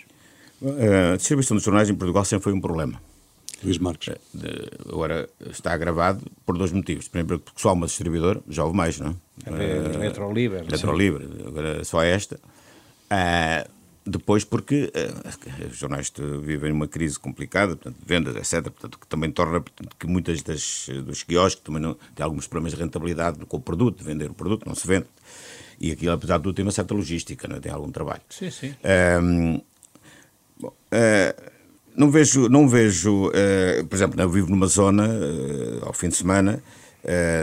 A 1.13 1.17
distribuição 1.17 1.57
dos 1.57 1.65
jornais 1.65 1.89
em 1.91 1.95
Portugal 1.95 2.25
sempre 2.25 2.45
foi 2.45 2.53
um 2.53 2.61
problema. 2.61 3.01
Luís 3.63 3.79
Marques. 3.79 4.15
Agora 4.87 5.29
está 5.51 5.73
agravado 5.73 6.23
por 6.45 6.57
dois 6.59 6.73
motivos. 6.73 7.09
Primeiro, 7.09 7.39
porque 7.39 7.61
só 7.61 7.73
uma 7.73 7.87
distribuidora, 7.87 8.41
já 8.49 8.65
houve 8.65 8.77
mais, 8.77 8.99
não 8.99 9.17
é? 9.47 9.99
Metroliber. 9.99 10.65
Metroliber, 10.71 11.23
agora 11.47 11.85
só 11.85 12.03
esta. 12.03 12.39
Uh, 13.07 13.77
depois 14.05 14.45
porque 14.45 14.93
uh, 14.95 15.69
os 15.69 15.77
jornais 15.77 16.13
vivem 16.43 16.71
uma 16.71 16.87
crise 16.87 17.19
complicada, 17.19 17.77
portanto, 17.77 17.97
vendas, 18.05 18.37
etc., 18.37 18.71
portanto, 18.71 18.99
que 18.99 19.07
também 19.07 19.31
torna 19.31 19.61
portanto, 19.61 19.97
que 19.99 20.07
muitas 20.07 20.43
das, 20.43 20.89
dos 21.05 21.23
quiosques 21.23 21.63
também 21.65 21.83
não, 21.83 21.95
têm 22.15 22.25
alguns 22.25 22.47
problemas 22.47 22.73
de 22.73 22.81
rentabilidade 22.81 23.45
com 23.47 23.57
o 23.57 23.61
produto, 23.61 23.99
de 23.99 24.05
vender 24.05 24.31
o 24.31 24.35
produto, 24.35 24.65
não 24.67 24.75
se 24.75 24.87
vende. 24.87 25.07
E 25.81 25.91
aquilo, 25.91 26.13
apesar 26.13 26.39
de 26.39 26.45
tudo, 26.45 26.55
tem 26.55 26.65
uma 26.65 26.73
certa 26.73 26.95
logística, 26.95 27.49
não 27.49 27.57
é? 27.57 27.61
tem 27.61 27.71
algum 27.71 27.91
trabalho. 27.91 28.23
Sim, 28.31 28.51
sim. 28.51 28.75
Uh, 28.83 29.63
bom, 30.59 30.73
não 31.95 32.11
vejo, 32.11 32.49
não 32.49 32.69
vejo 32.69 33.31
por 33.89 33.97
exemplo, 33.97 34.21
eu 34.21 34.29
vivo 34.31 34.51
numa 34.51 34.67
zona, 34.67 35.09
ao 35.83 35.93
fim 35.93 36.09
de 36.09 36.17
semana, 36.17 36.63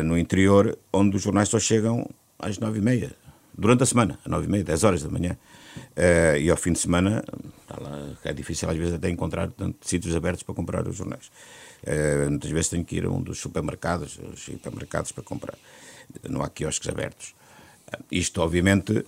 no 0.06 0.18
interior, 0.18 0.78
onde 0.92 1.18
os 1.18 1.24
jornais 1.24 1.50
só 1.50 1.60
chegam 1.60 2.08
às 2.40 2.60
nove 2.60 2.80
e 2.80 2.82
meia, 2.82 3.12
durante 3.58 3.84
a 3.84 3.86
semana, 3.86 4.20
às 4.24 4.32
nove 4.32 4.48
e 4.48 4.50
meia, 4.50 4.64
dez 4.64 4.84
horas 4.84 5.02
da 5.02 5.10
manhã. 5.10 5.38
Uh, 5.98 6.38
e 6.40 6.50
ao 6.50 6.58
fim 6.58 6.74
de 6.74 6.80
semana 6.80 7.24
lá, 7.70 8.10
é 8.24 8.34
difícil 8.34 8.70
às 8.70 8.78
vezes 8.78 8.94
até 8.94 9.10
encontrar 9.10 9.50
tanto, 9.52 9.88
sítios 9.88 10.16
abertos 10.16 10.44
para 10.44 10.56
comprar 10.56 10.88
os 10.88 10.96
jornais. 10.96 11.32
Uh, 11.84 12.30
muitas 12.30 12.52
vezes 12.52 12.70
tenho 12.70 12.86
que 12.86 12.96
ir 12.98 13.06
a 13.06 13.10
um 13.10 13.22
dos 13.22 13.40
supermercados, 13.40 14.20
os 14.32 14.44
supermercados 14.44 15.12
para 15.12 15.24
comprar. 15.24 15.58
Não 16.30 16.42
há 16.42 16.50
quiosques 16.50 16.88
abertos. 16.90 17.36
Uh, 17.88 18.04
isto, 18.12 18.42
obviamente, 18.42 19.06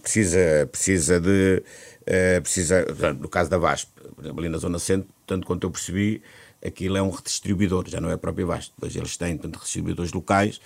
precisa, 0.00 0.68
precisa 0.70 1.20
de. 1.20 1.62
precisa, 2.42 2.84
no 3.18 3.28
caso 3.28 3.50
da 3.50 3.58
VASP, 3.58 3.90
ali 4.36 4.48
na 4.48 4.58
Zona 4.58 4.78
Centro, 4.78 5.08
tanto 5.26 5.46
quanto 5.46 5.66
eu 5.66 5.70
percebi, 5.70 6.22
aquilo 6.64 6.96
é 6.96 7.02
um 7.02 7.10
redistribuidor, 7.10 7.84
já 7.88 8.00
não 8.00 8.10
é 8.10 8.16
próprio 8.16 8.46
Basto. 8.46 8.72
Depois 8.74 8.96
eles 8.96 9.16
têm 9.16 9.36
tanto 9.36 9.60
distribuidores 9.60 10.12
locais 10.12 10.60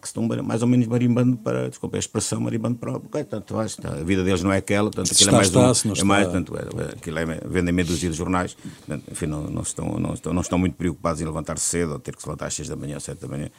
que 0.00 0.06
estão 0.06 0.26
mais 0.42 0.62
ou 0.62 0.68
menos 0.68 0.86
marimbando 0.86 1.36
para, 1.36 1.68
desculpa 1.68 1.96
a 1.96 2.00
expressão, 2.00 2.40
marimbando 2.40 2.76
para. 2.76 2.96
Okay, 2.96 3.24
tanto, 3.24 3.56
a 3.58 3.64
vida 4.04 4.24
deles 4.24 4.42
não 4.42 4.52
é 4.52 4.58
aquela, 4.58 4.90
tanto 4.90 5.12
aquilo 5.12 5.30
é 5.30 5.32
mais. 5.32 5.46
Está, 5.46 5.60
um, 5.60 5.92
é 5.94 6.04
mais 6.04 6.28
tanto, 6.28 6.56
é, 6.56 6.92
aquilo 6.96 7.18
é, 7.18 7.24
vendem 7.46 7.72
meia 7.72 7.86
dúzia 7.86 8.10
de 8.10 8.16
jornais, 8.16 8.54
portanto, 8.54 9.04
enfim, 9.10 9.26
não, 9.26 9.42
não, 9.44 9.62
estão, 9.62 9.98
não, 9.98 10.14
estão, 10.14 10.34
não 10.34 10.42
estão 10.42 10.58
muito 10.58 10.74
preocupados 10.74 11.20
em 11.20 11.24
levantar-se 11.24 11.64
cedo 11.64 11.92
ou 11.92 11.98
ter 11.98 12.16
que 12.16 12.22
se 12.22 12.28
levantar 12.28 12.46
às 12.46 12.54
6 12.54 12.68
da 12.68 12.76
manhã 12.76 12.94
ou 12.96 13.00
7 13.00 13.20
da 13.20 13.28
manhã 13.28 13.50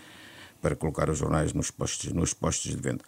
para 0.62 0.76
colocar 0.76 1.10
os 1.10 1.18
jornais 1.18 1.54
nos 1.54 1.72
postos, 1.72 2.12
nos 2.12 2.34
postos 2.34 2.72
de 2.72 2.82
venda. 2.82 3.04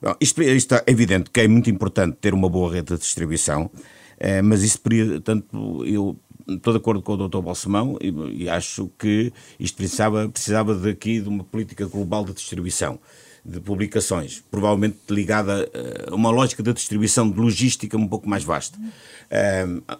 Bom, 0.00 0.14
isto, 0.20 0.42
isto 0.42 0.74
é 0.74 0.84
evidente 0.86 1.30
que 1.30 1.40
é 1.40 1.48
muito 1.48 1.70
importante 1.70 2.16
ter 2.20 2.34
uma 2.34 2.48
boa 2.48 2.72
rede 2.72 2.94
de 2.94 3.00
distribuição, 3.00 3.70
é, 4.18 4.42
mas 4.42 4.62
isso, 4.62 4.80
tanto 5.24 5.84
eu 5.84 6.18
estou 6.48 6.72
de 6.72 6.78
acordo 6.78 7.02
com 7.02 7.12
o 7.12 7.28
Dr. 7.28 7.40
Balsemão 7.40 7.98
e, 8.00 8.44
e, 8.44 8.48
acho 8.48 8.90
que 8.98 9.32
isto 9.60 9.76
precisava, 9.76 10.28
precisava 10.28 10.74
daqui 10.74 11.20
de 11.20 11.28
uma 11.28 11.44
política 11.44 11.86
global 11.86 12.24
de 12.24 12.32
distribuição 12.32 12.98
de 13.44 13.60
publicações, 13.60 14.42
provavelmente 14.50 14.98
ligada 15.08 15.70
a 16.10 16.14
uma 16.14 16.30
lógica 16.30 16.62
de 16.62 16.72
distribuição 16.72 17.30
de 17.30 17.38
logística 17.38 17.96
um 17.96 18.06
pouco 18.06 18.28
mais 18.28 18.44
vasta. 18.44 18.78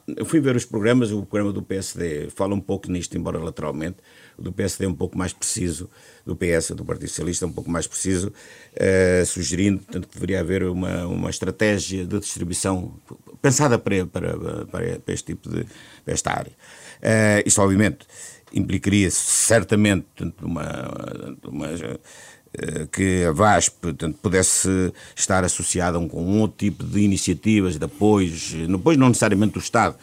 eu 0.06 0.26
fui 0.26 0.40
ver 0.40 0.54
os 0.54 0.66
programas, 0.66 1.10
o 1.12 1.24
programa 1.24 1.52
do 1.52 1.62
PSD 1.62 2.28
fala 2.30 2.54
um 2.54 2.60
pouco 2.60 2.90
nisto, 2.90 3.16
embora 3.16 3.38
lateralmente, 3.38 3.96
do 4.38 4.52
PSD 4.52 4.86
um 4.86 4.94
pouco 4.94 5.16
mais 5.18 5.32
preciso, 5.32 5.90
do 6.24 6.36
PS, 6.36 6.70
do 6.70 6.84
Partido 6.84 7.08
Socialista, 7.08 7.46
um 7.46 7.52
pouco 7.52 7.70
mais 7.70 7.86
preciso, 7.86 8.28
uh, 8.28 9.26
sugerindo 9.26 9.82
tanto 9.90 10.08
que 10.08 10.14
deveria 10.14 10.40
haver 10.40 10.64
uma, 10.64 11.06
uma 11.06 11.30
estratégia 11.30 12.04
de 12.04 12.20
distribuição 12.20 12.94
pensada 13.42 13.78
para, 13.78 14.06
para, 14.06 14.36
para, 14.66 14.98
para 14.98 15.14
este 15.14 15.34
tipo 15.34 15.48
de 15.48 15.66
para 16.04 16.14
esta 16.14 16.30
área. 16.30 16.52
Uh, 16.98 17.42
isto, 17.46 17.60
obviamente, 17.60 18.06
implicaria 18.52 19.10
certamente 19.10 20.06
uma, 20.42 21.36
uma 21.44 21.68
eh, 22.54 22.86
que 22.90 23.24
a 23.24 23.32
VASP 23.32 23.76
portanto, 23.78 24.18
pudesse 24.22 24.68
estar 25.14 25.44
associada 25.44 26.00
com 26.08 26.22
um 26.22 26.40
outro 26.40 26.56
tipo 26.56 26.82
de 26.82 27.00
iniciativas 27.00 27.76
de 27.76 27.84
apoios, 27.84 28.52
depois 28.52 28.96
não 28.96 29.08
necessariamente 29.08 29.52
do 29.52 29.60
Estado, 29.60 29.96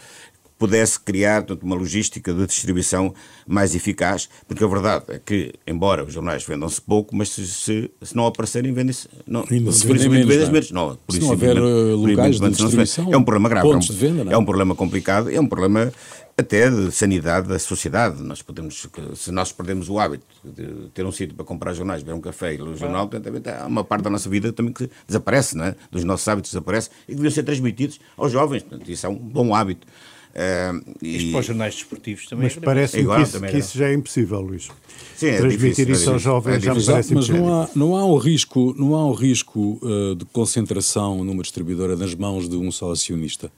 pudesse 0.58 1.00
criar 1.00 1.44
portanto, 1.44 1.64
uma 1.64 1.76
logística 1.76 2.34
de 2.34 2.46
distribuição 2.48 3.14
mais 3.48 3.76
eficaz, 3.76 4.30
porque 4.48 4.64
a 4.64 4.68
verdade 4.68 5.06
é 5.10 5.20
que, 5.20 5.54
embora 5.68 6.04
os 6.04 6.14
jornais 6.14 6.44
vendam-se 6.46 6.82
pouco, 6.82 7.16
mas 7.16 7.30
se, 7.30 7.46
se, 7.48 7.92
se 8.02 8.16
não 8.16 8.26
aparecerem, 8.26 8.74
vendem-se. 8.74 9.08
Não, 9.28 9.46
se, 9.46 9.88
vendem 9.88 10.10
menos, 10.10 10.28
vendem 10.28 10.52
menos. 10.52 10.72
Não, 10.72 10.98
por 11.06 11.14
se 11.14 11.20
não 11.20 11.30
houver 11.30 11.58
uh, 11.58 11.96
locais 11.96 12.40
de 12.40 12.50
distribuição, 12.50 13.14
é 13.14 13.18
um 13.18 13.24
problema 13.24 13.50
grave, 13.50 13.68
pontos 13.68 13.88
de 13.88 13.94
venda, 13.94 14.32
é 14.32 14.38
um 14.38 14.46
problema 14.46 14.76
complicado, 14.76 15.30
é 15.30 15.40
um 15.40 15.48
problema 15.48 15.92
até 16.38 16.70
de 16.70 16.92
sanidade 16.92 17.48
da 17.48 17.58
sociedade. 17.58 18.22
Nós 18.22 18.42
podemos, 18.42 18.88
se 19.16 19.32
nós 19.32 19.52
perdemos 19.52 19.90
o 19.90 20.00
hábito 20.00 20.26
de 20.44 20.90
ter 20.94 21.06
um 21.06 21.12
sítio 21.12 21.36
para 21.36 21.46
comprar 21.46 21.74
jornais, 21.74 22.04
ver 22.04 22.14
um 22.14 22.22
café 22.22 22.54
e 22.54 22.58
ler 22.58 22.70
um 22.70 22.78
jornal, 22.78 23.08
portanto, 23.08 23.48
há 23.48 23.66
uma 23.66 23.84
parte 23.84 24.04
da 24.04 24.10
nossa 24.10 24.30
vida 24.30 24.52
também 24.52 24.74
que 24.74 24.90
desaparece, 25.08 25.56
não 25.56 25.66
é? 25.66 25.76
dos 25.90 26.04
nossos 26.04 26.28
hábitos 26.28 26.52
desaparece 26.52 26.90
e 27.04 27.12
que 27.12 27.16
deviam 27.16 27.32
ser 27.32 27.44
transmitidos 27.44 28.00
aos 28.18 28.32
jovens. 28.32 28.64
Portanto, 28.64 28.90
isso 28.90 29.06
é 29.06 29.10
um 29.10 29.16
bom 29.16 29.56
hábito. 29.56 29.88
Uh, 30.36 30.96
e... 31.02 31.16
Isto 31.16 31.32
para 31.32 31.40
os 31.40 31.46
jornais 31.46 31.76
desportivos 31.76 32.26
também 32.26 32.44
Mas 32.44 32.58
é 32.58 32.60
parece 32.60 33.00
é 33.00 33.06
que, 33.06 33.22
isso, 33.22 33.40
que 33.40 33.58
isso 33.58 33.78
já 33.78 33.88
é 33.88 33.94
impossível, 33.94 34.42
Luís. 34.42 34.68
Sim, 35.16 35.28
é 35.28 35.38
Transmitir 35.38 35.86
difícil, 35.86 35.94
isso 35.94 36.10
é 36.10 36.14
aos 36.14 36.22
jovens 36.22 36.58
é 36.58 36.60
já 36.60 36.76
me 36.76 36.86
parece 36.86 37.14
Mas 37.14 37.30
não 37.30 37.62
há, 37.62 37.70
não 37.74 37.96
há 37.96 38.06
um 38.06 38.18
risco, 38.18 38.76
não 38.78 38.96
há 38.96 39.08
um 39.08 39.14
risco 39.14 39.80
uh, 39.82 40.14
de 40.14 40.26
concentração 40.26 41.24
numa 41.24 41.42
distribuidora 41.42 41.96
nas 41.96 42.14
mãos 42.14 42.50
de 42.50 42.58
um 42.58 42.70
só 42.70 42.92
acionista. 42.92 43.50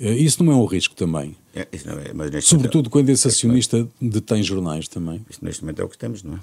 Uh, 0.00 0.06
isso 0.06 0.42
não 0.42 0.52
é 0.52 0.56
um 0.56 0.64
risco 0.64 0.96
também. 0.96 1.36
É, 1.54 1.68
é, 1.70 2.40
Sobretudo 2.40 2.90
quando 2.90 3.10
esse 3.10 3.28
acionista 3.28 3.86
detém 4.00 4.42
jornais 4.42 4.88
também. 4.88 5.24
Isto 5.30 5.44
neste 5.44 5.62
momento 5.62 5.82
é 5.82 5.84
o 5.84 5.88
que 5.88 5.98
temos, 5.98 6.24
não 6.24 6.34
é? 6.34 6.40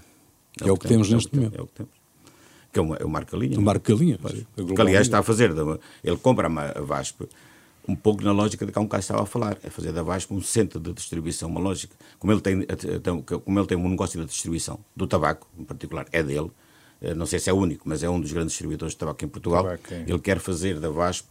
É, 0.61 0.71
o 0.71 0.77
que, 0.77 0.87
temos, 0.87 1.09
neste 1.09 1.35
momento. 1.35 1.59
É 1.59 1.61
o 1.61 1.67
que 1.67 1.73
temos. 1.73 1.91
Que 2.71 2.79
é, 2.79 2.83
é 3.01 3.05
o 3.05 3.09
Marca 3.09 3.35
Linha. 3.35 3.59
O 3.59 3.61
Marca 3.61 3.93
Linha. 3.93 4.17
Que 4.55 4.81
aliás 4.81 5.05
está 5.05 5.19
a 5.19 5.23
fazer, 5.23 5.51
ele 6.01 6.17
compra 6.17 6.47
a 6.47 6.81
VASP 6.81 7.27
um 7.87 7.95
pouco 7.95 8.23
na 8.23 8.31
lógica 8.31 8.65
de 8.65 8.71
que 8.71 8.77
há 8.77 8.81
um 8.81 8.85
bocado 8.85 9.01
estava 9.01 9.23
a 9.23 9.25
falar, 9.25 9.57
é 9.63 9.69
fazer 9.69 9.91
da 9.91 10.01
VASP 10.01 10.33
um 10.33 10.41
centro 10.41 10.79
de 10.79 10.93
distribuição, 10.93 11.49
uma 11.49 11.59
lógica. 11.59 11.95
Como 12.17 12.33
ele 12.33 12.41
tem, 12.41 12.65
como 13.43 13.59
ele 13.59 13.67
tem 13.67 13.77
um 13.77 13.89
negócio 13.89 14.19
de 14.19 14.25
distribuição 14.25 14.79
do 14.95 15.05
tabaco, 15.07 15.47
em 15.57 15.63
particular, 15.63 16.05
é 16.11 16.23
dele, 16.23 16.51
eh, 17.01 17.13
não 17.13 17.25
sei 17.25 17.39
se 17.39 17.49
é 17.49 17.53
o 17.53 17.57
único, 17.57 17.87
mas 17.87 18.03
é 18.03 18.09
um 18.09 18.19
dos 18.19 18.31
grandes 18.31 18.53
distribuidores 18.53 18.93
de 18.93 18.97
tabaco 18.97 19.23
em 19.23 19.27
Portugal. 19.27 19.63
Tabaco. 19.63 19.93
Ele 19.93 20.19
quer 20.19 20.39
fazer 20.39 20.79
da 20.79 20.89
VASP, 20.89 21.27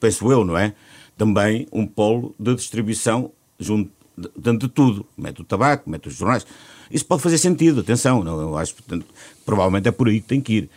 penso 0.00 0.30
eu, 0.32 0.44
não 0.44 0.56
é? 0.56 0.74
Também 1.16 1.66
um 1.72 1.86
polo 1.86 2.34
de 2.38 2.54
distribuição 2.54 3.30
junto 3.58 3.90
de, 4.16 4.56
de 4.56 4.68
tudo. 4.68 5.06
Mete 5.16 5.40
o 5.40 5.44
tabaco, 5.44 5.88
mete 5.88 6.08
os 6.08 6.14
jornais. 6.14 6.46
Isso 6.90 7.06
pode 7.06 7.22
fazer 7.22 7.38
sentido, 7.38 7.80
atenção, 7.80 8.22
não, 8.22 8.40
eu 8.40 8.56
acho, 8.56 8.74
portanto, 8.74 9.06
provavelmente 9.46 9.88
é 9.88 9.92
por 9.92 10.08
aí 10.08 10.20
que 10.20 10.28
tem 10.28 10.40
que 10.40 10.52
ir. 10.54 10.70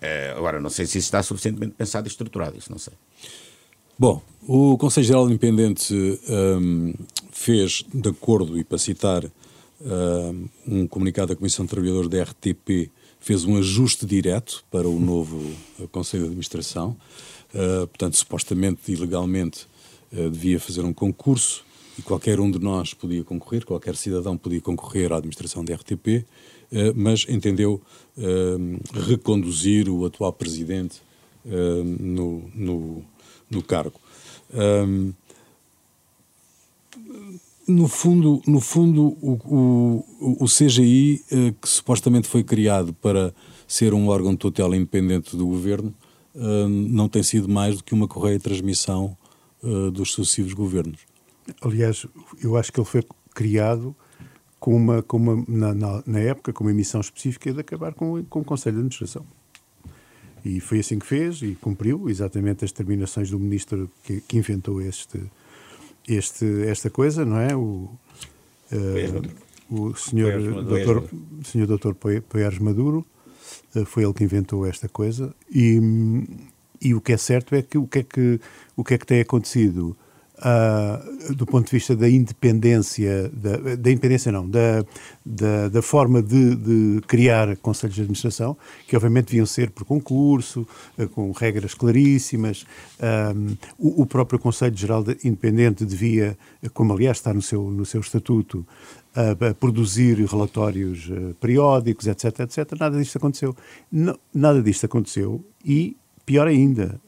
É, 0.00 0.34
agora, 0.36 0.60
não 0.60 0.68
sei 0.68 0.84
se 0.84 0.98
isso 0.98 1.06
está 1.06 1.22
suficientemente 1.22 1.74
pensado 1.74 2.06
e 2.06 2.10
estruturado, 2.10 2.58
isso 2.58 2.70
não 2.70 2.78
sei. 2.78 2.92
Bom, 3.98 4.22
o 4.48 4.76
Conselho 4.78 5.06
Geral 5.06 5.28
Independente 5.28 5.94
um, 6.28 6.94
fez, 7.30 7.84
de 7.92 8.08
acordo, 8.08 8.58
e 8.58 8.64
para 8.64 8.78
citar 8.78 9.22
um, 9.80 10.48
um 10.66 10.86
comunicado 10.86 11.28
da 11.28 11.36
Comissão 11.36 11.64
de 11.64 11.70
Trabalhadores 11.70 12.08
da 12.08 12.22
RTP, 12.22 12.90
fez 13.20 13.44
um 13.44 13.56
ajuste 13.56 14.06
direto 14.06 14.64
para 14.70 14.88
o 14.88 14.98
novo 14.98 15.38
uh, 15.78 15.86
Conselho 15.88 16.22
de 16.22 16.28
Administração. 16.28 16.96
Uh, 17.54 17.86
portanto, 17.86 18.16
supostamente 18.16 18.90
e 18.90 18.96
legalmente 18.96 19.66
uh, 20.12 20.30
devia 20.30 20.58
fazer 20.58 20.80
um 20.82 20.92
concurso 20.92 21.62
e 21.98 22.02
qualquer 22.02 22.40
um 22.40 22.50
de 22.50 22.58
nós 22.58 22.94
podia 22.94 23.22
concorrer, 23.22 23.66
qualquer 23.66 23.94
cidadão 23.94 24.36
podia 24.38 24.60
concorrer 24.60 25.12
à 25.12 25.16
administração 25.16 25.62
da 25.62 25.74
RTP, 25.74 26.24
uh, 26.72 26.92
mas 26.96 27.26
entendeu 27.28 27.80
hum, 28.16 28.78
reconduzir 29.06 29.90
o 29.90 30.06
atual 30.06 30.32
presidente 30.32 31.02
hum, 31.44 31.96
no, 32.00 32.50
no 32.54 33.04
no 33.52 33.62
cargo. 33.62 34.00
Um, 34.52 35.12
no 37.66 37.86
fundo, 37.86 38.42
no 38.46 38.60
fundo 38.60 39.16
o, 39.22 40.04
o, 40.20 40.44
o 40.44 40.46
CGI, 40.46 41.22
uh, 41.30 41.52
que 41.60 41.68
supostamente 41.68 42.28
foi 42.28 42.42
criado 42.42 42.92
para 42.94 43.32
ser 43.66 43.94
um 43.94 44.08
órgão 44.08 44.36
total 44.36 44.74
independente 44.74 45.36
do 45.36 45.46
governo, 45.46 45.94
não 46.34 47.10
tem 47.10 47.22
sido 47.22 47.46
mais 47.46 47.76
do 47.76 47.84
que 47.84 47.92
uma 47.92 48.08
correia 48.08 48.38
de 48.38 48.44
transmissão 48.44 49.16
uh, 49.62 49.90
dos 49.90 50.12
sucessivos 50.12 50.54
governos. 50.54 51.00
Aliás, 51.60 52.06
eu 52.42 52.56
acho 52.56 52.72
que 52.72 52.80
ele 52.80 52.86
foi 52.86 53.02
criado 53.34 53.94
com 54.58 54.76
uma, 54.76 55.02
com 55.02 55.16
uma 55.16 55.44
na, 55.48 55.74
na, 55.74 56.02
na 56.06 56.18
época, 56.20 56.52
com 56.52 56.64
uma 56.64 56.72
missão 56.72 57.00
específica 57.00 57.52
de 57.52 57.60
acabar 57.60 57.92
com, 57.94 58.22
com 58.24 58.40
o 58.40 58.44
Conselho 58.44 58.76
de 58.76 58.80
Administração. 58.80 59.26
E 60.44 60.60
foi 60.60 60.80
assim 60.80 60.98
que 60.98 61.06
fez 61.06 61.40
e 61.42 61.54
cumpriu 61.54 62.08
exatamente 62.08 62.64
as 62.64 62.72
determinações 62.72 63.30
do 63.30 63.38
ministro 63.38 63.90
que, 64.04 64.20
que 64.22 64.38
inventou 64.38 64.80
este, 64.80 65.20
este, 66.08 66.64
esta 66.66 66.90
coisa, 66.90 67.24
não 67.24 67.38
é? 67.38 67.54
O, 67.54 67.88
uh, 68.72 69.22
o 69.70 69.94
senhor 69.94 70.64
doutor, 70.64 71.08
senhor 71.44 71.66
doutor 71.66 71.94
Poiares 72.28 72.58
Maduro 72.58 73.06
uh, 73.76 73.84
foi 73.84 74.02
ele 74.04 74.12
que 74.12 74.24
inventou 74.24 74.66
esta 74.66 74.88
coisa. 74.88 75.34
E, 75.50 75.80
e 76.80 76.94
o 76.94 77.00
que 77.00 77.12
é 77.12 77.16
certo 77.16 77.54
é 77.54 77.62
que 77.62 77.78
o 77.78 77.86
que 77.86 78.00
é 78.00 78.02
que, 78.02 78.40
o 78.76 78.82
que, 78.82 78.94
é 78.94 78.98
que 78.98 79.06
tem 79.06 79.20
acontecido 79.20 79.96
uh, 80.42 81.34
do 81.34 81.46
ponto 81.46 81.66
de 81.66 81.72
vista 81.72 81.94
da 81.94 82.08
independência, 82.08 83.30
da, 83.32 83.76
da 83.76 83.90
independência 83.90 84.32
não, 84.32 84.48
da, 84.48 84.84
da, 85.24 85.68
da 85.68 85.82
forma 85.82 86.22
de, 86.22 86.56
de, 86.56 87.00
criar 87.06 87.56
conselhos 87.58 87.94
de 87.94 88.02
administração, 88.02 88.56
que 88.86 88.96
obviamente 88.96 89.26
deviam 89.26 89.46
ser 89.46 89.70
por 89.70 89.84
concurso, 89.84 90.66
uh, 90.98 91.08
com 91.08 91.30
regras 91.32 91.74
claríssimas. 91.74 92.66
Um, 93.00 93.56
o, 93.78 94.02
o, 94.02 94.06
próprio 94.06 94.38
Conselho 94.38 94.76
Geral 94.76 95.04
Independente 95.24 95.84
devia, 95.84 96.36
como 96.74 96.92
aliás 96.92 97.18
está 97.18 97.32
no 97.32 97.42
seu, 97.42 97.70
no 97.70 97.86
seu 97.86 98.00
estatuto, 98.00 98.66
a, 99.14 99.54
produzir 99.54 100.24
relatórios 100.26 101.10
periódicos, 101.40 102.06
etc, 102.06 102.40
etc. 102.40 102.72
Nada 102.78 102.98
disto 102.98 103.16
aconteceu. 103.18 103.54
Nada 104.34 104.62
disto 104.62 104.86
aconteceu 104.86 105.44
e, 105.64 105.96
pior 106.24 106.46
ainda, 106.46 107.00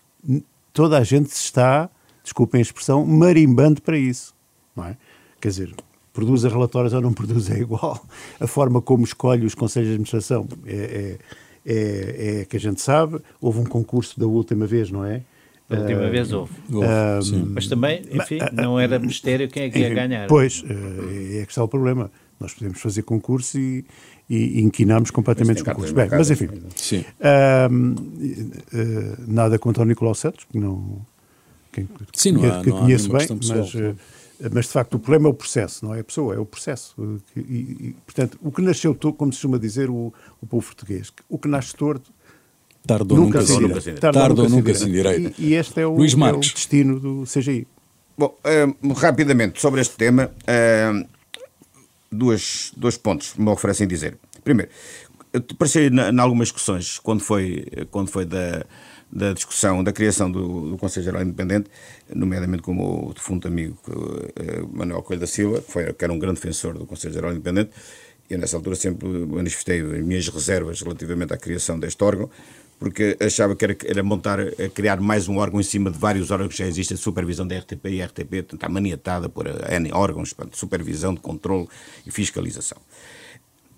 toda 0.72 0.98
a 0.98 1.04
gente 1.04 1.30
está 1.30 1.88
desculpem 2.24 2.58
a 2.58 2.62
expressão, 2.62 3.06
marimbando 3.06 3.80
para 3.80 3.96
isso. 3.96 4.34
Não 4.74 4.84
é? 4.86 4.96
Quer 5.40 5.48
dizer, 5.48 5.74
produz 6.12 6.42
relatórios 6.44 6.92
ou 6.92 7.00
não 7.00 7.12
produz 7.12 7.50
é 7.50 7.58
igual. 7.58 8.02
A 8.40 8.46
forma 8.46 8.80
como 8.80 9.04
escolhe 9.04 9.44
os 9.44 9.54
conselhos 9.54 9.88
de 9.88 9.94
administração 9.94 10.48
é, 10.66 11.18
é, 11.66 11.72
é, 11.72 12.40
é 12.40 12.44
que 12.44 12.56
a 12.56 12.60
gente 12.60 12.80
sabe. 12.80 13.20
Houve 13.40 13.60
um 13.60 13.64
concurso 13.64 14.18
da 14.18 14.26
última 14.26 14.66
vez, 14.66 14.90
não 14.90 15.04
é? 15.04 15.22
Da 15.68 15.80
última 15.80 16.06
uh, 16.06 16.10
vez 16.10 16.32
houve. 16.32 16.52
Uh, 16.70 17.46
mas 17.52 17.66
também, 17.66 18.02
enfim, 18.10 18.38
uh, 18.38 18.48
não 18.52 18.78
era 18.78 18.98
mistério 18.98 19.48
quem 19.48 19.64
é 19.64 19.70
que 19.70 19.78
ia 19.78 19.92
ganhar. 19.92 20.26
Pois, 20.26 20.62
é 20.68 21.44
que 21.44 21.50
está 21.50 21.62
o 21.62 21.68
problema. 21.68 22.10
Nós 22.38 22.52
podemos 22.52 22.80
fazer 22.80 23.02
concurso 23.02 23.58
e, 23.58 23.84
e 24.28 24.60
inquinarmos 24.60 25.10
completamente 25.10 25.58
os 25.58 25.62
concursos. 25.62 25.92
Bem, 25.92 26.08
mas 26.10 26.30
enfim, 26.30 26.48
Sim. 26.74 27.04
nada 29.26 29.58
contra 29.58 29.82
o 29.82 29.86
Nicolau 29.86 30.14
Santos, 30.14 30.44
que 30.44 30.58
não, 30.58 31.00
quem 31.74 31.88
Sim, 32.12 32.32
não 32.32 32.44
há, 32.44 32.62
que 32.62 32.70
não 32.70 32.80
conheço 32.80 33.10
bem, 33.10 33.26
mas, 33.30 33.74
uh, 33.74 33.96
mas 34.52 34.66
de 34.66 34.72
facto 34.72 34.94
o 34.94 34.98
problema 34.98 35.28
é 35.28 35.30
o 35.30 35.34
processo, 35.34 35.84
não 35.84 35.94
é 35.94 36.00
a 36.00 36.04
pessoa, 36.04 36.34
é 36.34 36.38
o 36.38 36.46
processo. 36.46 36.94
E, 37.36 37.40
e, 37.40 37.96
portanto, 38.04 38.38
o 38.42 38.52
que 38.52 38.62
nasceu, 38.62 38.94
como 38.94 39.32
se 39.32 39.38
costuma 39.38 39.58
dizer 39.58 39.90
o, 39.90 40.12
o 40.40 40.46
povo 40.46 40.64
português, 40.64 41.12
o 41.28 41.38
que 41.38 41.48
nasce 41.48 41.74
torto 41.74 42.12
Tardou 42.86 43.16
nunca, 43.16 43.38
nunca 43.40 43.80
se 43.80 43.92
dirá. 43.92 44.12
Tardou 44.12 44.48
nunca 44.48 44.74
se 44.74 44.84
direito. 44.90 45.40
E, 45.40 45.46
e 45.46 45.54
este 45.54 45.80
é 45.80 45.86
o, 45.86 45.94
Luís 45.94 46.14
É 46.14 46.32
o 46.32 46.38
destino 46.38 47.00
do 47.00 47.24
CGI. 47.24 47.66
Bom, 48.16 48.36
uh, 48.44 48.92
rapidamente 48.92 49.60
sobre 49.60 49.80
este 49.80 49.96
tema, 49.96 50.30
uh, 50.42 51.08
duas, 52.12 52.72
dois 52.76 52.98
pontos 52.98 53.34
me 53.36 53.48
oferecem 53.48 53.88
dizer. 53.88 54.18
Primeiro, 54.44 54.70
parecia 55.58 55.86
em 55.86 56.20
algumas 56.20 56.48
discussões, 56.48 56.98
quando 56.98 57.20
foi, 57.20 57.66
quando 57.90 58.08
foi 58.08 58.26
da 58.26 58.64
da 59.10 59.32
discussão 59.32 59.82
da 59.82 59.92
criação 59.92 60.30
do, 60.30 60.70
do 60.70 60.78
Conselho 60.78 61.04
Geral 61.04 61.22
Independente, 61.22 61.70
nomeadamente 62.14 62.62
como 62.62 63.10
o 63.10 63.14
defunto 63.14 63.48
amigo 63.48 63.78
uh, 63.88 64.76
Manuel 64.76 65.02
Coelho 65.02 65.20
da 65.20 65.26
Silva, 65.26 65.60
que, 65.60 65.70
foi, 65.70 65.92
que 65.92 66.04
era 66.04 66.12
um 66.12 66.18
grande 66.18 66.40
defensor 66.40 66.74
do 66.76 66.86
Conselho 66.86 67.14
Geral 67.14 67.32
Independente, 67.32 67.70
e 68.28 68.36
nessa 68.36 68.56
altura 68.56 68.74
sempre 68.74 69.06
manifestei 69.08 69.80
as 69.80 70.02
minhas 70.02 70.28
reservas 70.28 70.80
relativamente 70.80 71.32
à 71.32 71.36
criação 71.36 71.78
deste 71.78 72.02
órgão, 72.02 72.30
porque 72.78 73.16
achava 73.20 73.54
que 73.54 73.64
era, 73.64 73.76
era 73.84 74.02
montar, 74.02 74.38
criar 74.74 75.00
mais 75.00 75.28
um 75.28 75.36
órgão 75.36 75.60
em 75.60 75.64
cima 75.64 75.90
de 75.90 75.98
vários 75.98 76.30
órgãos 76.30 76.52
que 76.52 76.58
já 76.58 76.66
existem, 76.66 76.96
de 76.96 77.02
supervisão 77.02 77.46
da 77.46 77.56
RTP 77.56 77.86
e 77.86 78.02
a 78.02 78.06
RTP 78.06 78.52
está 78.52 78.68
maniatada 78.68 79.28
por 79.28 79.46
N 79.46 79.92
órgãos, 79.92 80.34
de 80.50 80.58
supervisão, 80.58 81.14
de 81.14 81.20
controle 81.20 81.68
e 82.06 82.10
fiscalização 82.10 82.78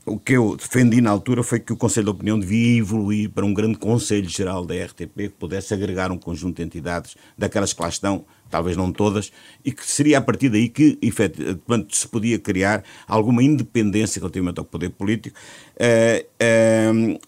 o 0.07 0.21
que 0.21 0.35
eu 0.35 0.57
defendi 0.57 1.01
na 1.01 1.11
altura 1.11 1.43
foi 1.43 1.59
que 1.59 1.73
o 1.73 1.77
Conselho 1.77 2.05
de 2.05 2.11
Opinião 2.11 2.39
devia 2.39 2.79
evoluir 2.79 3.29
para 3.29 3.45
um 3.45 3.53
grande 3.53 3.77
Conselho 3.77 4.29
Geral 4.29 4.65
da 4.65 4.73
RTP 4.73 5.17
que 5.17 5.29
pudesse 5.31 5.75
agregar 5.75 6.13
um 6.13 6.17
conjunto 6.17 6.59
de 6.59 6.63
entidades, 6.63 7.17
daquelas 7.37 7.73
que 7.73 7.83
lá 7.83 7.89
estão, 7.89 8.25
talvez 8.49 8.77
não 8.77 8.93
todas, 8.93 9.33
e 9.65 9.73
que 9.73 9.85
seria 9.85 10.19
a 10.19 10.21
partir 10.21 10.49
daí 10.49 10.69
que 10.69 10.97
efetivamente 11.03 11.97
se 11.97 12.07
podia 12.07 12.39
criar 12.39 12.85
alguma 13.09 13.43
independência 13.43 14.21
relativamente 14.21 14.61
ao 14.61 14.65
poder 14.65 14.91
político 14.91 15.37
uh, 15.77 17.15
uh, 17.15 17.21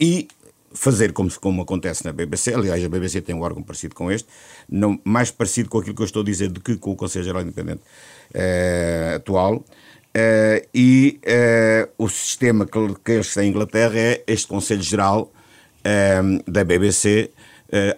e 0.00 0.28
fazer 0.72 1.12
como, 1.12 1.30
como 1.38 1.62
acontece 1.62 2.04
na 2.04 2.12
BBC, 2.12 2.54
aliás 2.54 2.82
a 2.82 2.88
BBC 2.88 3.20
tem 3.20 3.34
um 3.34 3.42
órgão 3.42 3.62
parecido 3.62 3.94
com 3.94 4.10
este, 4.10 4.28
não, 4.68 4.98
mais 5.04 5.30
parecido 5.30 5.68
com 5.68 5.78
aquilo 5.78 5.94
que 5.94 6.02
eu 6.02 6.06
estou 6.06 6.22
a 6.22 6.24
dizer 6.24 6.48
do 6.48 6.60
que 6.60 6.76
com 6.76 6.92
o 6.92 6.96
Conselho 6.96 7.24
Geral 7.24 7.42
Independente 7.42 7.82
uh, 8.34 9.16
atual, 9.16 9.62
Uh, 10.08 10.66
e 10.74 11.20
uh, 11.24 11.90
o 11.98 12.08
sistema 12.08 12.66
que, 12.66 12.78
que 13.04 13.12
eles 13.12 13.32
têm 13.34 13.46
em 13.46 13.50
Inglaterra 13.50 13.98
é 13.98 14.24
este 14.26 14.46
Conselho 14.46 14.82
Geral 14.82 15.32
uh, 15.80 16.50
da 16.50 16.64
BBC, 16.64 17.30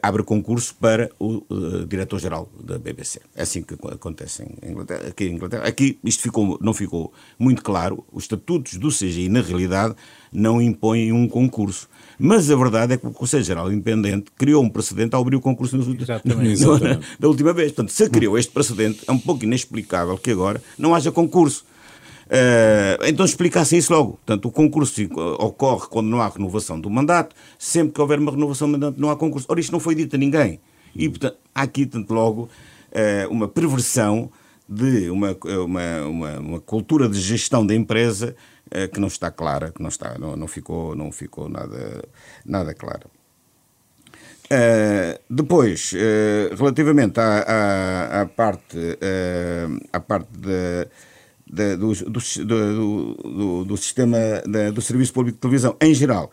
abre 0.03 0.25
concurso 0.25 0.75
para 0.75 1.09
o 1.17 1.45
diretor-geral 1.87 2.51
da 2.61 2.77
BBC. 2.77 3.21
É 3.37 3.43
assim 3.43 3.63
que 3.63 3.75
acontece 3.75 4.43
em 4.43 4.69
Inglaterra. 4.69 5.07
Aqui, 5.07 5.27
em 5.27 5.35
Inglaterra. 5.35 5.63
Aqui 5.65 5.97
isto 6.03 6.23
ficou, 6.23 6.59
não 6.61 6.75
ficou 6.75 7.13
muito 7.39 7.63
claro. 7.63 8.05
Os 8.11 8.25
estatutos 8.25 8.77
do 8.79 8.89
CGI, 8.89 9.29
na 9.29 9.41
realidade, 9.41 9.95
não 10.33 10.61
impõem 10.61 11.13
um 11.13 11.29
concurso. 11.29 11.89
Mas 12.19 12.51
a 12.51 12.57
verdade 12.57 12.95
é 12.95 12.97
que 12.97 13.07
o 13.07 13.13
Conselho 13.13 13.45
Geral 13.45 13.73
Independente 13.73 14.33
criou 14.37 14.61
um 14.61 14.69
precedente 14.69 15.15
ao 15.15 15.23
abrir 15.23 15.37
o 15.37 15.41
concurso 15.41 15.77
nos 15.77 15.87
últimos, 15.87 16.09
da 17.21 17.29
última 17.29 17.53
vez. 17.53 17.71
Portanto, 17.71 17.93
se 17.93 18.11
criou 18.11 18.37
este 18.37 18.51
precedente, 18.51 19.05
é 19.07 19.13
um 19.13 19.21
pouco 19.21 19.45
inexplicável 19.45 20.19
que 20.19 20.33
agora 20.33 20.61
não 20.77 20.97
haja 20.97 21.13
concurso. 21.13 21.65
Uh, 22.31 23.03
então 23.07 23.27
explicassem 23.27 23.79
isso 23.79 23.93
logo. 23.93 24.13
Portanto, 24.13 24.47
o 24.47 24.53
concurso 24.53 25.03
ocorre 25.41 25.89
quando 25.89 26.07
não 26.07 26.23
há 26.23 26.29
renovação 26.29 26.81
do 26.81 26.89
mandato, 26.89 27.35
sempre 27.59 27.93
que 27.93 28.01
houver 28.01 28.21
uma 28.21 28.31
renovação 28.31 28.69
do 28.69 28.73
mandato 28.73 29.01
não 29.01 29.11
há 29.11 29.17
concurso. 29.17 29.49
Ora, 29.51 29.59
isto 29.59 29.73
não 29.73 29.81
foi 29.81 29.97
dito 29.97 30.15
a 30.15 30.19
ninguém. 30.19 30.61
E, 30.95 31.09
portanto, 31.09 31.37
há 31.53 31.63
aqui, 31.63 31.87
tanto 31.87 32.15
logo, 32.15 32.43
uh, 32.43 33.31
uma 33.31 33.49
perversão 33.49 34.31
de 34.69 35.11
uma, 35.11 35.37
uma, 35.43 36.03
uma, 36.07 36.39
uma, 36.39 36.61
cultura 36.61 37.09
de 37.09 37.21
gestão 37.21 37.67
da 37.67 37.75
empresa 37.75 38.37
uh, 38.67 38.89
que 38.89 39.01
não 39.01 39.09
está 39.09 39.29
clara, 39.29 39.73
que 39.73 39.83
não, 39.83 39.89
está, 39.89 40.17
não, 40.17 40.37
não 40.37 40.47
ficou, 40.47 40.95
não 40.95 41.11
ficou 41.11 41.49
nada, 41.49 42.05
nada 42.47 42.73
clara. 42.75 43.07
Uh, 44.47 45.19
depois, 45.29 45.93
uh, 45.93 46.55
relativamente 46.55 47.19
à, 47.19 47.41
à, 47.41 48.21
à 48.23 48.27
parte, 48.27 48.79
à 49.93 49.99
parte 49.99 50.31
de, 50.39 50.89
do, 51.51 51.93
do, 51.93 53.15
do, 53.25 53.65
do, 53.65 53.77
sistema 53.77 54.19
do 54.73 54.81
Serviço 54.81 55.13
Público 55.13 55.37
de 55.37 55.41
Televisão 55.41 55.77
em 55.81 55.93
geral. 55.93 56.31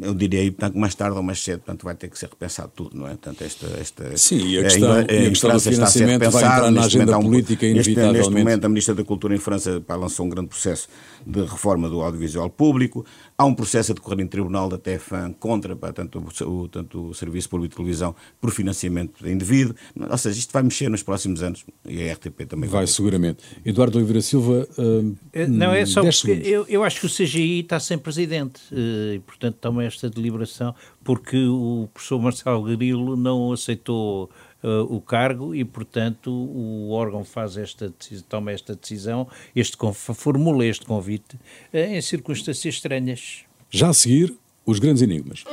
Eu 0.00 0.14
diria 0.14 0.40
aí, 0.40 0.50
portanto, 0.50 0.78
mais 0.78 0.94
tarde 0.94 1.16
ou 1.16 1.22
mais 1.22 1.42
cedo, 1.42 1.60
portanto, 1.60 1.82
vai 1.82 1.94
ter 1.94 2.08
que 2.08 2.18
ser 2.18 2.28
repensado 2.28 2.70
tudo, 2.74 2.96
não 2.96 3.06
é? 3.06 3.10
Portanto, 3.10 3.42
esta, 3.42 3.66
esta, 3.80 4.16
Sim, 4.16 4.46
e 4.46 4.58
a 4.58 4.62
questão, 4.62 4.92
a, 4.92 4.94
a, 4.94 4.98
a 4.98 5.12
e 5.12 5.26
a 5.26 5.28
questão 5.30 5.52
do 5.52 5.60
financiamento 5.60 6.30
vai 6.30 6.44
entrar 6.44 6.70
na 6.70 6.84
agenda 6.84 7.20
política, 7.20 7.66
um, 7.66 7.70
inevitavelmente. 7.70 8.18
Neste, 8.18 8.30
neste 8.30 8.44
momento, 8.44 8.64
a 8.64 8.68
Ministra 8.68 8.94
da 8.94 9.04
Cultura 9.04 9.34
em 9.34 9.38
França 9.38 9.80
pá, 9.80 9.96
lançou 9.96 10.26
um 10.26 10.28
grande 10.28 10.48
processo 10.48 10.88
de 11.26 11.40
reforma 11.40 11.88
do 11.88 12.00
audiovisual 12.00 12.48
público. 12.48 13.04
Há 13.36 13.44
um 13.44 13.54
processo 13.54 13.92
a 13.92 13.94
decorrer 13.94 14.20
em 14.20 14.26
tribunal 14.26 14.68
da 14.68 14.78
TFAN 14.78 15.32
contra 15.32 15.74
pá, 15.74 15.92
tanto, 15.92 16.22
o, 16.44 16.68
tanto 16.68 17.08
o 17.08 17.14
Serviço 17.14 17.48
Público 17.48 17.70
de 17.72 17.76
Televisão 17.76 18.14
por 18.40 18.50
financiamento 18.50 19.28
indevido. 19.28 19.74
Ou 19.98 20.18
seja, 20.18 20.38
isto 20.38 20.52
vai 20.52 20.62
mexer 20.62 20.88
nos 20.88 21.02
próximos 21.02 21.42
anos 21.42 21.64
e 21.86 22.08
a 22.08 22.12
RTP 22.14 22.46
também 22.48 22.68
vai. 22.68 22.80
Vai, 22.80 22.86
seguramente. 22.86 23.42
Eduardo 23.64 23.98
Oliveira 23.98 24.20
Silva. 24.20 24.68
Uh, 24.78 25.16
não, 25.48 25.72
é 25.72 25.84
só 25.84 26.02
porque 26.02 26.40
eu, 26.44 26.64
eu 26.68 26.84
acho 26.84 27.00
que 27.00 27.06
o 27.06 27.10
CGI 27.10 27.60
está 27.60 27.80
sem 27.80 27.98
presidente 27.98 28.60
uh, 28.72 29.14
e, 29.14 29.18
portanto, 29.20 29.47
toma 29.50 29.84
esta 29.84 30.08
deliberação 30.08 30.74
porque 31.02 31.46
o 31.46 31.88
professor 31.92 32.20
Marcelo 32.20 32.62
Grilo 32.62 33.16
não 33.16 33.52
aceitou 33.52 34.30
uh, 34.62 34.82
o 34.94 35.00
cargo 35.00 35.54
e, 35.54 35.64
portanto, 35.64 36.30
o 36.30 36.90
órgão 36.90 37.24
faz 37.24 37.56
esta, 37.56 37.92
toma 38.28 38.52
esta 38.52 38.74
decisão, 38.74 39.26
este, 39.54 39.76
formula 39.92 40.64
este 40.64 40.84
convite 40.84 41.36
uh, 41.72 41.76
em 41.76 42.00
circunstâncias 42.00 42.74
estranhas. 42.74 43.44
Já 43.70 43.88
a 43.90 43.92
seguir, 43.92 44.34
os 44.64 44.78
grandes 44.78 45.02
enigmas. 45.02 45.44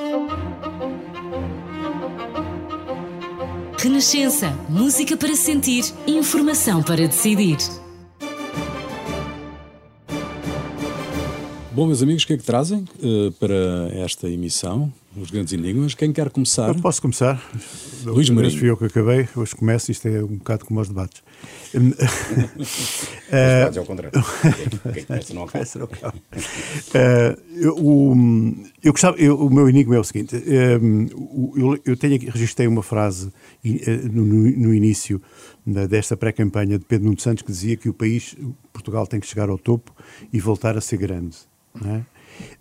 Renascença, 3.78 4.52
música 4.68 5.16
para 5.16 5.36
sentir, 5.36 5.84
informação 6.08 6.82
para 6.82 7.08
decidir. 7.08 7.58
Bom, 11.76 11.88
meus 11.88 12.02
amigos, 12.02 12.24
o 12.24 12.28
que 12.28 12.32
é 12.32 12.38
que 12.38 12.44
trazem 12.44 12.86
uh, 13.04 13.34
para 13.34 13.90
esta 13.96 14.30
emissão? 14.30 14.94
Os 15.14 15.30
grandes 15.30 15.52
enigmas. 15.52 15.94
Quem 15.94 16.14
quer 16.14 16.30
começar? 16.30 16.70
Eu 16.70 16.76
posso 16.76 17.02
começar. 17.02 17.46
Luís 18.06 18.30
Marinho. 18.30 18.58
fui 18.58 18.70
eu 18.70 18.78
que 18.78 18.86
acabei, 18.86 19.28
hoje 19.36 19.54
começo, 19.54 19.92
isto 19.92 20.08
é 20.08 20.24
um 20.24 20.38
bocado 20.38 20.64
como 20.64 20.80
os 20.80 20.88
debates. 20.88 21.22
os 21.76 22.88
debates 23.30 23.78
é 23.78 23.82
o 23.82 23.86
contrário. 23.86 24.24
Quem 24.94 25.04
começa 25.04 25.34
não 25.34 25.44
acaba. 25.44 26.16
Uh, 26.96 27.36
eu, 28.82 28.94
gostava, 28.94 29.18
eu, 29.18 29.38
o 29.38 29.54
meu 29.54 29.68
enigma 29.68 29.98
é 29.98 30.00
o 30.00 30.04
seguinte: 30.06 30.34
um, 30.82 31.10
eu, 31.58 31.78
eu 31.84 31.98
tenho 31.98 32.16
aqui, 32.16 32.30
registrei 32.30 32.68
uma 32.68 32.84
frase 32.84 33.28
uh, 33.28 33.34
no, 34.14 34.24
no, 34.24 34.74
início 34.74 35.22
desta 35.90 36.16
pré-campanha 36.16 36.80
de 36.80 36.86
Pedro 36.86 37.08
Nuno 37.08 37.20
Santos 37.20 37.44
que 37.44 37.52
dizia 37.52 37.76
que 37.76 37.90
o 37.90 37.94
país, 37.94 38.34
Portugal, 38.72 39.06
tem 39.06 39.20
que 39.20 39.28
chegar 39.28 39.50
ao 39.50 39.58
topo 39.58 39.94
e 40.32 40.40
voltar 40.40 40.78
a 40.78 40.82
ser 40.82 40.96
grande. 40.96 41.36
Não 41.82 41.96
é? 41.96 42.06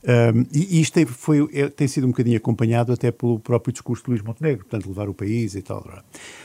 Um, 0.04 0.46
e 0.52 0.80
isto 0.80 0.94
tem, 0.94 1.06
foi, 1.06 1.48
é, 1.52 1.68
tem 1.68 1.88
sido 1.88 2.06
um 2.06 2.10
bocadinho 2.10 2.36
acompanhado 2.36 2.92
até 2.92 3.10
pelo 3.10 3.40
próprio 3.40 3.72
discurso 3.72 4.04
de 4.04 4.10
Luís 4.10 4.22
Montenegro, 4.22 4.64
portanto, 4.64 4.88
levar 4.88 5.08
o 5.08 5.14
país 5.14 5.54
e 5.54 5.62
tal. 5.62 5.84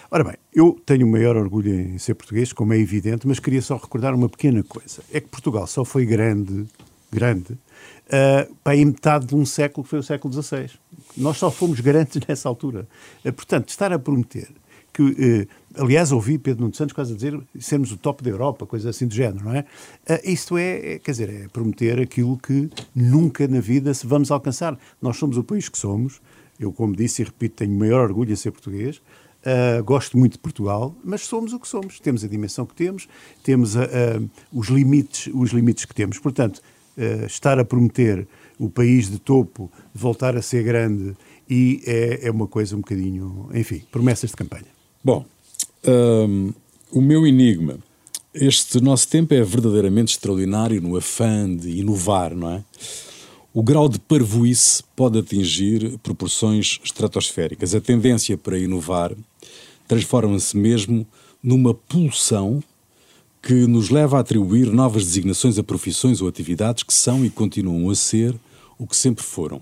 Ora 0.09 0.24
bem, 0.24 0.36
eu 0.53 0.80
tenho 0.86 1.05
o 1.05 1.11
maior 1.11 1.36
orgulho 1.36 1.74
em 1.74 1.97
ser 1.97 2.15
português, 2.15 2.53
como 2.53 2.74
é 2.74 2.80
evidente, 2.80 3.28
mas 3.28 3.39
queria 3.39 3.61
só 3.61 3.76
recordar 3.78 4.15
uma 4.15 4.30
pequena 4.30 4.63
coisa. 4.63 5.03
É 5.11 5.20
que 5.20 5.28
Portugal 5.28 5.67
só 5.67 5.86
foi 5.86 6.05
grande, 6.05 6.65
grande, 7.11 7.53
uh, 7.53 8.55
aí 8.63 8.84
metade 8.84 9.28
de 9.28 9.36
um 9.36 9.45
século 9.45 9.84
que 9.84 9.89
foi 9.89 9.99
o 9.99 10.03
século 10.03 10.34
XVI. 10.34 10.70
Nós 11.17 11.38
só 11.38 11.51
fomos 11.51 11.80
grandes 11.80 12.20
nessa 12.28 12.47
altura. 12.47 12.88
Uh, 13.26 13.34
portanto, 13.34 13.70
estar 13.70 13.91
a 13.91 13.99
prometer 13.99 14.47
que, 14.93 15.03
uh, 15.03 15.47
aliás, 15.76 16.11
ouvi 16.11 16.38
Pedro 16.38 16.63
Nuno 16.63 16.74
Santos 16.74 16.93
quase 16.93 17.13
a 17.13 17.15
dizer 17.15 17.39
sermos 17.59 17.91
o 17.91 17.97
top 17.97 18.24
da 18.24 18.30
Europa, 18.30 18.65
coisa 18.65 18.89
assim 18.89 19.07
do 19.07 19.13
género, 19.13 19.45
não 19.45 19.55
é? 19.55 19.65
Uh, 20.09 20.20
isto 20.24 20.57
é, 20.57 20.93
é, 20.93 20.99
quer 20.99 21.11
dizer, 21.11 21.30
é 21.30 21.47
prometer 21.47 21.99
aquilo 21.99 22.38
que 22.38 22.70
nunca 22.95 23.47
na 23.47 23.59
vida 23.59 23.93
se 23.93 24.07
vamos 24.07 24.32
alcançar. 24.32 24.78
Nós 25.01 25.17
somos 25.17 25.38
o 25.38 25.43
país 25.43 25.70
que 25.70 25.78
somos, 25.78 26.22
eu, 26.59 26.72
como 26.72 26.95
disse 26.95 27.22
e 27.22 27.26
repito, 27.26 27.55
tenho 27.57 27.72
maior 27.72 28.01
orgulho 28.01 28.32
em 28.32 28.36
ser 28.36 28.51
português, 28.51 28.97
uh, 28.97 29.84
gosto 29.84 30.17
muito 30.17 30.34
de 30.34 30.39
Portugal, 30.39 30.95
mas 31.03 31.22
somos 31.22 31.53
o 31.53 31.59
que 31.59 31.67
somos, 31.67 31.99
temos 31.99 32.24
a 32.24 32.28
dimensão 32.28 32.65
que 32.65 32.76
temos, 32.76 33.07
temos 33.43 33.76
os, 34.51 34.67
limites, 34.67 35.32
os 35.34 35.51
limites 35.51 35.86
que 35.86 35.93
temos. 35.93 36.20
Portanto, 36.20 36.61
estar 37.28 37.57
a 37.57 37.63
prometer 37.63 38.28
o 38.59 38.70
país 38.70 39.09
de 39.09 39.20
topo 39.20 39.72
voltar 39.93 40.36
a 40.36 40.41
ser 40.41 40.63
grande 40.63 41.15
e 41.49 41.82
é, 41.86 42.28
é 42.28 42.32
uma 42.32 42.45
coisa 42.45 42.76
um 42.76 42.80
bocadinho, 42.80 43.49
enfim, 43.53 43.82
promessas 43.89 44.32
de 44.32 44.36
campanha. 44.36 44.67
Bom, 45.01 45.26
um, 45.86 46.53
o 46.91 47.01
meu 47.01 47.25
enigma. 47.25 47.77
Este 48.34 48.80
nosso 48.80 49.07
tempo 49.07 49.34
é 49.34 49.41
verdadeiramente 49.41 50.13
extraordinário 50.13 50.82
no 50.82 50.95
afã 50.95 51.53
de 51.55 51.69
inovar, 51.69 52.36
não 52.36 52.51
é? 52.51 52.63
O 53.51 53.63
grau 53.63 53.89
de 53.89 53.99
parvoíce 53.99 54.84
pode 54.95 55.17
atingir 55.17 55.97
proporções 56.03 56.80
estratosféricas. 56.84 57.73
A 57.73 57.82
tendência 57.82 58.38
para 58.38 58.59
inovar 58.59 59.15
transforma-se 59.88 60.55
mesmo 60.55 61.05
numa 61.41 61.73
pulsão 61.73 62.63
que 63.41 63.65
nos 63.65 63.89
leva 63.89 64.17
a 64.17 64.19
atribuir 64.19 64.67
novas 64.67 65.03
designações 65.05 65.57
a 65.57 65.63
profissões 65.63 66.21
ou 66.21 66.27
atividades 66.27 66.84
que 66.84 66.93
são 66.93 67.25
e 67.25 67.30
continuam 67.30 67.89
a 67.89 67.95
ser 67.95 68.36
o 68.77 68.86
que 68.86 68.95
sempre 68.95 69.23
foram. 69.23 69.61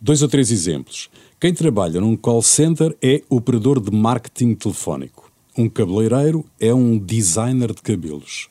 Dois 0.00 0.22
ou 0.22 0.28
três 0.28 0.50
exemplos. 0.50 1.10
Quem 1.38 1.52
trabalha 1.52 2.00
num 2.00 2.16
call 2.16 2.40
center 2.40 2.96
é 3.02 3.22
operador 3.28 3.78
de 3.78 3.94
marketing 3.94 4.54
telefónico. 4.54 5.30
Um 5.56 5.68
cabeleireiro 5.68 6.42
é 6.58 6.72
um 6.72 6.98
designer 6.98 7.74
de 7.74 7.82
cabelos. 7.82 8.48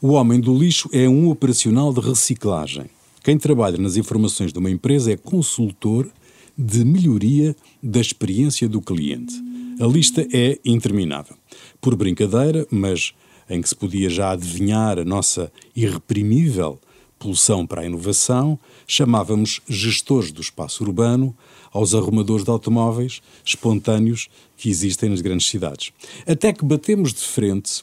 O 0.00 0.12
homem 0.12 0.40
do 0.40 0.56
lixo 0.56 0.88
é 0.90 1.06
um 1.06 1.28
operacional 1.28 1.92
de 1.92 2.00
reciclagem. 2.00 2.86
Quem 3.22 3.36
trabalha 3.36 3.76
nas 3.76 3.98
informações 3.98 4.54
de 4.54 4.58
uma 4.58 4.70
empresa 4.70 5.12
é 5.12 5.18
consultor 5.18 6.10
de 6.56 6.82
melhoria 6.82 7.54
da 7.82 8.00
experiência 8.00 8.66
do 8.70 8.80
cliente. 8.80 9.34
A 9.78 9.84
lista 9.84 10.26
é 10.32 10.58
interminável. 10.64 11.36
Por 11.78 11.94
brincadeira, 11.94 12.66
mas 12.70 13.12
em 13.50 13.60
que 13.60 13.68
se 13.68 13.76
podia 13.76 14.08
já 14.08 14.30
adivinhar 14.30 14.98
a 14.98 15.04
nossa 15.04 15.52
irreprimível 15.76 16.80
pulsão 17.24 17.66
para 17.66 17.80
a 17.80 17.86
inovação, 17.86 18.58
chamávamos 18.86 19.62
gestores 19.66 20.30
do 20.30 20.42
espaço 20.42 20.84
urbano 20.84 21.34
aos 21.72 21.94
arrumadores 21.94 22.44
de 22.44 22.50
automóveis 22.50 23.22
espontâneos 23.42 24.28
que 24.58 24.68
existem 24.68 25.08
nas 25.08 25.22
grandes 25.22 25.46
cidades. 25.46 25.90
Até 26.26 26.52
que 26.52 26.62
batemos 26.66 27.14
de 27.14 27.20
frente 27.20 27.82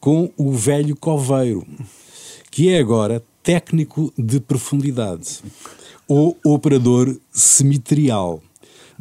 com 0.00 0.28
o 0.36 0.50
velho 0.50 0.96
coveiro, 0.96 1.64
que 2.50 2.68
é 2.68 2.80
agora 2.80 3.24
técnico 3.44 4.12
de 4.18 4.40
profundidade 4.40 5.38
ou 6.08 6.36
operador 6.44 7.16
cemiterial. 7.30 8.42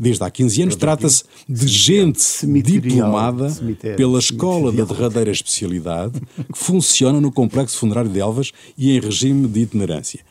Desde 0.02 0.24
há 0.24 0.32
15 0.32 0.62
anos 0.62 0.76
trata-se 0.78 1.26
de 1.48 1.68
gente 1.68 2.24
diplomada 2.64 3.54
pela 3.98 4.18
Escola 4.18 4.72
da 4.72 4.86
Derradeira 4.86 5.30
Especialidade 5.30 6.22
que 6.22 6.58
funciona 6.58 7.20
no 7.20 7.30
Complexo 7.34 7.78
Funerário 7.78 8.10
de 8.10 8.18
Elvas 8.18 8.54
e 8.78 8.96
em 8.96 9.00
regime 9.02 9.46
de 9.46 9.60
itinerância. 9.60 10.22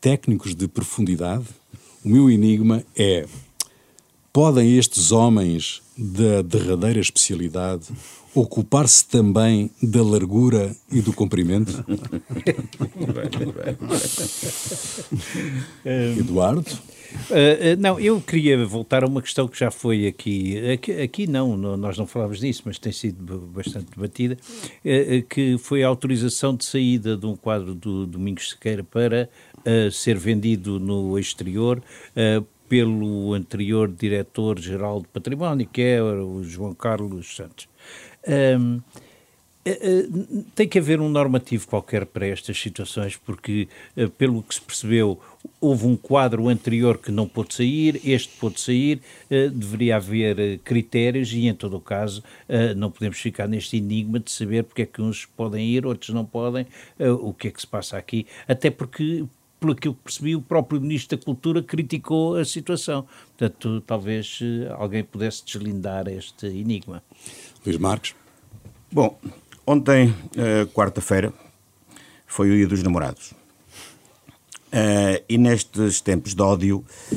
Técnicos 0.00 0.56
de 0.56 0.66
profundidade 0.66 1.44
o 2.04 2.08
meu 2.08 2.28
enigma 2.28 2.82
é: 2.96 3.26
podem 4.32 4.76
estes 4.76 5.12
homens 5.12 5.82
da 5.96 6.42
derradeira 6.42 6.98
especialidade 6.98 7.86
ocupar-se 8.34 9.06
também 9.06 9.70
da 9.82 10.02
largura 10.02 10.74
e 10.90 11.00
do 11.00 11.12
comprimento? 11.12 11.84
Eduardo? 16.18 16.78
Uh, 17.28 17.74
não, 17.78 17.98
eu 17.98 18.20
queria 18.20 18.64
voltar 18.64 19.02
a 19.02 19.06
uma 19.06 19.20
questão 19.20 19.48
que 19.48 19.58
já 19.58 19.70
foi 19.70 20.06
aqui, 20.06 20.70
aqui, 20.70 21.02
aqui 21.02 21.26
não, 21.26 21.56
nós 21.56 21.98
não 21.98 22.06
falávamos 22.06 22.40
disso, 22.40 22.62
mas 22.64 22.78
tem 22.78 22.92
sido 22.92 23.38
bastante 23.52 23.86
debatida, 23.94 24.36
uh, 24.36 25.22
que 25.28 25.58
foi 25.58 25.82
a 25.82 25.88
autorização 25.88 26.54
de 26.54 26.64
saída 26.64 27.16
de 27.16 27.26
um 27.26 27.36
quadro 27.36 27.74
do 27.74 28.06
Domingos 28.06 28.50
Sequeira 28.50 28.84
para 28.84 29.28
uh, 29.58 29.90
ser 29.90 30.16
vendido 30.16 30.78
no 30.78 31.18
exterior 31.18 31.82
pelo 32.68 33.34
anterior 33.34 33.90
diretor-geral 33.90 35.00
de 35.00 35.08
património, 35.08 35.66
que 35.66 35.82
é 35.82 36.00
o 36.00 36.44
João 36.44 36.72
Carlos 36.72 37.34
Santos. 37.34 37.69
Um, 38.28 38.80
eh, 39.62 39.78
eh, 39.82 40.42
tem 40.54 40.66
que 40.66 40.78
haver 40.78 41.00
um 41.00 41.08
normativo 41.08 41.68
qualquer 41.68 42.06
para 42.06 42.26
estas 42.26 42.58
situações, 42.58 43.16
porque, 43.16 43.68
eh, 43.94 44.06
pelo 44.06 44.42
que 44.42 44.54
se 44.54 44.60
percebeu, 44.60 45.20
houve 45.60 45.86
um 45.86 45.96
quadro 45.96 46.48
anterior 46.48 46.96
que 46.96 47.12
não 47.12 47.28
pôde 47.28 47.54
sair, 47.54 48.00
este 48.04 48.36
pôde 48.38 48.58
sair, 48.58 49.00
deveria 49.28 49.96
haver 49.96 50.58
critérios 50.60 51.32
e, 51.32 51.46
em 51.46 51.54
todo 51.54 51.76
o 51.76 51.80
caso, 51.80 52.22
não 52.76 52.90
podemos 52.90 53.18
ficar 53.18 53.48
neste 53.48 53.78
enigma 53.78 54.20
de 54.20 54.30
saber 54.30 54.64
porque 54.64 54.82
é 54.82 54.86
que 54.86 55.00
uns 55.00 55.24
podem 55.24 55.66
ir, 55.66 55.86
outros 55.86 56.10
não 56.10 56.26
podem, 56.26 56.66
o 57.22 57.32
que 57.32 57.48
é 57.48 57.50
que 57.50 57.60
se 57.60 57.66
passa 57.66 57.96
aqui, 57.96 58.26
até 58.46 58.70
porque 58.70 59.24
pelo 59.58 59.74
que 59.74 59.88
eu 59.88 59.94
percebi, 59.94 60.34
o 60.34 60.42
próprio 60.42 60.80
Ministro 60.80 61.16
da 61.16 61.24
Cultura 61.24 61.62
criticou 61.62 62.36
a 62.36 62.44
situação. 62.44 63.06
Portanto, 63.36 63.82
talvez 63.86 64.40
alguém 64.78 65.04
pudesse 65.04 65.44
deslindar 65.44 66.08
este 66.08 66.46
enigma. 66.46 67.02
Luís 67.64 67.76
Marques. 67.78 68.14
Bom, 68.92 69.18
Ontem, 69.72 70.08
uh, 70.08 70.66
quarta-feira, 70.72 71.32
foi 72.26 72.50
o 72.50 72.56
dia 72.56 72.66
dos 72.66 72.82
namorados. 72.82 73.30
Uh, 74.72 75.22
e 75.28 75.38
nestes 75.38 76.00
tempos 76.00 76.34
de 76.34 76.42
ódio, 76.42 76.84
uh, 77.12 77.16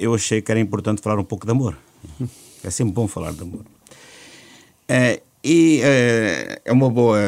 eu 0.00 0.14
achei 0.14 0.40
que 0.40 0.50
era 0.50 0.58
importante 0.58 1.02
falar 1.02 1.18
um 1.18 1.24
pouco 1.24 1.44
de 1.44 1.52
amor. 1.52 1.76
É 2.64 2.70
sempre 2.70 2.94
bom 2.94 3.06
falar 3.06 3.32
de 3.32 3.42
amor. 3.42 3.60
e 5.44 5.80
é 6.64 6.72
uma 6.72 6.88
boa. 6.88 7.18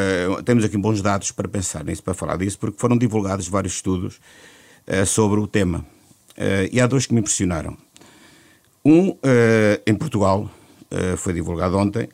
Temos 0.44 0.64
aqui 0.64 0.78
bons 0.78 1.02
dados 1.02 1.30
para 1.30 1.46
pensar 1.46 1.84
nisso, 1.84 2.02
para 2.02 2.14
falar 2.14 2.38
disso, 2.38 2.58
porque 2.58 2.78
foram 2.78 2.96
divulgados 2.96 3.46
vários 3.46 3.74
estudos 3.74 4.18
sobre 5.06 5.38
o 5.38 5.46
tema. 5.46 5.86
e 6.72 6.80
há 6.80 6.88
dois 6.88 7.06
que 7.06 7.14
me 7.14 7.20
impressionaram. 7.20 7.76
Um, 8.84 9.14
em 9.86 9.94
Portugal, 9.94 10.50
foi 11.18 11.34
divulgado 11.34 11.78
ontem, 11.78 12.08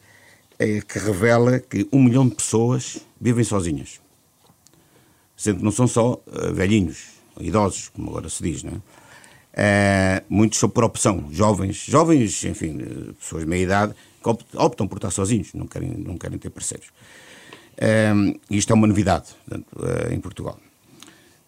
é, 0.59 0.81
que 0.81 0.99
revela 0.99 1.59
que 1.59 1.87
um 1.93 2.03
milhão 2.03 2.29
de 2.29 2.35
pessoas 2.35 2.99
vivem 3.21 3.45
sozinhas. 3.45 4.01
Sendo 5.37 5.59
que 5.59 5.65
não 5.65 5.73
são 5.73 5.87
só 5.87 6.15
uh, 6.15 6.55
velhinhos, 6.55 7.09
idosos, 7.41 7.89
como 7.89 8.11
agora 8.11 8.29
se 8.29 8.43
diz, 8.43 8.63
não 8.63 8.73
é? 8.73 8.81
Uh, 9.57 10.25
muitos 10.29 10.59
são 10.59 10.69
por 10.69 10.83
opção, 10.85 11.29
jovens, 11.31 11.77
jovens, 11.77 12.45
enfim, 12.45 12.77
eh, 12.81 13.13
pessoas 13.13 13.45
de 13.45 13.49
meia 13.49 13.63
idade, 13.63 13.95
que 14.23 14.57
optam 14.57 14.89
por 14.89 14.97
estar 14.97 15.13
sozinhos, 15.13 15.55
não 15.55 15.67
querem, 15.67 15.91
não 15.91 16.19
querem 16.19 16.39
ter 16.39 16.51
parceiros. 16.51 16.89
Uh, 17.75 18.39
isto 18.51 18.73
é 18.73 18.75
uma 18.75 18.87
novidade 18.87 19.27
portanto, 19.47 19.67
uh, 19.77 20.13
em 20.13 20.19
Portugal. 20.19 20.59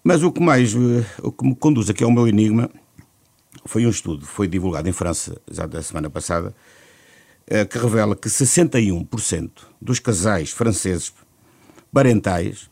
Mas 0.04 0.22
o 0.22 0.30
que 0.30 0.40
mais, 0.40 0.72
o 1.20 1.32
que 1.32 1.44
me 1.44 1.56
conduz 1.56 1.90
aqui 1.90 2.04
ao 2.04 2.12
meu 2.12 2.28
enigma 2.28 2.70
foi 3.64 3.86
um 3.86 3.90
estudo, 3.90 4.24
foi 4.24 4.46
divulgado 4.46 4.88
em 4.88 4.92
França, 4.92 5.40
já 5.50 5.66
da 5.66 5.82
semana 5.82 6.08
passada, 6.08 6.54
eh, 6.54 6.75
que 7.70 7.78
revela 7.78 8.16
que 8.16 8.28
61% 8.28 9.50
dos 9.80 10.00
casais 10.00 10.50
franceses 10.50 11.12
parentais 11.92 12.68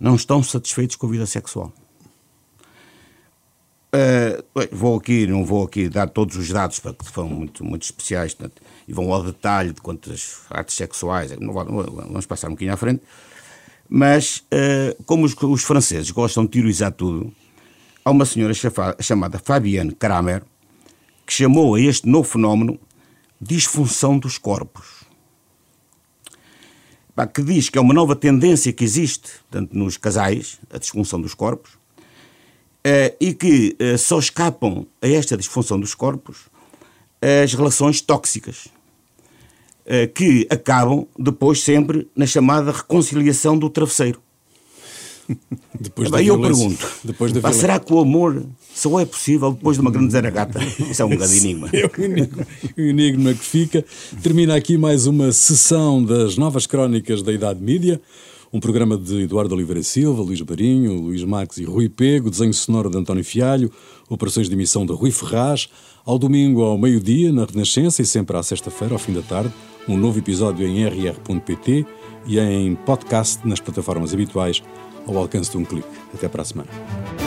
não 0.00 0.14
estão 0.14 0.42
satisfeitos 0.42 0.96
com 0.96 1.06
a 1.06 1.10
vida 1.10 1.26
sexual. 1.26 1.72
Uh, 3.94 4.42
vou 4.72 4.96
aqui, 4.96 5.26
não 5.26 5.44
vou 5.44 5.64
aqui 5.64 5.88
dar 5.88 6.08
todos 6.08 6.36
os 6.36 6.48
dados 6.48 6.80
porque 6.80 7.04
são 7.14 7.26
muito, 7.28 7.64
muito 7.64 7.84
especiais 7.84 8.34
portanto, 8.34 8.60
e 8.86 8.92
vão 8.92 9.10
ao 9.12 9.22
detalhe 9.22 9.72
de 9.72 9.80
quantas 9.80 10.40
artes 10.50 10.76
sexuais, 10.76 11.30
não, 11.38 11.52
vamos 11.52 12.26
passar 12.26 12.48
um 12.48 12.50
bocadinho 12.50 12.74
à 12.74 12.76
frente, 12.76 13.02
mas 13.88 14.44
uh, 14.52 15.02
como 15.04 15.24
os, 15.24 15.34
os, 15.40 15.62
franceses 15.62 16.10
gostam 16.10 16.44
de 16.44 16.50
teorizar 16.50 16.92
tudo, 16.92 17.32
há 18.04 18.10
uma 18.10 18.26
senhora 18.26 18.52
chamada 19.00 19.38
Fabienne 19.38 19.92
Kramer 19.92 20.42
que 21.24 21.32
chamou 21.32 21.76
a 21.76 21.80
este 21.80 22.06
novo 22.06 22.28
fenómeno 22.28 22.78
disfunção 23.40 24.18
dos 24.18 24.38
corpos. 24.38 25.04
Que 27.32 27.42
diz 27.42 27.70
que 27.70 27.78
é 27.78 27.80
uma 27.80 27.94
nova 27.94 28.14
tendência 28.14 28.72
que 28.72 28.84
existe 28.84 29.30
tanto 29.50 29.76
nos 29.76 29.96
casais, 29.96 30.58
a 30.70 30.78
disfunção 30.78 31.20
dos 31.20 31.32
corpos, 31.32 31.72
eh, 32.84 33.14
e 33.18 33.32
que 33.32 33.74
eh, 33.78 33.96
só 33.96 34.18
escapam 34.18 34.86
a 35.00 35.08
esta 35.08 35.36
disfunção 35.36 35.80
dos 35.80 35.94
corpos 35.94 36.50
as 37.20 37.54
relações 37.54 38.00
tóxicas, 38.00 38.68
eh, 39.84 40.06
que 40.06 40.46
acabam 40.50 41.06
depois 41.18 41.62
sempre 41.62 42.08
na 42.14 42.26
chamada 42.26 42.70
reconciliação 42.70 43.58
do 43.58 43.70
travesseiro. 43.70 44.20
Depois 45.78 46.08
Bem, 46.08 46.26
eu 46.26 46.40
pergunto, 46.40 46.88
depois 47.02 47.32
será 47.56 47.80
que 47.80 47.92
o 47.92 47.98
amor 47.98 48.46
só 48.76 49.00
é 49.00 49.06
possível 49.06 49.52
depois 49.52 49.78
de 49.78 49.80
uma 49.80 49.90
grande 49.90 50.12
zaragata? 50.12 50.60
Isso 50.90 51.00
é 51.00 51.04
um 51.04 51.08
grande 51.08 51.38
enigma. 51.38 51.70
É 51.72 51.86
o 51.86 52.04
enigma, 52.04 52.46
o 52.76 52.80
enigma 52.80 53.32
que 53.32 53.44
fica. 53.44 53.84
Termina 54.22 54.54
aqui 54.54 54.76
mais 54.76 55.06
uma 55.06 55.32
sessão 55.32 56.04
das 56.04 56.36
novas 56.36 56.66
crónicas 56.66 57.22
da 57.22 57.32
Idade 57.32 57.58
Mídia. 57.62 57.98
Um 58.52 58.60
programa 58.60 58.98
de 58.98 59.22
Eduardo 59.22 59.54
Oliveira 59.54 59.82
Silva, 59.82 60.22
Luís 60.22 60.42
Barinho, 60.42 60.92
Luís 60.92 61.24
Marques 61.24 61.56
e 61.56 61.64
Rui 61.64 61.88
Pego, 61.88 62.30
desenho 62.30 62.52
sonoro 62.52 62.90
de 62.90 62.98
António 62.98 63.24
Fialho, 63.24 63.72
operações 64.10 64.46
de 64.46 64.54
emissão 64.54 64.84
de 64.84 64.92
Rui 64.92 65.10
Ferraz. 65.10 65.68
Ao 66.04 66.18
domingo, 66.18 66.62
ao 66.62 66.76
meio-dia, 66.76 67.32
na 67.32 67.46
Renascença 67.46 68.02
e 68.02 68.06
sempre 68.06 68.36
à 68.36 68.42
sexta-feira, 68.42 68.94
ao 68.94 68.98
fim 68.98 69.14
da 69.14 69.22
tarde, 69.22 69.52
um 69.88 69.96
novo 69.96 70.18
episódio 70.18 70.66
em 70.66 70.84
rr.pt 70.84 71.86
e 72.26 72.38
em 72.38 72.74
podcast 72.74 73.46
nas 73.48 73.58
plataformas 73.58 74.12
habituais 74.12 74.62
ao 75.06 75.16
alcance 75.16 75.50
de 75.50 75.56
um 75.56 75.64
clique. 75.64 75.88
Até 76.14 76.28
para 76.28 76.42
a 76.42 76.44
semana. 76.44 77.25